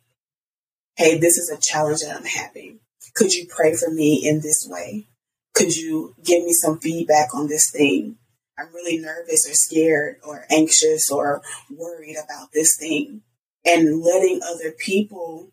Hey, 0.95 1.17
this 1.17 1.37
is 1.37 1.49
a 1.49 1.61
challenge 1.61 1.99
that 2.01 2.15
I'm 2.15 2.25
having. 2.25 2.79
Could 3.13 3.33
you 3.33 3.47
pray 3.47 3.75
for 3.75 3.91
me 3.91 4.21
in 4.27 4.41
this 4.41 4.67
way? 4.69 5.07
Could 5.53 5.75
you 5.75 6.15
give 6.23 6.43
me 6.43 6.53
some 6.53 6.79
feedback 6.79 7.33
on 7.33 7.47
this 7.47 7.71
thing? 7.71 8.17
I'm 8.59 8.73
really 8.73 8.97
nervous 8.97 9.47
or 9.47 9.53
scared 9.53 10.17
or 10.23 10.45
anxious 10.49 11.11
or 11.11 11.41
worried 11.69 12.15
about 12.23 12.49
this 12.53 12.75
thing. 12.79 13.21
And 13.65 14.01
letting 14.01 14.39
other 14.43 14.71
people 14.71 15.51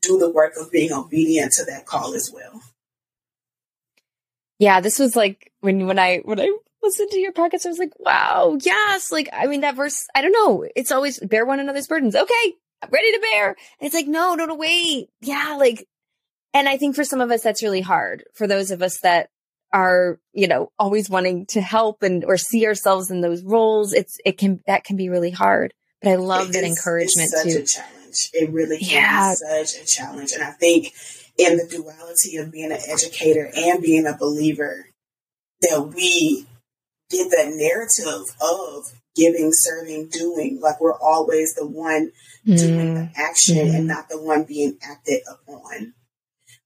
do 0.00 0.18
the 0.18 0.30
work 0.30 0.54
of 0.58 0.70
being 0.70 0.92
obedient 0.92 1.52
to 1.52 1.64
that 1.64 1.86
call 1.86 2.14
as 2.14 2.30
well. 2.32 2.62
Yeah, 4.58 4.80
this 4.80 4.98
was 4.98 5.16
like 5.16 5.52
when 5.60 5.86
when 5.86 5.98
I 5.98 6.18
when 6.18 6.40
I 6.40 6.56
listened 6.84 7.10
to 7.10 7.18
your 7.18 7.32
podcast, 7.32 7.66
I 7.66 7.70
was 7.70 7.78
like, 7.78 7.98
wow, 7.98 8.56
yes. 8.60 9.10
Like, 9.10 9.28
I 9.32 9.46
mean, 9.46 9.62
that 9.62 9.76
verse, 9.76 10.06
I 10.14 10.22
don't 10.22 10.32
know. 10.32 10.66
It's 10.76 10.92
always 10.92 11.18
bear 11.18 11.44
one 11.44 11.60
another's 11.60 11.88
burdens. 11.88 12.14
Okay, 12.14 12.54
I'm 12.82 12.90
ready 12.90 13.12
to 13.12 13.20
bear. 13.32 13.48
And 13.48 13.86
it's 13.86 13.94
like, 13.94 14.06
no, 14.06 14.34
no, 14.34 14.46
no, 14.46 14.54
wait. 14.54 15.08
Yeah, 15.20 15.56
like, 15.58 15.86
and 16.52 16.68
I 16.68 16.76
think 16.76 16.94
for 16.94 17.04
some 17.04 17.20
of 17.20 17.30
us, 17.30 17.42
that's 17.42 17.62
really 17.62 17.80
hard. 17.80 18.24
For 18.34 18.46
those 18.46 18.70
of 18.70 18.82
us 18.82 19.00
that 19.00 19.30
are, 19.72 20.20
you 20.32 20.46
know, 20.46 20.70
always 20.78 21.10
wanting 21.10 21.46
to 21.46 21.60
help 21.60 22.02
and 22.02 22.24
or 22.24 22.36
see 22.36 22.66
ourselves 22.66 23.10
in 23.10 23.20
those 23.20 23.42
roles, 23.42 23.92
it's 23.92 24.18
it 24.24 24.38
can 24.38 24.60
that 24.66 24.84
can 24.84 24.96
be 24.96 25.08
really 25.08 25.32
hard. 25.32 25.74
But 26.00 26.10
I 26.10 26.14
love 26.14 26.52
that 26.52 26.64
encouragement 26.64 27.32
it's 27.32 27.42
such 27.42 27.52
too. 27.52 27.58
a 27.58 27.64
challenge. 27.64 28.30
It 28.32 28.52
really 28.52 28.78
can 28.78 28.88
yeah. 28.88 29.30
be 29.32 29.36
such 29.64 29.82
a 29.82 29.86
challenge. 29.86 30.32
And 30.32 30.44
I 30.44 30.52
think 30.52 30.92
in 31.36 31.56
the 31.56 31.66
duality 31.66 32.36
of 32.36 32.52
being 32.52 32.70
an 32.70 32.78
educator 32.88 33.50
and 33.56 33.82
being 33.82 34.06
a 34.06 34.16
believer, 34.16 34.86
that 35.62 35.92
we 35.94 36.46
get 37.14 37.30
that 37.30 37.52
narrative 37.54 38.26
of 38.40 38.92
giving, 39.14 39.50
serving, 39.52 40.08
doing. 40.08 40.60
Like 40.60 40.80
we're 40.80 40.98
always 40.98 41.54
the 41.54 41.66
one 41.66 42.12
mm. 42.46 42.58
doing 42.58 42.94
the 42.94 43.00
mm. 43.00 43.12
action 43.16 43.56
mm. 43.56 43.62
and 43.62 43.72
mm-hmm. 43.72 43.86
not 43.86 44.08
the 44.08 44.20
one 44.20 44.44
being 44.44 44.76
acted 44.82 45.20
upon. 45.30 45.94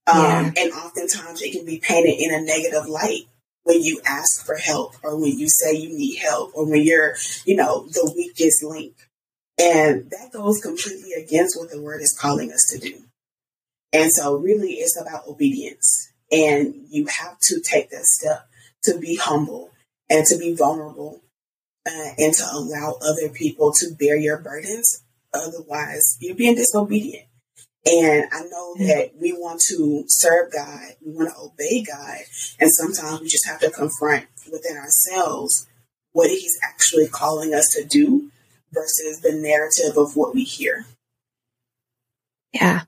Um, 0.07 0.17
yeah. 0.17 0.51
And 0.57 0.73
oftentimes 0.73 1.41
it 1.41 1.51
can 1.51 1.65
be 1.65 1.79
painted 1.79 2.15
in 2.19 2.33
a 2.33 2.41
negative 2.41 2.87
light 2.87 3.23
when 3.63 3.83
you 3.83 4.01
ask 4.05 4.45
for 4.45 4.55
help 4.55 4.95
or 5.03 5.15
when 5.15 5.37
you 5.37 5.47
say 5.47 5.75
you 5.75 5.95
need 5.95 6.17
help 6.17 6.51
or 6.55 6.69
when 6.69 6.81
you're, 6.81 7.15
you 7.45 7.55
know, 7.55 7.85
the 7.87 8.11
weakest 8.15 8.63
link. 8.63 8.95
And 9.61 10.09
that 10.09 10.31
goes 10.31 10.61
completely 10.61 11.11
against 11.13 11.59
what 11.59 11.69
the 11.69 11.81
word 11.81 12.01
is 12.01 12.17
calling 12.19 12.51
us 12.51 12.65
to 12.71 12.79
do. 12.79 13.03
And 13.91 14.11
so 14.11 14.37
really 14.37 14.73
it's 14.73 14.99
about 14.99 15.27
obedience. 15.27 16.11
And 16.31 16.85
you 16.89 17.07
have 17.07 17.37
to 17.41 17.59
take 17.59 17.89
that 17.89 18.05
step 18.05 18.47
to 18.83 18.97
be 18.97 19.15
humble 19.15 19.68
and 20.09 20.25
to 20.25 20.37
be 20.37 20.55
vulnerable 20.55 21.21
uh, 21.87 22.09
and 22.17 22.33
to 22.33 22.43
allow 22.51 22.97
other 23.01 23.29
people 23.29 23.71
to 23.73 23.95
bear 23.97 24.17
your 24.17 24.39
burdens. 24.39 25.03
Otherwise, 25.33 26.17
you're 26.19 26.35
being 26.35 26.55
disobedient. 26.55 27.25
And 27.85 28.25
I 28.31 28.41
know 28.41 28.75
that 28.79 29.11
we 29.19 29.31
want 29.31 29.61
to 29.69 30.03
serve 30.07 30.51
God, 30.51 30.95
we 31.05 31.13
want 31.13 31.29
to 31.29 31.39
obey 31.39 31.81
God, 31.81 32.17
and 32.59 32.69
sometimes 32.71 33.21
we 33.21 33.27
just 33.27 33.47
have 33.47 33.61
to 33.61 33.71
confront 33.71 34.25
within 34.51 34.75
ourselves 34.75 35.65
what 36.11 36.29
He's 36.29 36.59
actually 36.61 37.07
calling 37.07 37.53
us 37.53 37.69
to 37.69 37.85
do 37.85 38.31
versus 38.73 39.21
the 39.21 39.31
narrative 39.31 39.97
of 39.97 40.15
what 40.15 40.35
we 40.35 40.43
hear. 40.43 40.85
Yeah. 42.51 42.81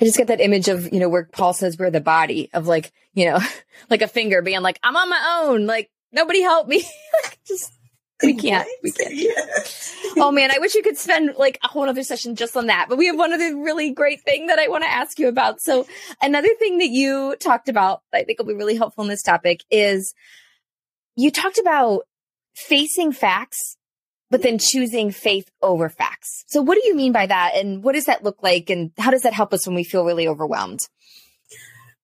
I 0.00 0.04
just 0.04 0.16
get 0.16 0.28
that 0.28 0.40
image 0.40 0.68
of, 0.68 0.92
you 0.92 1.00
know, 1.00 1.08
where 1.08 1.24
Paul 1.24 1.52
says 1.52 1.76
we're 1.76 1.90
the 1.90 2.00
body 2.00 2.48
of 2.54 2.66
like, 2.66 2.92
you 3.14 3.26
know, 3.26 3.40
like 3.90 4.02
a 4.02 4.08
finger 4.08 4.42
being 4.42 4.62
like, 4.62 4.78
I'm 4.82 4.96
on 4.96 5.10
my 5.10 5.42
own. 5.42 5.66
Like, 5.66 5.90
nobody 6.12 6.42
help 6.42 6.68
me. 6.68 6.84
just 7.46 7.72
we 8.22 8.34
can't. 8.38 8.68
We 8.82 8.92
can't. 8.92 9.14
Yeah. 10.16 10.24
oh 10.24 10.32
man, 10.32 10.50
I 10.50 10.58
wish 10.58 10.74
you 10.74 10.82
could 10.82 10.96
spend 10.96 11.34
like 11.36 11.58
a 11.62 11.68
whole 11.68 11.88
other 11.88 12.02
session 12.02 12.36
just 12.36 12.56
on 12.56 12.66
that. 12.66 12.86
But 12.88 12.96
we 12.96 13.06
have 13.06 13.18
one 13.18 13.32
other 13.32 13.56
really 13.56 13.90
great 13.90 14.22
thing 14.22 14.46
that 14.46 14.58
I 14.58 14.68
want 14.68 14.84
to 14.84 14.90
ask 14.90 15.18
you 15.18 15.28
about. 15.28 15.60
So 15.60 15.86
another 16.22 16.48
thing 16.58 16.78
that 16.78 16.88
you 16.88 17.36
talked 17.36 17.68
about, 17.68 18.02
I 18.14 18.24
think 18.24 18.38
will 18.38 18.46
be 18.46 18.54
really 18.54 18.76
helpful 18.76 19.04
in 19.04 19.10
this 19.10 19.22
topic 19.22 19.62
is 19.70 20.14
you 21.16 21.30
talked 21.30 21.58
about 21.58 22.02
facing 22.54 23.12
facts, 23.12 23.76
but 24.30 24.42
then 24.42 24.58
choosing 24.58 25.10
faith 25.10 25.50
over 25.60 25.88
facts. 25.88 26.44
So 26.46 26.62
what 26.62 26.78
do 26.80 26.86
you 26.86 26.96
mean 26.96 27.12
by 27.12 27.26
that? 27.26 27.52
And 27.56 27.82
what 27.82 27.94
does 27.94 28.06
that 28.06 28.24
look 28.24 28.42
like? 28.42 28.70
And 28.70 28.92
how 28.98 29.10
does 29.10 29.22
that 29.22 29.34
help 29.34 29.52
us 29.52 29.66
when 29.66 29.76
we 29.76 29.84
feel 29.84 30.04
really 30.04 30.28
overwhelmed? 30.28 30.80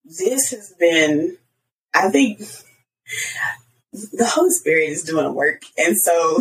This 0.05 0.50
has 0.50 0.74
been, 0.78 1.38
I 1.94 2.11
think, 2.11 2.40
the 3.93 4.26
Holy 4.26 4.51
Spirit 4.51 4.88
is 4.88 5.03
doing 5.03 5.34
work. 5.34 5.62
And 5.76 5.97
so 5.99 6.40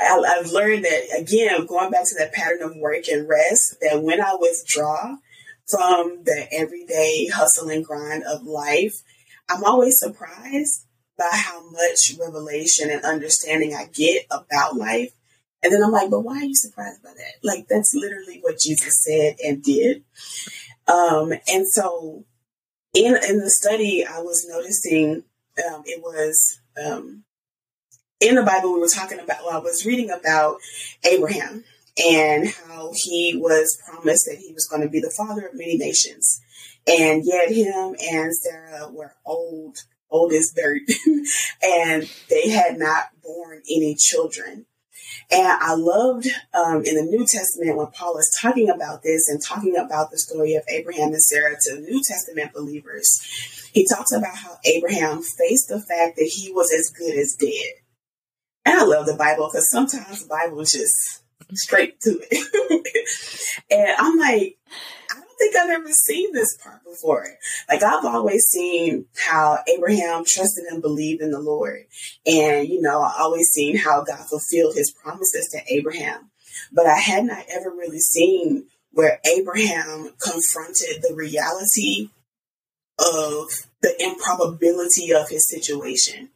I, 0.00 0.36
have 0.38 0.50
learned 0.50 0.84
that, 0.84 1.18
again, 1.18 1.66
going 1.66 1.90
back 1.90 2.04
to 2.04 2.14
that 2.18 2.32
pattern 2.32 2.62
of 2.62 2.76
work 2.76 3.08
and 3.08 3.28
rest, 3.28 3.76
that 3.82 4.02
when 4.02 4.20
I 4.20 4.36
withdraw 4.40 5.16
from 5.68 6.22
the 6.24 6.46
everyday 6.52 7.28
hustle 7.28 7.68
and 7.68 7.84
grind 7.84 8.24
of 8.24 8.44
life, 8.44 9.02
I'm 9.48 9.64
always 9.64 9.98
surprised 9.98 10.86
by 11.18 11.28
how 11.30 11.62
much 11.70 12.14
revelation 12.18 12.90
and 12.90 13.04
understanding 13.04 13.74
I 13.74 13.88
get 13.92 14.26
about 14.30 14.76
life. 14.76 15.12
And 15.62 15.72
then 15.72 15.84
I'm 15.84 15.92
like, 15.92 16.10
but 16.10 16.20
why 16.20 16.38
are 16.38 16.44
you 16.44 16.54
surprised 16.54 17.02
by 17.02 17.10
that? 17.10 17.34
Like, 17.42 17.68
that's 17.68 17.94
literally 17.94 18.38
what 18.40 18.58
Jesus 18.58 19.04
said 19.04 19.36
and 19.44 19.62
did. 19.62 20.02
Um, 20.88 21.32
and 21.46 21.68
so 21.68 22.24
in, 22.94 23.16
in 23.28 23.38
the 23.38 23.50
study, 23.50 24.04
I 24.04 24.20
was 24.20 24.46
noticing 24.48 25.24
um, 25.58 25.82
it 25.84 26.02
was 26.02 26.60
um, 26.82 27.24
in 28.20 28.36
the 28.36 28.42
Bible 28.42 28.74
we 28.74 28.80
were 28.80 28.88
talking 28.88 29.18
about. 29.18 29.44
Well, 29.44 29.56
I 29.56 29.60
was 29.60 29.84
reading 29.84 30.10
about 30.10 30.56
Abraham 31.04 31.64
and 32.02 32.48
how 32.48 32.92
he 32.94 33.36
was 33.36 33.78
promised 33.86 34.26
that 34.26 34.38
he 34.38 34.52
was 34.52 34.66
going 34.66 34.82
to 34.82 34.88
be 34.88 35.00
the 35.00 35.14
father 35.16 35.46
of 35.46 35.54
many 35.54 35.76
nations, 35.76 36.40
and 36.86 37.22
yet 37.24 37.50
him 37.50 37.96
and 38.00 38.34
Sarah 38.34 38.88
were 38.90 39.14
old 39.24 39.78
old 40.12 40.32
as 40.32 40.52
and 41.62 42.08
they 42.28 42.50
had 42.50 42.78
not 42.78 43.04
born 43.22 43.62
any 43.68 43.96
children. 43.98 44.66
And 45.30 45.48
I 45.48 45.74
loved 45.74 46.28
um, 46.52 46.84
in 46.84 46.96
the 46.96 47.02
New 47.02 47.26
Testament 47.26 47.76
when 47.76 47.86
Paul 47.88 48.18
is 48.18 48.36
talking 48.40 48.68
about 48.68 49.02
this 49.02 49.28
and 49.28 49.42
talking 49.42 49.76
about 49.76 50.10
the 50.10 50.18
story 50.18 50.54
of 50.54 50.62
Abraham 50.68 51.08
and 51.08 51.22
Sarah 51.22 51.56
to 51.62 51.80
New 51.80 52.02
Testament 52.06 52.52
believers. 52.52 53.61
He 53.72 53.86
talks 53.86 54.12
about 54.12 54.36
how 54.36 54.58
Abraham 54.64 55.22
faced 55.22 55.68
the 55.68 55.80
fact 55.80 56.16
that 56.16 56.30
he 56.32 56.52
was 56.52 56.72
as 56.72 56.90
good 56.90 57.16
as 57.16 57.36
dead. 57.38 57.82
And 58.64 58.78
I 58.78 58.84
love 58.84 59.06
the 59.06 59.14
Bible 59.14 59.48
because 59.48 59.70
sometimes 59.70 60.22
the 60.22 60.28
Bible 60.28 60.60
is 60.60 60.72
just 60.72 61.22
straight 61.54 62.00
to 62.02 62.20
it. 62.30 62.86
and 63.70 63.96
I'm 63.98 64.18
like, 64.18 64.58
I 65.10 65.14
don't 65.14 65.38
think 65.38 65.56
I've 65.56 65.70
ever 65.70 65.90
seen 65.90 66.32
this 66.32 66.56
part 66.62 66.84
before. 66.84 67.26
Like 67.68 67.82
I've 67.82 68.04
always 68.04 68.44
seen 68.44 69.06
how 69.16 69.58
Abraham 69.66 70.24
trusted 70.26 70.64
and 70.70 70.82
believed 70.82 71.22
in 71.22 71.30
the 71.30 71.40
Lord. 71.40 71.84
And, 72.26 72.68
you 72.68 72.80
know, 72.80 73.00
I 73.00 73.16
always 73.20 73.48
seen 73.48 73.76
how 73.76 74.04
God 74.04 74.24
fulfilled 74.26 74.76
his 74.76 74.92
promises 74.92 75.48
to 75.52 75.74
Abraham. 75.74 76.30
But 76.72 76.86
I 76.86 76.98
had 76.98 77.24
not 77.24 77.44
ever 77.48 77.70
really 77.70 78.00
seen 78.00 78.66
where 78.92 79.20
Abraham 79.24 80.10
confronted 80.22 81.02
the 81.02 81.14
reality 81.14 82.10
of 83.02 83.66
the 83.82 83.94
improbability 84.00 85.12
of 85.12 85.28
his 85.28 85.48
situation. 85.48 86.30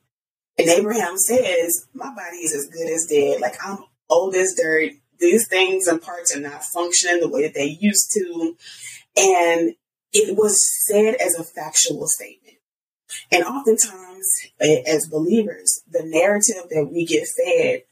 And 0.58 0.68
Abraham 0.68 1.16
says, 1.18 1.86
My 1.94 2.14
body 2.14 2.38
is 2.38 2.54
as 2.54 2.66
good 2.66 2.90
as 2.90 3.06
dead. 3.06 3.40
Like 3.40 3.54
I'm 3.64 3.78
old 4.08 4.34
as 4.34 4.54
dirt. 4.54 4.92
These 5.18 5.48
things 5.48 5.86
and 5.86 6.02
parts 6.02 6.36
are 6.36 6.40
not 6.40 6.64
functioning 6.64 7.20
the 7.20 7.28
way 7.28 7.42
that 7.42 7.54
they 7.54 7.76
used 7.80 8.10
to. 8.14 8.56
And 9.16 9.74
it 10.12 10.36
was 10.36 10.60
said 10.86 11.14
as 11.14 11.34
a 11.34 11.44
factual 11.44 12.06
statement. 12.06 12.56
And 13.30 13.44
oftentimes, 13.44 14.26
as 14.60 15.08
believers, 15.08 15.82
the 15.90 16.02
narrative 16.04 16.68
that 16.70 16.90
we 16.92 17.06
get 17.06 17.26
fed 17.28 17.82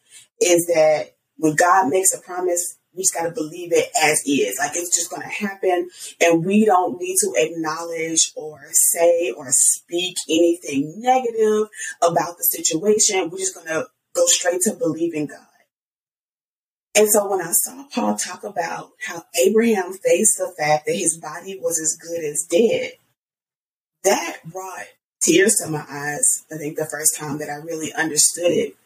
is 0.40 0.66
that 0.66 1.14
when 1.36 1.54
God 1.54 1.88
makes 1.88 2.14
a 2.14 2.20
promise, 2.20 2.76
we 2.94 3.02
just 3.02 3.14
got 3.14 3.24
to 3.24 3.30
believe 3.30 3.72
it 3.72 3.90
as 4.02 4.22
is. 4.26 4.56
Like 4.58 4.72
it's 4.74 4.94
just 4.94 5.10
going 5.10 5.22
to 5.22 5.28
happen. 5.28 5.88
And 6.20 6.44
we 6.44 6.64
don't 6.64 7.00
need 7.00 7.16
to 7.20 7.34
acknowledge 7.36 8.32
or 8.36 8.60
say 8.72 9.32
or 9.32 9.46
speak 9.50 10.16
anything 10.28 10.94
negative 10.98 11.68
about 12.02 12.36
the 12.38 12.44
situation. 12.44 13.30
We're 13.30 13.38
just 13.38 13.54
going 13.54 13.68
to 13.68 13.86
go 14.14 14.26
straight 14.26 14.60
to 14.62 14.74
believing 14.74 15.26
God. 15.26 15.46
And 16.96 17.08
so 17.10 17.28
when 17.28 17.40
I 17.40 17.50
saw 17.50 17.84
Paul 17.92 18.16
talk 18.16 18.44
about 18.44 18.90
how 19.04 19.24
Abraham 19.44 19.92
faced 19.92 20.38
the 20.38 20.54
fact 20.56 20.86
that 20.86 20.94
his 20.94 21.18
body 21.18 21.58
was 21.60 21.80
as 21.80 21.98
good 22.00 22.24
as 22.24 22.46
dead, 22.48 22.92
that 24.04 24.38
brought 24.44 24.86
tears 25.20 25.56
to 25.56 25.70
my 25.70 25.84
eyes. 25.88 26.44
I 26.52 26.56
think 26.56 26.76
the 26.76 26.86
first 26.86 27.16
time 27.16 27.38
that 27.38 27.48
I 27.48 27.54
really 27.54 27.92
understood 27.92 28.52
it 28.52 28.76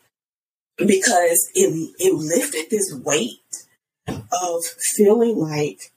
because 0.78 1.50
it, 1.54 1.94
it 1.98 2.14
lifted 2.14 2.70
this 2.70 2.94
weight 2.94 3.66
of 4.09 4.64
feeling 4.96 5.38
like 5.38 5.92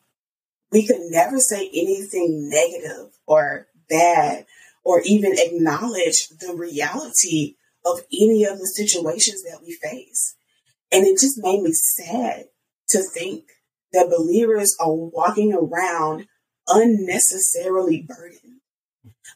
we 0.72 0.86
could 0.86 1.02
never 1.10 1.38
say 1.38 1.68
anything 1.68 2.50
negative 2.50 3.14
or 3.26 3.68
bad 3.90 4.46
or 4.84 5.02
even 5.06 5.34
acknowledge 5.36 6.30
the 6.30 6.54
reality 6.56 7.56
of 7.86 8.02
any 8.12 8.46
of 8.46 8.60
the 8.60 8.68
situations 8.68 9.44
that 9.44 9.60
we 9.66 9.74
face. 9.74 10.36
And 10.92 11.06
it 11.06 11.20
just 11.20 11.42
made 11.42 11.62
me 11.62 11.72
sad 11.74 12.46
to 12.90 13.02
think 13.02 13.46
that 13.94 14.10
believers 14.10 14.76
are 14.80 14.94
walking 14.94 15.54
around 15.54 16.28
unnecessarily 16.68 18.06
burdened. 18.08 18.62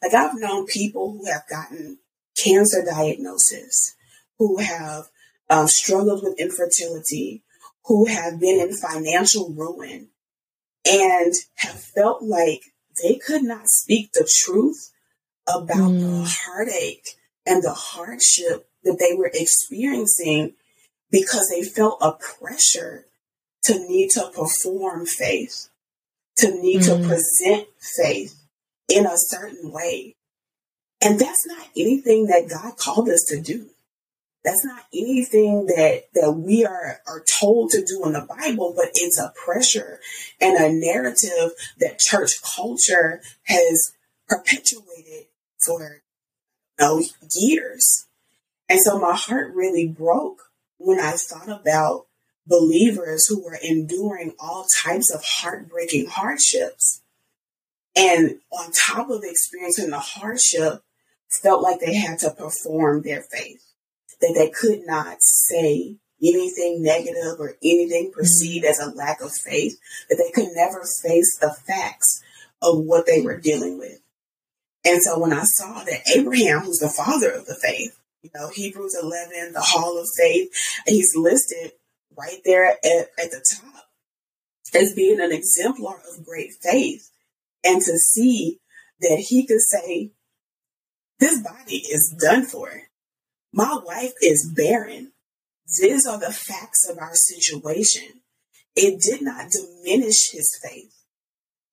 Like 0.02 0.14
I've 0.14 0.38
known 0.38 0.66
people 0.66 1.12
who 1.12 1.30
have 1.30 1.42
gotten 1.48 1.98
cancer 2.36 2.84
diagnosis, 2.84 3.94
who 4.38 4.58
have 4.58 5.04
um, 5.48 5.68
struggled 5.68 6.22
with 6.22 6.38
infertility, 6.38 7.42
who 7.86 8.06
have 8.06 8.40
been 8.40 8.60
in 8.60 8.76
financial 8.76 9.52
ruin 9.52 10.08
and 10.84 11.32
have 11.56 11.80
felt 11.80 12.22
like 12.22 12.62
they 13.02 13.14
could 13.14 13.42
not 13.42 13.68
speak 13.68 14.12
the 14.12 14.28
truth 14.44 14.92
about 15.48 15.90
mm. 15.90 16.00
the 16.00 16.24
heartache 16.24 17.16
and 17.44 17.62
the 17.62 17.74
hardship 17.74 18.68
that 18.82 18.98
they 18.98 19.14
were 19.14 19.30
experiencing 19.32 20.54
because 21.10 21.48
they 21.50 21.62
felt 21.62 21.98
a 22.00 22.12
pressure 22.12 23.06
to 23.64 23.78
need 23.78 24.10
to 24.10 24.30
perform 24.34 25.06
faith, 25.06 25.68
to 26.38 26.50
need 26.60 26.80
mm. 26.80 26.86
to 26.86 27.08
present 27.08 27.68
faith 27.96 28.34
in 28.88 29.06
a 29.06 29.16
certain 29.16 29.72
way. 29.72 30.16
And 31.04 31.18
that's 31.18 31.46
not 31.46 31.68
anything 31.76 32.26
that 32.26 32.48
God 32.48 32.76
called 32.76 33.08
us 33.08 33.24
to 33.28 33.40
do. 33.40 33.68
That's 34.46 34.64
not 34.64 34.84
anything 34.94 35.66
that, 35.66 36.04
that 36.14 36.30
we 36.30 36.64
are, 36.64 37.00
are 37.04 37.24
told 37.40 37.70
to 37.70 37.84
do 37.84 38.04
in 38.06 38.12
the 38.12 38.20
Bible, 38.20 38.74
but 38.76 38.90
it's 38.94 39.18
a 39.18 39.32
pressure 39.44 39.98
and 40.40 40.56
a 40.56 40.72
narrative 40.72 41.50
that 41.80 41.98
church 41.98 42.34
culture 42.54 43.20
has 43.42 43.92
perpetuated 44.28 45.26
for 45.58 46.00
know, 46.78 47.02
years. 47.34 48.06
And 48.68 48.78
so 48.78 49.00
my 49.00 49.16
heart 49.16 49.52
really 49.52 49.88
broke 49.88 50.42
when 50.78 51.00
I 51.00 51.12
thought 51.12 51.48
about 51.48 52.06
believers 52.46 53.26
who 53.26 53.42
were 53.42 53.58
enduring 53.60 54.34
all 54.38 54.64
types 54.80 55.12
of 55.12 55.24
heartbreaking 55.24 56.06
hardships. 56.06 57.02
And 57.96 58.38
on 58.52 58.70
top 58.70 59.10
of 59.10 59.24
experiencing 59.24 59.90
the 59.90 59.98
hardship, 59.98 60.84
felt 61.42 61.62
like 61.62 61.80
they 61.80 61.94
had 61.94 62.20
to 62.20 62.30
perform 62.30 63.02
their 63.02 63.22
faith 63.22 63.65
that 64.20 64.34
they 64.36 64.50
could 64.50 64.86
not 64.86 65.16
say 65.20 65.96
anything 66.22 66.82
negative 66.82 67.38
or 67.38 67.56
anything 67.62 68.10
perceived 68.12 68.64
mm-hmm. 68.64 68.70
as 68.70 68.80
a 68.80 68.94
lack 68.96 69.20
of 69.20 69.32
faith, 69.32 69.78
that 70.08 70.16
they 70.16 70.30
could 70.30 70.50
never 70.54 70.82
face 71.02 71.36
the 71.38 71.54
facts 71.66 72.22
of 72.62 72.78
what 72.78 73.06
they 73.06 73.20
were 73.20 73.38
dealing 73.38 73.78
with. 73.78 74.00
And 74.84 75.02
so 75.02 75.18
when 75.18 75.32
I 75.32 75.42
saw 75.42 75.84
that 75.84 76.08
Abraham, 76.14 76.60
who's 76.60 76.78
the 76.78 76.88
father 76.88 77.30
of 77.32 77.46
the 77.46 77.58
faith, 77.60 77.98
you 78.22 78.30
know, 78.34 78.48
Hebrews 78.48 78.96
11, 79.00 79.52
the 79.52 79.60
hall 79.60 80.00
of 80.00 80.08
faith, 80.16 80.50
he's 80.86 81.14
listed 81.16 81.72
right 82.16 82.38
there 82.44 82.66
at, 82.70 83.08
at 83.18 83.30
the 83.30 83.44
top 83.54 83.84
as 84.74 84.94
being 84.94 85.20
an 85.20 85.32
exemplar 85.32 86.00
of 86.10 86.24
great 86.24 86.52
faith. 86.62 87.10
And 87.64 87.80
to 87.82 87.98
see 87.98 88.60
that 89.00 89.24
he 89.28 89.46
could 89.46 89.60
say, 89.60 90.12
this 91.18 91.40
body 91.40 91.76
is 91.76 92.14
done 92.20 92.44
for. 92.44 92.70
My 93.52 93.78
wife 93.84 94.12
is 94.20 94.52
barren. 94.54 95.12
These 95.80 96.06
are 96.06 96.18
the 96.18 96.32
facts 96.32 96.88
of 96.88 96.98
our 96.98 97.14
situation. 97.14 98.22
It 98.74 99.00
did 99.00 99.22
not 99.22 99.50
diminish 99.50 100.30
his 100.30 100.58
faith. 100.62 100.92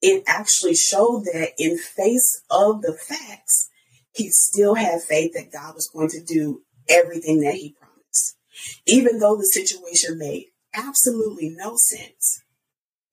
It 0.02 0.24
actually 0.28 0.76
showed 0.76 1.26
that 1.26 1.52
in 1.58 1.78
face 1.78 2.42
of 2.50 2.82
the 2.82 2.94
facts, 2.94 3.70
he 4.14 4.30
still 4.30 4.76
had 4.76 5.02
faith 5.02 5.34
that 5.34 5.52
God 5.52 5.76
was 5.76 5.90
going 5.94 6.10
to 6.10 6.24
do 6.24 6.62
everything 6.90 7.42
that 7.42 7.56
he 7.56 7.76
promised. 7.80 8.38
Even 8.86 9.20
though 9.20 9.36
the 9.36 9.44
situation 9.44 10.18
made 10.18 10.48
absolutely 10.74 11.50
no 11.50 11.76
sense, 11.78 12.42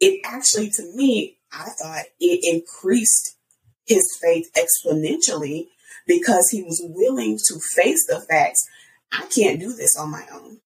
it 0.00 0.20
actually, 0.24 0.70
to 0.70 0.92
me, 0.94 1.38
I 1.52 1.68
thought 1.80 2.06
it 2.18 2.40
increased 2.42 3.36
his 3.86 4.18
faith 4.20 4.50
exponentially 4.56 5.68
because 6.10 6.48
he 6.50 6.60
was 6.64 6.82
willing 6.84 7.38
to 7.38 7.60
face 7.76 8.04
the 8.08 8.20
facts. 8.20 8.68
I 9.12 9.26
can't 9.26 9.60
do 9.60 9.72
this 9.72 9.96
on 9.96 10.10
my 10.10 10.26
own. 10.32 10.58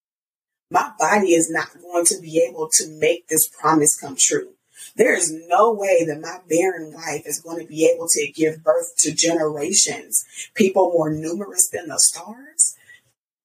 My 0.71 0.91
body 0.97 1.33
is 1.33 1.51
not 1.51 1.79
going 1.79 2.05
to 2.05 2.19
be 2.19 2.43
able 2.49 2.67
to 2.73 2.89
make 2.89 3.27
this 3.27 3.47
promise 3.47 3.95
come 3.95 4.15
true. 4.19 4.53
There 4.95 5.15
is 5.15 5.31
no 5.47 5.71
way 5.71 6.03
that 6.03 6.19
my 6.19 6.39
barren 6.49 6.91
wife 6.93 7.27
is 7.27 7.41
going 7.41 7.61
to 7.61 7.67
be 7.67 7.85
able 7.85 8.07
to 8.09 8.31
give 8.31 8.63
birth 8.63 8.95
to 8.99 9.13
generations, 9.13 10.25
people 10.55 10.91
more 10.91 11.11
numerous 11.11 11.69
than 11.71 11.89
the 11.89 11.99
stars. 11.99 12.75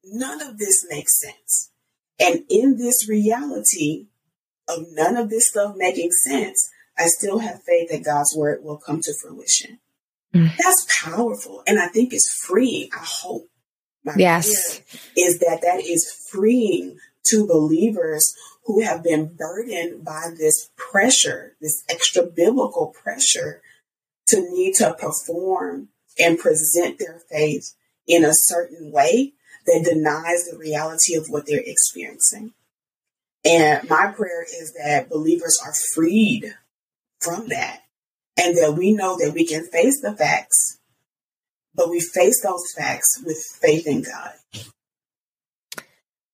None 0.02 0.40
of 0.40 0.56
this 0.56 0.86
makes 0.88 1.20
sense. 1.20 1.70
And 2.18 2.44
in 2.48 2.78
this 2.78 3.06
reality 3.10 4.06
of 4.66 4.86
none 4.92 5.18
of 5.18 5.28
this 5.28 5.48
stuff 5.48 5.74
making 5.76 6.12
sense, 6.12 6.70
I 6.96 7.08
still 7.08 7.40
have 7.40 7.62
faith 7.62 7.90
that 7.90 8.04
God's 8.04 8.34
word 8.34 8.64
will 8.64 8.78
come 8.78 9.02
to 9.02 9.12
fruition. 9.20 9.80
Mm. 10.34 10.56
That's 10.56 10.86
powerful. 11.02 11.62
And 11.66 11.78
I 11.80 11.88
think 11.88 12.12
it's 12.12 12.32
freeing. 12.44 12.90
I 12.92 13.04
hope. 13.04 13.48
My 14.04 14.14
yes. 14.16 14.80
Is 15.16 15.40
that 15.40 15.60
that 15.62 15.82
is 15.84 16.26
freeing 16.30 16.98
to 17.26 17.46
believers 17.46 18.34
who 18.64 18.82
have 18.82 19.02
been 19.02 19.34
burdened 19.36 20.04
by 20.04 20.28
this 20.38 20.70
pressure, 20.76 21.56
this 21.60 21.82
extra 21.88 22.22
biblical 22.24 22.94
pressure 23.02 23.60
to 24.28 24.40
need 24.52 24.74
to 24.74 24.94
perform 24.94 25.88
and 26.18 26.38
present 26.38 26.98
their 26.98 27.20
faith 27.30 27.74
in 28.06 28.24
a 28.24 28.32
certain 28.32 28.90
way 28.90 29.34
that 29.66 29.84
denies 29.84 30.48
the 30.48 30.56
reality 30.56 31.14
of 31.14 31.26
what 31.28 31.46
they're 31.46 31.62
experiencing. 31.64 32.52
And 33.44 33.88
my 33.88 34.12
prayer 34.14 34.42
is 34.42 34.74
that 34.74 35.08
believers 35.08 35.58
are 35.64 35.72
freed 35.94 36.54
from 37.20 37.48
that 37.48 37.82
and 38.40 38.56
that 38.56 38.74
we 38.76 38.92
know 38.92 39.16
that 39.18 39.32
we 39.34 39.46
can 39.46 39.66
face 39.66 40.00
the 40.00 40.14
facts 40.16 40.80
but 41.74 41.90
we 41.90 42.00
face 42.00 42.42
those 42.42 42.72
facts 42.76 43.22
with 43.24 43.38
faith 43.38 43.86
in 43.86 44.02
God. 44.02 44.32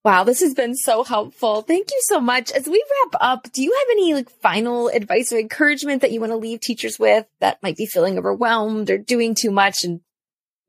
Wow, 0.05 0.23
this 0.23 0.41
has 0.41 0.55
been 0.55 0.75
so 0.77 1.03
helpful. 1.03 1.63
Thank 1.63 1.91
you 1.91 2.01
so 2.05 2.21
much. 2.21 2.53
As 2.53 2.69
we 2.69 2.85
wrap 3.05 3.21
up, 3.21 3.53
do 3.53 3.63
you 3.63 3.73
have 3.73 3.89
any 3.91 4.15
like 4.15 4.31
final 4.31 4.89
advice 4.89 5.33
or 5.33 5.39
encouragement 5.39 6.03
that 6.03 6.13
you 6.13 6.21
want 6.21 6.33
to 6.33 6.37
leave 6.37 6.61
teachers 6.61 6.99
with 6.99 7.27
that 7.41 7.61
might 7.63 7.77
be 7.77 7.87
feeling 7.87 8.17
overwhelmed 8.17 8.89
or 8.89 8.99
doing 8.99 9.35
too 9.35 9.51
much 9.51 9.83
and 9.83 10.01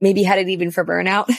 maybe 0.01 0.23
headed 0.23 0.49
even 0.49 0.71
for 0.71 0.83
burnout? 0.83 1.31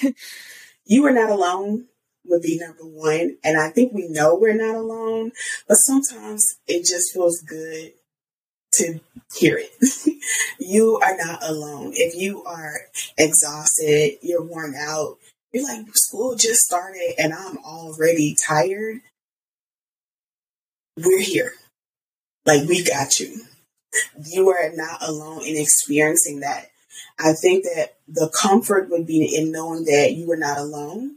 you 0.86 1.04
are 1.06 1.12
not 1.12 1.30
alone 1.30 1.86
would 2.24 2.42
be 2.42 2.58
number 2.58 2.84
one. 2.84 3.36
And 3.42 3.58
I 3.58 3.70
think 3.70 3.92
we 3.92 4.06
know 4.08 4.36
we're 4.36 4.54
not 4.54 4.76
alone, 4.76 5.32
but 5.66 5.76
sometimes 5.76 6.44
it 6.66 6.80
just 6.80 7.12
feels 7.12 7.40
good 7.40 7.92
to 8.78 9.00
hear 9.34 9.58
it. 9.58 10.22
you 10.58 10.98
are 10.98 11.16
not 11.16 11.42
alone. 11.42 11.92
If 11.94 12.14
you 12.14 12.44
are 12.44 12.74
exhausted, 13.16 14.18
you're 14.22 14.42
worn 14.42 14.74
out, 14.76 15.18
you're 15.52 15.64
like, 15.64 15.86
school 15.94 16.34
just 16.34 16.60
started 16.60 17.14
and 17.18 17.32
I'm 17.32 17.58
already 17.58 18.36
tired. 18.46 19.00
We're 20.96 21.22
here. 21.22 21.52
Like, 22.44 22.68
we 22.68 22.82
got 22.82 23.18
you. 23.20 23.42
You 24.26 24.50
are 24.50 24.70
not 24.74 25.06
alone 25.06 25.44
in 25.44 25.56
experiencing 25.56 26.40
that. 26.40 26.70
I 27.18 27.32
think 27.32 27.64
that 27.64 27.96
the 28.06 28.30
comfort 28.34 28.90
would 28.90 29.06
be 29.06 29.34
in 29.34 29.52
knowing 29.52 29.84
that 29.84 30.14
you 30.14 30.30
are 30.32 30.36
not 30.36 30.58
alone. 30.58 31.16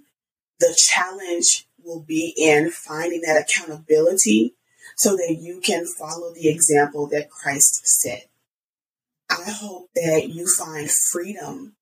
The 0.59 0.75
challenge 0.77 1.65
will 1.83 2.01
be 2.01 2.33
in 2.37 2.69
finding 2.69 3.21
that 3.21 3.41
accountability 3.41 4.55
so 4.97 5.15
that 5.15 5.37
you 5.39 5.61
can 5.61 5.85
follow 5.99 6.33
the 6.33 6.49
example 6.49 7.07
that 7.07 7.29
Christ 7.29 7.81
set. 7.85 8.27
I 9.29 9.49
hope 9.49 9.89
that 9.95 10.29
you 10.29 10.47
find 10.57 10.89
freedom 11.11 11.75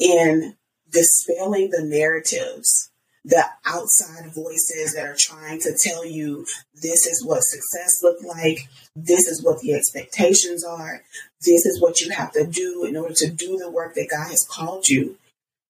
in 0.00 0.56
dispelling 0.90 1.70
the 1.70 1.84
narratives, 1.84 2.90
the 3.24 3.44
outside 3.64 4.32
voices 4.34 4.94
that 4.94 5.06
are 5.06 5.16
trying 5.18 5.60
to 5.60 5.78
tell 5.82 6.04
you 6.04 6.46
this 6.74 7.06
is 7.06 7.24
what 7.24 7.42
success 7.42 8.02
looked 8.02 8.24
like, 8.24 8.68
this 8.96 9.26
is 9.26 9.42
what 9.42 9.60
the 9.60 9.74
expectations 9.74 10.64
are, 10.64 11.02
this 11.42 11.66
is 11.66 11.80
what 11.80 12.00
you 12.00 12.10
have 12.10 12.32
to 12.32 12.46
do 12.46 12.84
in 12.84 12.96
order 12.96 13.14
to 13.14 13.30
do 13.30 13.58
the 13.58 13.70
work 13.70 13.94
that 13.94 14.08
God 14.10 14.28
has 14.30 14.46
called 14.48 14.88
you, 14.88 15.16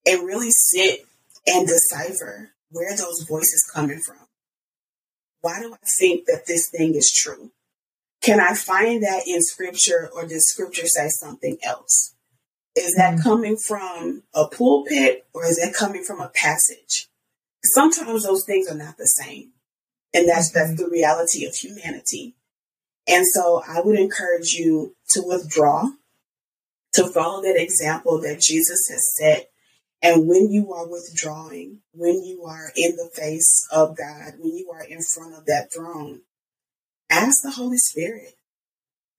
and 0.06 0.26
really 0.26 0.50
sit 0.50 1.06
and 1.46 1.66
decipher 1.66 2.50
where 2.70 2.96
those 2.96 3.26
voices 3.28 3.70
coming 3.74 4.00
from. 4.00 4.27
Why 5.40 5.60
do 5.60 5.72
I 5.72 5.86
think 5.98 6.26
that 6.26 6.46
this 6.46 6.68
thing 6.70 6.94
is 6.94 7.12
true? 7.12 7.52
Can 8.20 8.40
I 8.40 8.54
find 8.54 9.02
that 9.02 9.22
in 9.26 9.42
scripture 9.42 10.10
or 10.14 10.26
does 10.26 10.50
scripture 10.50 10.86
say 10.86 11.08
something 11.08 11.58
else? 11.62 12.14
Is 12.76 12.94
that 12.96 13.14
mm-hmm. 13.14 13.22
coming 13.22 13.56
from 13.56 14.22
a 14.34 14.48
pulpit 14.48 15.26
or 15.32 15.44
is 15.44 15.56
that 15.56 15.74
coming 15.74 16.04
from 16.04 16.20
a 16.20 16.28
passage? 16.28 17.08
Sometimes 17.64 18.24
those 18.24 18.44
things 18.44 18.68
are 18.68 18.76
not 18.76 18.96
the 18.96 19.06
same. 19.06 19.52
And 20.14 20.28
that's 20.28 20.50
mm-hmm. 20.50 20.58
that's 20.58 20.80
the 20.80 20.88
reality 20.88 21.44
of 21.44 21.54
humanity. 21.54 22.34
And 23.06 23.24
so 23.26 23.62
I 23.66 23.80
would 23.80 23.98
encourage 23.98 24.52
you 24.52 24.94
to 25.10 25.22
withdraw, 25.22 25.90
to 26.94 27.06
follow 27.06 27.42
that 27.42 27.60
example 27.60 28.20
that 28.20 28.40
Jesus 28.40 28.88
has 28.90 29.16
set. 29.16 29.47
And 30.00 30.28
when 30.28 30.50
you 30.50 30.72
are 30.72 30.88
withdrawing, 30.88 31.80
when 31.92 32.22
you 32.22 32.44
are 32.44 32.70
in 32.76 32.96
the 32.96 33.10
face 33.12 33.66
of 33.72 33.96
God, 33.96 34.34
when 34.38 34.56
you 34.56 34.70
are 34.70 34.84
in 34.84 35.02
front 35.02 35.34
of 35.34 35.46
that 35.46 35.72
throne, 35.74 36.20
ask 37.10 37.42
the 37.42 37.50
Holy 37.50 37.78
Spirit 37.78 38.34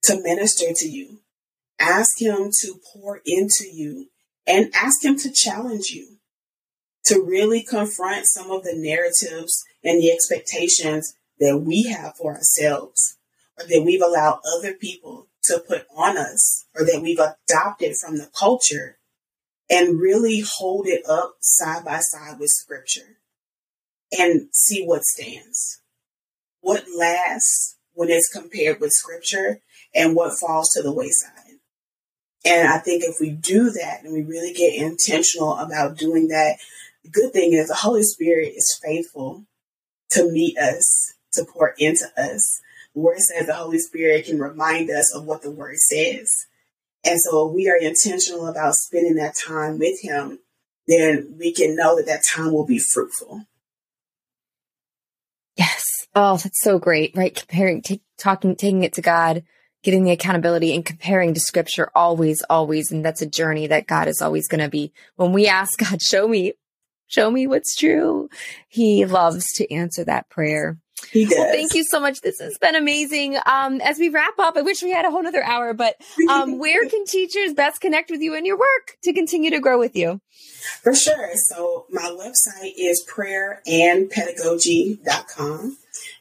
to 0.03 0.21
minister 0.23 0.73
to 0.73 0.87
you, 0.87 1.19
Ask 1.79 2.21
Him 2.21 2.51
to 2.59 2.75
pour 2.91 3.21
into 3.25 3.65
you 3.71 4.09
and 4.45 4.69
ask 4.75 5.03
Him 5.03 5.17
to 5.19 5.31
challenge 5.31 5.91
you 5.91 6.17
to 7.05 7.23
really 7.25 7.63
confront 7.63 8.27
some 8.27 8.51
of 8.51 8.63
the 8.63 8.75
narratives 8.75 9.63
and 9.83 10.01
the 10.01 10.11
expectations 10.11 11.15
that 11.39 11.59
we 11.59 11.83
have 11.83 12.17
for 12.17 12.35
ourselves 12.35 13.17
or 13.57 13.65
that 13.65 13.83
we've 13.85 14.01
allowed 14.01 14.41
other 14.57 14.73
people 14.73 15.27
to 15.43 15.63
put 15.65 15.85
on 15.95 16.17
us 16.17 16.65
or 16.75 16.85
that 16.85 17.01
we've 17.01 17.19
adopted 17.19 17.95
from 17.95 18.17
the 18.17 18.29
culture 18.37 18.98
and 19.69 19.99
really 19.99 20.41
hold 20.41 20.87
it 20.87 21.05
up 21.07 21.35
side 21.41 21.85
by 21.85 21.99
side 21.99 22.39
with 22.39 22.49
scripture 22.49 23.17
and 24.17 24.49
see 24.51 24.83
what 24.83 25.03
stands. 25.03 25.81
What 26.61 26.85
lasts 26.97 27.77
when 27.93 28.09
it's 28.09 28.29
compared 28.29 28.79
with 28.79 28.91
scripture 28.91 29.59
and 29.93 30.15
what 30.15 30.39
falls 30.39 30.71
to 30.71 30.81
the 30.81 30.91
wayside. 30.91 31.59
And 32.45 32.67
I 32.67 32.77
think 32.77 33.03
if 33.03 33.15
we 33.19 33.31
do 33.31 33.69
that 33.71 34.03
and 34.03 34.13
we 34.13 34.21
really 34.21 34.53
get 34.53 34.81
intentional 34.81 35.57
about 35.57 35.97
doing 35.97 36.29
that, 36.29 36.57
the 37.03 37.09
good 37.09 37.33
thing 37.33 37.53
is 37.53 37.67
the 37.67 37.75
Holy 37.75 38.03
Spirit 38.03 38.53
is 38.55 38.79
faithful 38.83 39.45
to 40.11 40.31
meet 40.31 40.57
us, 40.57 41.13
to 41.33 41.45
pour 41.45 41.75
into 41.77 42.05
us. 42.17 42.61
The 42.93 43.01
word 43.01 43.19
says 43.19 43.45
the 43.45 43.53
Holy 43.53 43.79
Spirit 43.79 44.25
can 44.25 44.39
remind 44.39 44.89
us 44.89 45.13
of 45.13 45.25
what 45.25 45.41
the 45.41 45.51
word 45.51 45.77
says. 45.77 46.47
And 47.03 47.19
so 47.19 47.47
if 47.47 47.55
we 47.55 47.69
are 47.69 47.77
intentional 47.77 48.47
about 48.47 48.73
spending 48.75 49.15
that 49.15 49.35
time 49.35 49.79
with 49.79 50.01
him, 50.01 50.39
then 50.87 51.35
we 51.37 51.53
can 51.53 51.75
know 51.75 51.95
that 51.95 52.07
that 52.07 52.23
time 52.25 52.51
will 52.51 52.65
be 52.65 52.79
fruitful. 52.79 53.43
Yes. 55.55 55.83
Oh, 56.15 56.37
that's 56.37 56.61
so 56.61 56.79
great, 56.79 57.15
right? 57.15 57.35
Comparing, 57.35 57.81
t- 57.81 58.01
talking, 58.17 58.55
taking 58.55 58.83
it 58.83 58.93
to 58.93 59.01
God 59.01 59.43
getting 59.83 60.03
the 60.03 60.11
accountability 60.11 60.75
and 60.75 60.85
comparing 60.85 61.33
to 61.33 61.39
scripture 61.39 61.89
always, 61.95 62.41
always. 62.49 62.91
And 62.91 63.03
that's 63.03 63.21
a 63.21 63.29
journey 63.29 63.67
that 63.67 63.87
God 63.87 64.07
is 64.07 64.21
always 64.21 64.47
going 64.47 64.61
to 64.61 64.69
be. 64.69 64.91
When 65.15 65.31
we 65.31 65.47
ask 65.47 65.77
God, 65.79 66.01
show 66.01 66.27
me, 66.27 66.53
show 67.07 67.31
me 67.31 67.47
what's 67.47 67.75
true, 67.75 68.29
He 68.67 69.05
loves 69.05 69.45
to 69.55 69.71
answer 69.73 70.03
that 70.05 70.29
prayer. 70.29 70.77
He 71.11 71.25
does. 71.25 71.37
Well, 71.37 71.51
thank 71.51 71.73
you 71.73 71.83
so 71.83 71.99
much. 71.99 72.21
This 72.21 72.39
has 72.39 72.57
been 72.57 72.75
amazing. 72.75 73.37
Um, 73.45 73.81
as 73.81 73.97
we 73.97 74.09
wrap 74.09 74.37
up, 74.37 74.57
I 74.57 74.61
wish 74.61 74.83
we 74.83 74.91
had 74.91 75.05
a 75.05 75.11
whole 75.11 75.25
other 75.25 75.43
hour, 75.43 75.73
but 75.73 75.95
um, 76.29 76.59
where 76.59 76.87
can 76.87 77.05
teachers 77.05 77.53
best 77.53 77.81
connect 77.81 78.11
with 78.11 78.21
you 78.21 78.35
and 78.35 78.45
your 78.45 78.57
work 78.57 78.97
to 79.03 79.13
continue 79.13 79.49
to 79.49 79.59
grow 79.59 79.79
with 79.79 79.95
you? 79.95 80.21
For 80.81 80.93
sure. 80.93 81.31
So 81.35 81.85
my 81.89 82.15
website 82.19 82.73
is 82.77 83.03
prayerandpedagogy.com. 83.09 85.77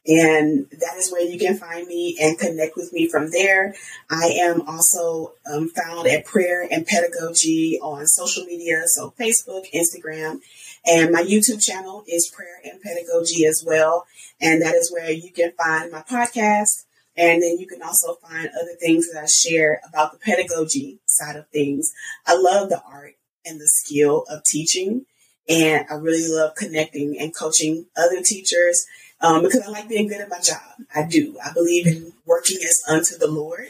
And 0.07 0.67
that 0.71 0.97
is 0.97 1.11
where 1.13 1.23
you 1.23 1.39
can 1.39 1.59
find 1.59 1.87
me 1.87 2.17
and 2.21 2.39
connect 2.39 2.77
with 2.77 2.95
me 2.95 3.09
from 3.09 3.31
there. 3.31 3.75
I 4.11 4.29
am 4.41 4.63
also 4.63 5.35
um, 5.51 5.69
found 5.69 6.09
at 6.09 6.25
Prayer 6.25 6.67
and 6.71 6.87
Pedagogy 6.87 7.79
on 7.83 8.07
social 8.07 8.45
media, 8.45 8.85
so 8.87 9.13
Facebook, 9.21 9.67
Instagram, 9.75 10.41
and 10.87 11.13
my 11.13 11.23
YouTube 11.23 11.63
channel 11.63 12.05
is 12.07 12.33
Prayer 12.35 12.61
and 12.65 12.81
Pedagogy 12.81 13.45
as 13.47 13.63
well. 13.67 14.07
And 14.41 14.63
that 14.63 14.75
is 14.75 14.93
where 14.93 15.11
you 15.11 15.33
can 15.33 15.53
find 15.53 15.91
my 15.93 16.03
podcast. 16.03 16.85
And 17.17 17.43
then 17.43 17.59
you 17.59 17.67
can 17.67 17.83
also 17.83 18.15
find 18.15 18.49
other 18.49 18.75
things 18.81 19.11
that 19.13 19.23
I 19.23 19.27
share 19.27 19.81
about 19.89 20.13
the 20.13 20.19
pedagogy 20.19 21.01
side 21.07 21.37
of 21.37 21.49
things. 21.49 21.93
I 22.27 22.37
love 22.37 22.69
the 22.69 22.81
art 22.83 23.15
and 23.45 23.61
the 23.61 23.67
skill 23.67 24.25
of 24.31 24.45
teaching. 24.45 25.07
And 25.49 25.87
I 25.91 25.95
really 25.95 26.29
love 26.29 26.55
connecting 26.55 27.19
and 27.19 27.35
coaching 27.35 27.87
other 27.97 28.23
teachers 28.23 28.87
um, 29.21 29.43
because 29.43 29.63
I 29.63 29.71
like 29.71 29.89
being 29.89 30.09
good 30.09 30.21
at 30.21 30.29
my 30.29 30.39
job. 30.39 30.61
I 30.95 31.05
do. 31.05 31.37
I 31.45 31.53
believe 31.53 31.87
in 31.87 32.13
working 32.25 32.59
as 32.59 32.81
unto 32.89 33.19
the 33.19 33.31
Lord 33.31 33.67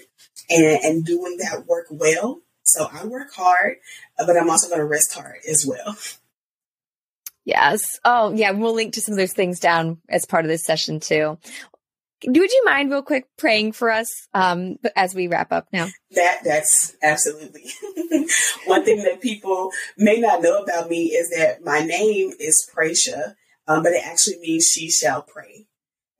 and, 0.50 0.78
and 0.84 1.04
doing 1.04 1.38
that 1.38 1.66
work 1.66 1.86
well. 1.90 2.40
So 2.64 2.88
I 2.92 3.06
work 3.06 3.32
hard, 3.32 3.76
but 4.18 4.36
I'm 4.36 4.50
also 4.50 4.68
going 4.68 4.80
to 4.80 4.84
rest 4.84 5.14
hard 5.14 5.38
as 5.48 5.64
well. 5.66 5.96
Yes. 7.48 7.98
Oh, 8.04 8.34
yeah. 8.34 8.50
We'll 8.50 8.74
link 8.74 8.92
to 8.92 9.00
some 9.00 9.14
of 9.14 9.18
those 9.18 9.32
things 9.32 9.58
down 9.58 10.02
as 10.10 10.26
part 10.26 10.44
of 10.44 10.50
this 10.50 10.66
session 10.66 11.00
too. 11.00 11.38
Would 12.26 12.52
you 12.52 12.62
mind 12.66 12.90
real 12.90 13.00
quick 13.00 13.24
praying 13.38 13.72
for 13.72 13.90
us 13.90 14.28
um, 14.34 14.76
as 14.94 15.14
we 15.14 15.28
wrap 15.28 15.50
up 15.50 15.66
now? 15.72 15.86
That 16.10 16.40
that's 16.44 16.94
absolutely 17.02 17.70
one 18.66 18.84
thing 18.84 19.02
that 19.04 19.22
people 19.22 19.70
may 19.96 20.20
not 20.20 20.42
know 20.42 20.62
about 20.62 20.90
me 20.90 21.04
is 21.06 21.30
that 21.30 21.64
my 21.64 21.80
name 21.80 22.32
is 22.38 22.68
Pratia, 22.70 23.34
um, 23.66 23.82
but 23.82 23.92
it 23.92 24.04
actually 24.04 24.40
means 24.40 24.66
she 24.66 24.90
shall 24.90 25.22
pray. 25.22 25.68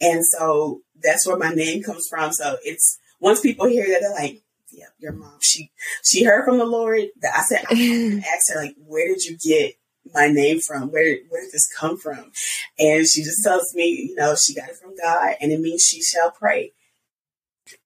And 0.01 0.25
so 0.25 0.81
that's 1.03 1.27
where 1.27 1.37
my 1.37 1.51
name 1.51 1.83
comes 1.83 2.07
from. 2.09 2.33
So 2.33 2.57
it's 2.65 2.99
once 3.21 3.43
people 3.43 3.67
hear 3.67 3.87
that, 3.87 3.99
they're 4.01 4.13
like, 4.13 4.41
yeah, 4.71 4.87
your 4.99 5.13
mom, 5.13 5.39
she, 5.43 5.73
she 6.03 6.25
heard 6.25 6.47
from 6.47 6.57
the 6.57 6.65
Lord. 6.65 7.03
I 7.23 7.43
said, 7.43 7.65
I 7.69 8.23
asked 8.35 8.51
her, 8.55 8.61
like, 8.63 8.77
where 8.79 9.09
did 9.09 9.25
you 9.25 9.37
get 9.37 9.75
my 10.15 10.29
name 10.29 10.61
from? 10.61 10.91
Where, 10.91 11.19
where 11.29 11.43
did 11.43 11.53
this 11.53 11.69
come 11.73 11.97
from? 11.97 12.33
And 12.79 13.07
she 13.07 13.23
just 13.23 13.43
tells 13.43 13.75
me, 13.75 14.09
you 14.11 14.15
know, 14.15 14.35
she 14.35 14.55
got 14.55 14.69
it 14.69 14.77
from 14.77 14.95
God 14.97 15.35
and 15.41 15.53
it 15.53 15.61
means 15.61 15.83
she 15.83 16.03
shall 16.03 16.31
pray. 16.31 16.73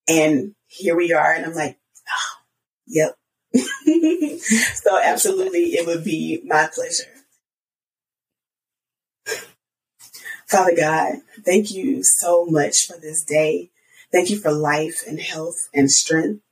And 0.09 0.55
here 0.67 0.97
we 0.97 1.13
are. 1.13 1.33
And 1.33 1.47
I'm 1.47 1.55
like, 1.55 1.79
oh, 2.09 2.43
yep. 2.87 3.17
so 3.55 4.99
absolutely, 5.03 5.75
it 5.75 5.87
would 5.87 6.05
be 6.05 6.43
my 6.45 6.69
pleasure. 6.73 7.05
Father 10.49 10.77
God, 10.77 11.15
thank 11.45 11.71
you 11.71 12.03
so 12.03 12.45
much 12.47 12.87
for 12.87 12.99
this 13.01 13.25
day. 13.25 13.71
Thank 14.13 14.29
you 14.29 14.39
for 14.39 14.53
life 14.53 15.03
and 15.07 15.19
health 15.19 15.69
and 15.73 15.91
strength. 15.91 16.43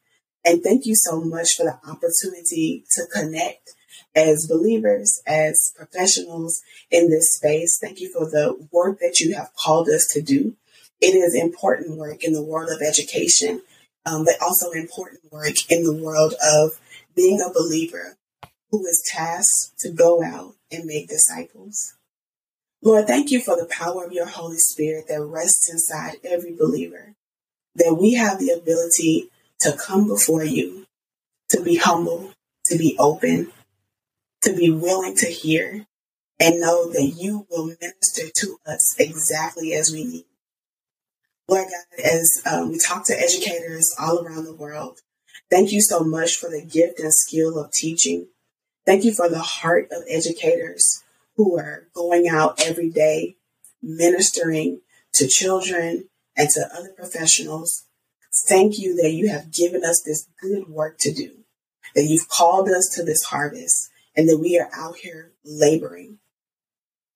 And 0.44 0.62
thank 0.62 0.86
you 0.86 0.94
so 0.94 1.20
much 1.20 1.54
for 1.54 1.64
the 1.64 1.78
opportunity 1.86 2.84
to 2.92 3.02
connect 3.12 3.74
as 4.14 4.46
believers, 4.46 5.22
as 5.26 5.72
professionals 5.76 6.62
in 6.90 7.10
this 7.10 7.34
space. 7.36 7.78
Thank 7.80 8.00
you 8.00 8.12
for 8.12 8.26
the 8.26 8.68
work 8.72 8.98
that 9.00 9.20
you 9.20 9.34
have 9.34 9.54
called 9.54 9.88
us 9.88 10.06
to 10.12 10.20
do. 10.20 10.56
It 11.00 11.14
is 11.14 11.34
important 11.34 11.96
work 11.96 12.24
in 12.24 12.32
the 12.32 12.42
world 12.42 12.70
of 12.70 12.82
education, 12.82 13.62
um, 14.04 14.24
but 14.24 14.40
also 14.40 14.70
important 14.72 15.32
work 15.32 15.70
in 15.70 15.84
the 15.84 15.96
world 15.96 16.34
of 16.44 16.72
being 17.14 17.40
a 17.40 17.52
believer 17.52 18.16
who 18.70 18.86
is 18.86 19.02
tasked 19.06 19.78
to 19.80 19.90
go 19.90 20.22
out 20.22 20.54
and 20.70 20.84
make 20.84 21.08
disciples. 21.08 21.94
Lord, 22.82 23.06
thank 23.06 23.30
you 23.30 23.40
for 23.40 23.56
the 23.56 23.66
power 23.66 24.04
of 24.04 24.12
your 24.12 24.26
Holy 24.26 24.58
Spirit 24.58 25.06
that 25.08 25.22
rests 25.22 25.70
inside 25.70 26.16
every 26.24 26.54
believer, 26.54 27.14
that 27.74 27.98
we 28.00 28.14
have 28.14 28.38
the 28.38 28.50
ability 28.50 29.28
to 29.60 29.76
come 29.76 30.08
before 30.08 30.44
you, 30.44 30.86
to 31.50 31.62
be 31.62 31.76
humble, 31.76 32.32
to 32.66 32.78
be 32.78 32.96
open, 32.98 33.52
to 34.42 34.54
be 34.54 34.70
willing 34.70 35.16
to 35.16 35.26
hear, 35.26 35.86
and 36.38 36.60
know 36.60 36.90
that 36.90 37.14
you 37.16 37.46
will 37.50 37.66
minister 37.66 38.28
to 38.34 38.56
us 38.66 38.94
exactly 38.98 39.74
as 39.74 39.92
we 39.92 40.04
need. 40.04 40.24
Lord 41.48 41.66
God, 41.66 42.04
as 42.04 42.42
um, 42.50 42.70
we 42.70 42.78
talk 42.78 43.04
to 43.06 43.20
educators 43.20 43.94
all 44.00 44.24
around 44.24 44.44
the 44.44 44.54
world, 44.54 45.00
thank 45.50 45.72
you 45.72 45.82
so 45.82 46.00
much 46.00 46.36
for 46.36 46.48
the 46.48 46.62
gift 46.62 47.00
and 47.00 47.12
skill 47.12 47.58
of 47.58 47.72
teaching. 47.72 48.28
Thank 48.86 49.04
you 49.04 49.12
for 49.12 49.28
the 49.28 49.40
heart 49.40 49.88
of 49.90 50.04
educators 50.08 51.02
who 51.36 51.58
are 51.58 51.88
going 51.94 52.28
out 52.28 52.62
every 52.64 52.88
day, 52.88 53.36
ministering 53.82 54.80
to 55.14 55.26
children 55.26 56.08
and 56.36 56.48
to 56.50 56.68
other 56.74 56.92
professionals. 56.96 57.84
Thank 58.48 58.78
you 58.78 58.94
that 59.02 59.12
you 59.12 59.28
have 59.28 59.52
given 59.52 59.84
us 59.84 60.02
this 60.06 60.28
good 60.40 60.68
work 60.68 60.98
to 61.00 61.12
do, 61.12 61.30
that 61.94 62.04
you've 62.04 62.28
called 62.28 62.68
us 62.68 62.88
to 62.94 63.02
this 63.02 63.24
harvest, 63.24 63.89
and 64.20 64.28
that 64.28 64.36
we 64.36 64.58
are 64.58 64.68
out 64.76 64.96
here 64.98 65.32
laboring. 65.46 66.18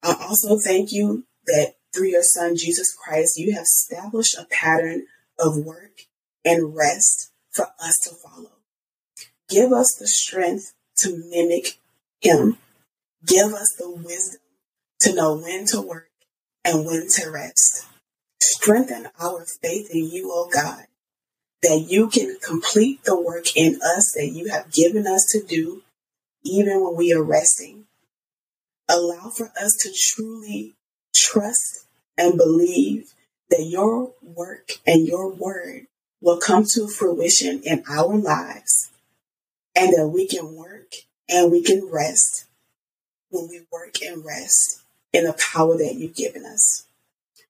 I 0.03 0.17
also 0.19 0.59
thank 0.59 0.91
you 0.91 1.27
that 1.45 1.75
through 1.95 2.09
your 2.09 2.23
Son, 2.23 2.57
Jesus 2.57 2.97
Christ, 2.97 3.37
you 3.37 3.53
have 3.53 3.65
established 3.65 4.35
a 4.39 4.47
pattern 4.51 5.05
of 5.39 5.59
work 5.59 6.07
and 6.47 6.75
rest 6.75 7.31
for 7.51 7.67
us 7.79 7.99
to 8.05 8.15
follow. 8.15 8.53
Give 9.51 9.71
us 9.71 9.95
the 10.01 10.07
strength 10.07 10.73
to 11.01 11.23
mimic 11.29 11.79
Him. 12.23 12.57
Give 13.27 13.53
us 13.53 13.75
the 13.79 13.91
wisdom 13.91 14.41
to 15.01 15.15
know 15.15 15.37
when 15.37 15.67
to 15.67 15.83
work 15.83 16.09
and 16.65 16.87
when 16.87 17.07
to 17.17 17.31
rest. 17.31 17.85
Strengthen 18.41 19.11
our 19.21 19.45
faith 19.45 19.91
in 19.93 20.07
you, 20.07 20.31
O 20.33 20.47
oh 20.47 20.51
God, 20.51 20.85
that 21.63 21.85
you 21.87 22.09
can 22.09 22.39
complete 22.43 23.05
the 23.05 23.21
work 23.21 23.55
in 23.55 23.75
us 23.75 24.15
that 24.17 24.31
you 24.33 24.49
have 24.49 24.73
given 24.73 25.07
us 25.07 25.27
to 25.33 25.43
do, 25.47 25.83
even 26.45 26.83
when 26.85 26.97
we 26.97 27.13
are 27.13 27.23
resting. 27.23 27.87
Allow 28.89 29.31
for 29.31 29.51
us 29.61 29.73
to 29.81 29.93
truly 29.93 30.75
trust 31.15 31.87
and 32.19 32.37
believe 32.37 33.15
that 33.51 33.65
your 33.65 34.13
work 34.23 34.73
and 34.87 35.07
your 35.07 35.31
word 35.31 35.87
will 36.21 36.39
come 36.39 36.65
to 36.75 36.89
fruition 36.89 37.63
in 37.65 37.83
our 37.89 38.17
lives 38.17 38.91
and 39.75 39.93
that 39.95 40.09
we 40.09 40.27
can 40.27 40.55
work 40.55 40.93
and 41.29 41.51
we 41.51 41.63
can 41.63 41.89
rest 41.91 42.45
when 43.31 43.49
we 43.49 43.63
work 43.73 44.01
and 44.03 44.25
rest 44.25 44.83
in 45.13 45.25
the 45.25 45.33
power 45.33 45.77
that 45.77 45.95
you've 45.95 46.15
given 46.15 46.45
us. 46.45 46.87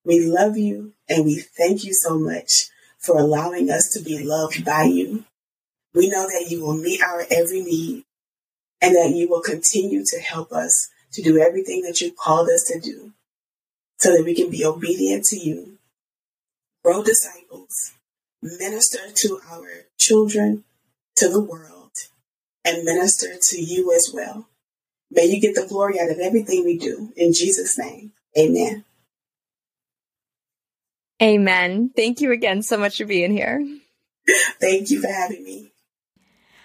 We 0.04 0.20
love 0.20 0.56
you 0.56 0.92
and 1.08 1.24
we 1.24 1.40
thank 1.40 1.84
you 1.84 1.92
so 1.94 2.18
much 2.18 2.68
for 2.98 3.18
allowing 3.18 3.70
us 3.70 3.90
to 3.94 4.02
be 4.02 4.22
loved 4.22 4.64
by 4.64 4.84
you. 4.84 5.24
We 5.94 6.10
know 6.10 6.26
that 6.26 6.50
you 6.50 6.64
will 6.64 6.76
meet 6.76 7.02
our 7.02 7.24
every 7.30 7.62
need 7.62 8.03
and 8.84 8.94
that 8.96 9.16
you 9.16 9.26
will 9.26 9.40
continue 9.40 10.04
to 10.04 10.20
help 10.20 10.52
us 10.52 10.90
to 11.10 11.22
do 11.22 11.38
everything 11.38 11.80
that 11.82 12.02
you've 12.02 12.16
called 12.16 12.50
us 12.50 12.64
to 12.64 12.78
do 12.78 13.12
so 13.98 14.14
that 14.14 14.24
we 14.24 14.34
can 14.34 14.50
be 14.50 14.62
obedient 14.62 15.24
to 15.24 15.38
you, 15.38 15.78
grow 16.84 17.02
disciples, 17.02 17.94
minister 18.42 18.98
to 19.14 19.40
our 19.50 19.86
children, 19.98 20.64
to 21.16 21.30
the 21.30 21.40
world, 21.40 21.92
and 22.62 22.84
minister 22.84 23.28
to 23.40 23.58
you 23.58 23.90
as 23.94 24.10
well. 24.12 24.48
May 25.10 25.26
you 25.26 25.40
get 25.40 25.54
the 25.54 25.66
glory 25.66 25.98
out 25.98 26.10
of 26.10 26.18
everything 26.18 26.64
we 26.64 26.76
do. 26.76 27.10
In 27.16 27.32
Jesus' 27.32 27.78
name, 27.78 28.12
amen. 28.38 28.84
Amen. 31.22 31.90
Thank 31.96 32.20
you 32.20 32.32
again 32.32 32.62
so 32.62 32.76
much 32.76 32.98
for 32.98 33.06
being 33.06 33.32
here. 33.32 33.66
Thank 34.60 34.90
you 34.90 35.00
for 35.00 35.08
having 35.08 35.42
me. 35.42 35.73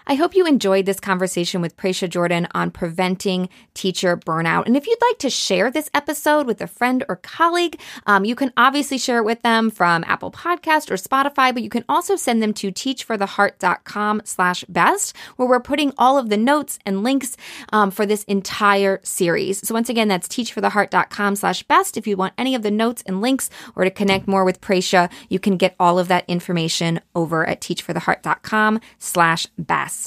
I 0.09 0.15
hope 0.15 0.33
you 0.33 0.47
enjoyed 0.47 0.87
this 0.87 0.99
conversation 0.99 1.61
with 1.61 1.77
Pratia 1.77 2.09
Jordan 2.09 2.47
on 2.55 2.71
preventing 2.71 3.47
teacher 3.75 4.17
burnout. 4.17 4.65
And 4.65 4.75
if 4.75 4.87
you'd 4.87 5.01
like 5.03 5.19
to 5.19 5.29
share 5.29 5.69
this 5.69 5.87
episode 5.93 6.47
with 6.47 6.61
a 6.61 6.65
friend 6.67 7.05
or 7.07 7.17
colleague, 7.17 7.79
um, 8.07 8.25
you 8.25 8.33
can 8.33 8.51
obviously 8.57 8.97
share 8.97 9.19
it 9.19 9.23
with 9.23 9.43
them 9.43 9.69
from 9.69 10.03
Apple 10.07 10.31
Podcast 10.31 10.89
or 10.89 10.95
Spotify, 10.95 11.53
but 11.53 11.61
you 11.61 11.69
can 11.69 11.85
also 11.87 12.15
send 12.15 12.41
them 12.41 12.55
to 12.55 12.71
teachfortheheart.com 12.71 14.23
slash 14.25 14.63
best, 14.67 15.15
where 15.35 15.47
we're 15.47 15.59
putting 15.59 15.93
all 15.95 16.17
of 16.17 16.29
the 16.29 16.37
notes 16.37 16.79
and 16.87 17.03
links 17.03 17.37
um, 17.71 17.91
for 17.91 18.07
this 18.07 18.23
entire 18.23 18.99
series. 19.03 19.59
So 19.67 19.75
once 19.75 19.89
again, 19.89 20.07
that's 20.07 20.27
teachfortheheart.com 20.27 21.35
slash 21.35 21.61
best. 21.61 21.97
If 21.97 22.07
you 22.07 22.17
want 22.17 22.33
any 22.35 22.55
of 22.55 22.63
the 22.63 22.71
notes 22.71 23.03
and 23.05 23.21
links 23.21 23.51
or 23.75 23.83
to 23.83 23.91
connect 23.91 24.27
more 24.27 24.43
with 24.43 24.59
Pratia, 24.59 25.11
you 25.29 25.37
can 25.37 25.55
get 25.55 25.75
all 25.79 25.99
of 25.99 26.07
that 26.07 26.25
information 26.27 26.99
over 27.13 27.47
at 27.47 27.61
teachfortheheart.com 27.61 28.81
slash 28.97 29.45
best. 29.59 29.98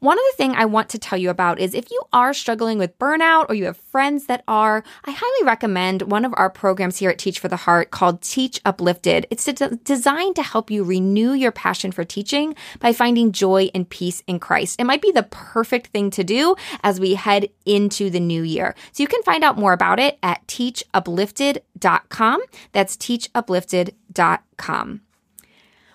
One 0.00 0.18
other 0.18 0.36
thing 0.36 0.52
I 0.52 0.64
want 0.66 0.90
to 0.90 0.98
tell 0.98 1.18
you 1.18 1.30
about 1.30 1.58
is 1.58 1.72
if 1.72 1.90
you 1.90 2.02
are 2.12 2.34
struggling 2.34 2.78
with 2.78 2.98
burnout 2.98 3.46
or 3.48 3.54
you 3.54 3.64
have 3.64 3.78
friends 3.78 4.26
that 4.26 4.44
are, 4.46 4.84
I 5.04 5.12
highly 5.12 5.46
recommend 5.46 6.02
one 6.02 6.26
of 6.26 6.34
our 6.36 6.50
programs 6.50 6.98
here 6.98 7.08
at 7.08 7.16
Teach 7.18 7.38
for 7.38 7.48
the 7.48 7.56
Heart 7.56 7.90
called 7.90 8.20
Teach 8.20 8.60
Uplifted. 8.66 9.26
It's 9.30 9.48
designed 9.84 10.36
to 10.36 10.42
help 10.42 10.70
you 10.70 10.84
renew 10.84 11.32
your 11.32 11.52
passion 11.52 11.90
for 11.90 12.04
teaching 12.04 12.54
by 12.80 12.92
finding 12.92 13.32
joy 13.32 13.70
and 13.74 13.88
peace 13.88 14.22
in 14.26 14.40
Christ. 14.40 14.78
It 14.78 14.84
might 14.84 15.00
be 15.00 15.10
the 15.10 15.22
perfect 15.22 15.86
thing 15.86 16.10
to 16.10 16.22
do 16.22 16.54
as 16.82 17.00
we 17.00 17.14
head 17.14 17.48
into 17.64 18.10
the 18.10 18.20
new 18.20 18.42
year. 18.42 18.74
So 18.92 19.02
you 19.02 19.08
can 19.08 19.22
find 19.22 19.42
out 19.42 19.56
more 19.56 19.72
about 19.72 19.98
it 20.00 20.18
at 20.22 20.46
teachuplifted.com. 20.46 22.42
That's 22.72 22.94
teachuplifted.com. 22.96 25.00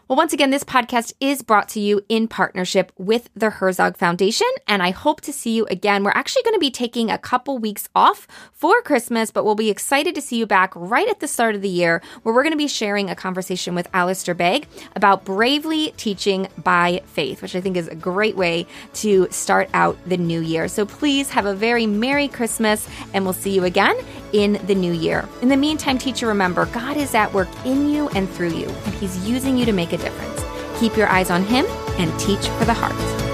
Well, 0.09 0.17
once 0.17 0.33
again, 0.33 0.49
this 0.49 0.63
podcast 0.63 1.13
is 1.19 1.43
brought 1.43 1.69
to 1.69 1.79
you 1.79 2.01
in 2.09 2.27
partnership 2.27 2.91
with 2.97 3.29
the 3.35 3.51
Herzog 3.51 3.95
Foundation, 3.95 4.47
and 4.67 4.81
I 4.81 4.89
hope 4.89 5.21
to 5.21 5.31
see 5.31 5.51
you 5.51 5.67
again. 5.67 6.03
We're 6.03 6.09
actually 6.15 6.41
going 6.41 6.55
to 6.55 6.59
be 6.59 6.71
taking 6.71 7.11
a 7.11 7.19
couple 7.19 7.59
weeks 7.59 7.87
off 7.93 8.25
for 8.51 8.81
Christmas, 8.81 9.29
but 9.29 9.45
we'll 9.45 9.53
be 9.53 9.69
excited 9.69 10.15
to 10.15 10.21
see 10.21 10.37
you 10.39 10.47
back 10.47 10.73
right 10.75 11.07
at 11.07 11.19
the 11.19 11.27
start 11.27 11.53
of 11.53 11.61
the 11.61 11.69
year, 11.69 12.01
where 12.23 12.33
we're 12.33 12.41
going 12.41 12.53
to 12.53 12.57
be 12.57 12.67
sharing 12.67 13.07
a 13.07 13.15
conversation 13.15 13.75
with 13.75 13.87
Alistair 13.93 14.33
Begg 14.33 14.67
about 14.95 15.25
bravely 15.25 15.93
teaching 15.95 16.47
by 16.63 17.03
faith, 17.05 17.43
which 17.43 17.55
I 17.55 17.61
think 17.61 17.77
is 17.77 17.87
a 17.87 17.93
great 17.93 18.35
way 18.35 18.65
to 18.95 19.27
start 19.29 19.69
out 19.75 19.95
the 20.07 20.17
new 20.17 20.41
year. 20.41 20.67
So 20.69 20.87
please 20.87 21.29
have 21.29 21.45
a 21.45 21.53
very 21.53 21.85
Merry 21.85 22.27
Christmas, 22.27 22.89
and 23.13 23.25
we'll 23.25 23.33
see 23.33 23.51
you 23.51 23.63
again 23.63 23.95
in 24.33 24.53
the 24.67 24.75
new 24.75 24.93
year. 24.93 25.27
In 25.41 25.49
the 25.49 25.57
meantime, 25.57 25.97
teacher, 25.97 26.27
remember 26.27 26.65
God 26.67 26.97
is 26.97 27.15
at 27.15 27.33
work 27.33 27.49
in 27.65 27.89
you 27.89 28.09
and 28.09 28.29
through 28.29 28.53
you, 28.53 28.67
and 28.67 28.93
He's 28.95 29.27
using 29.27 29.57
you 29.57 29.65
to 29.65 29.73
make 29.73 29.93
a 29.93 29.97
difference. 29.97 30.43
Keep 30.79 30.97
your 30.97 31.07
eyes 31.09 31.29
on 31.29 31.43
Him 31.43 31.65
and 31.97 32.17
teach 32.19 32.47
for 32.47 32.65
the 32.65 32.73
heart. 32.73 33.28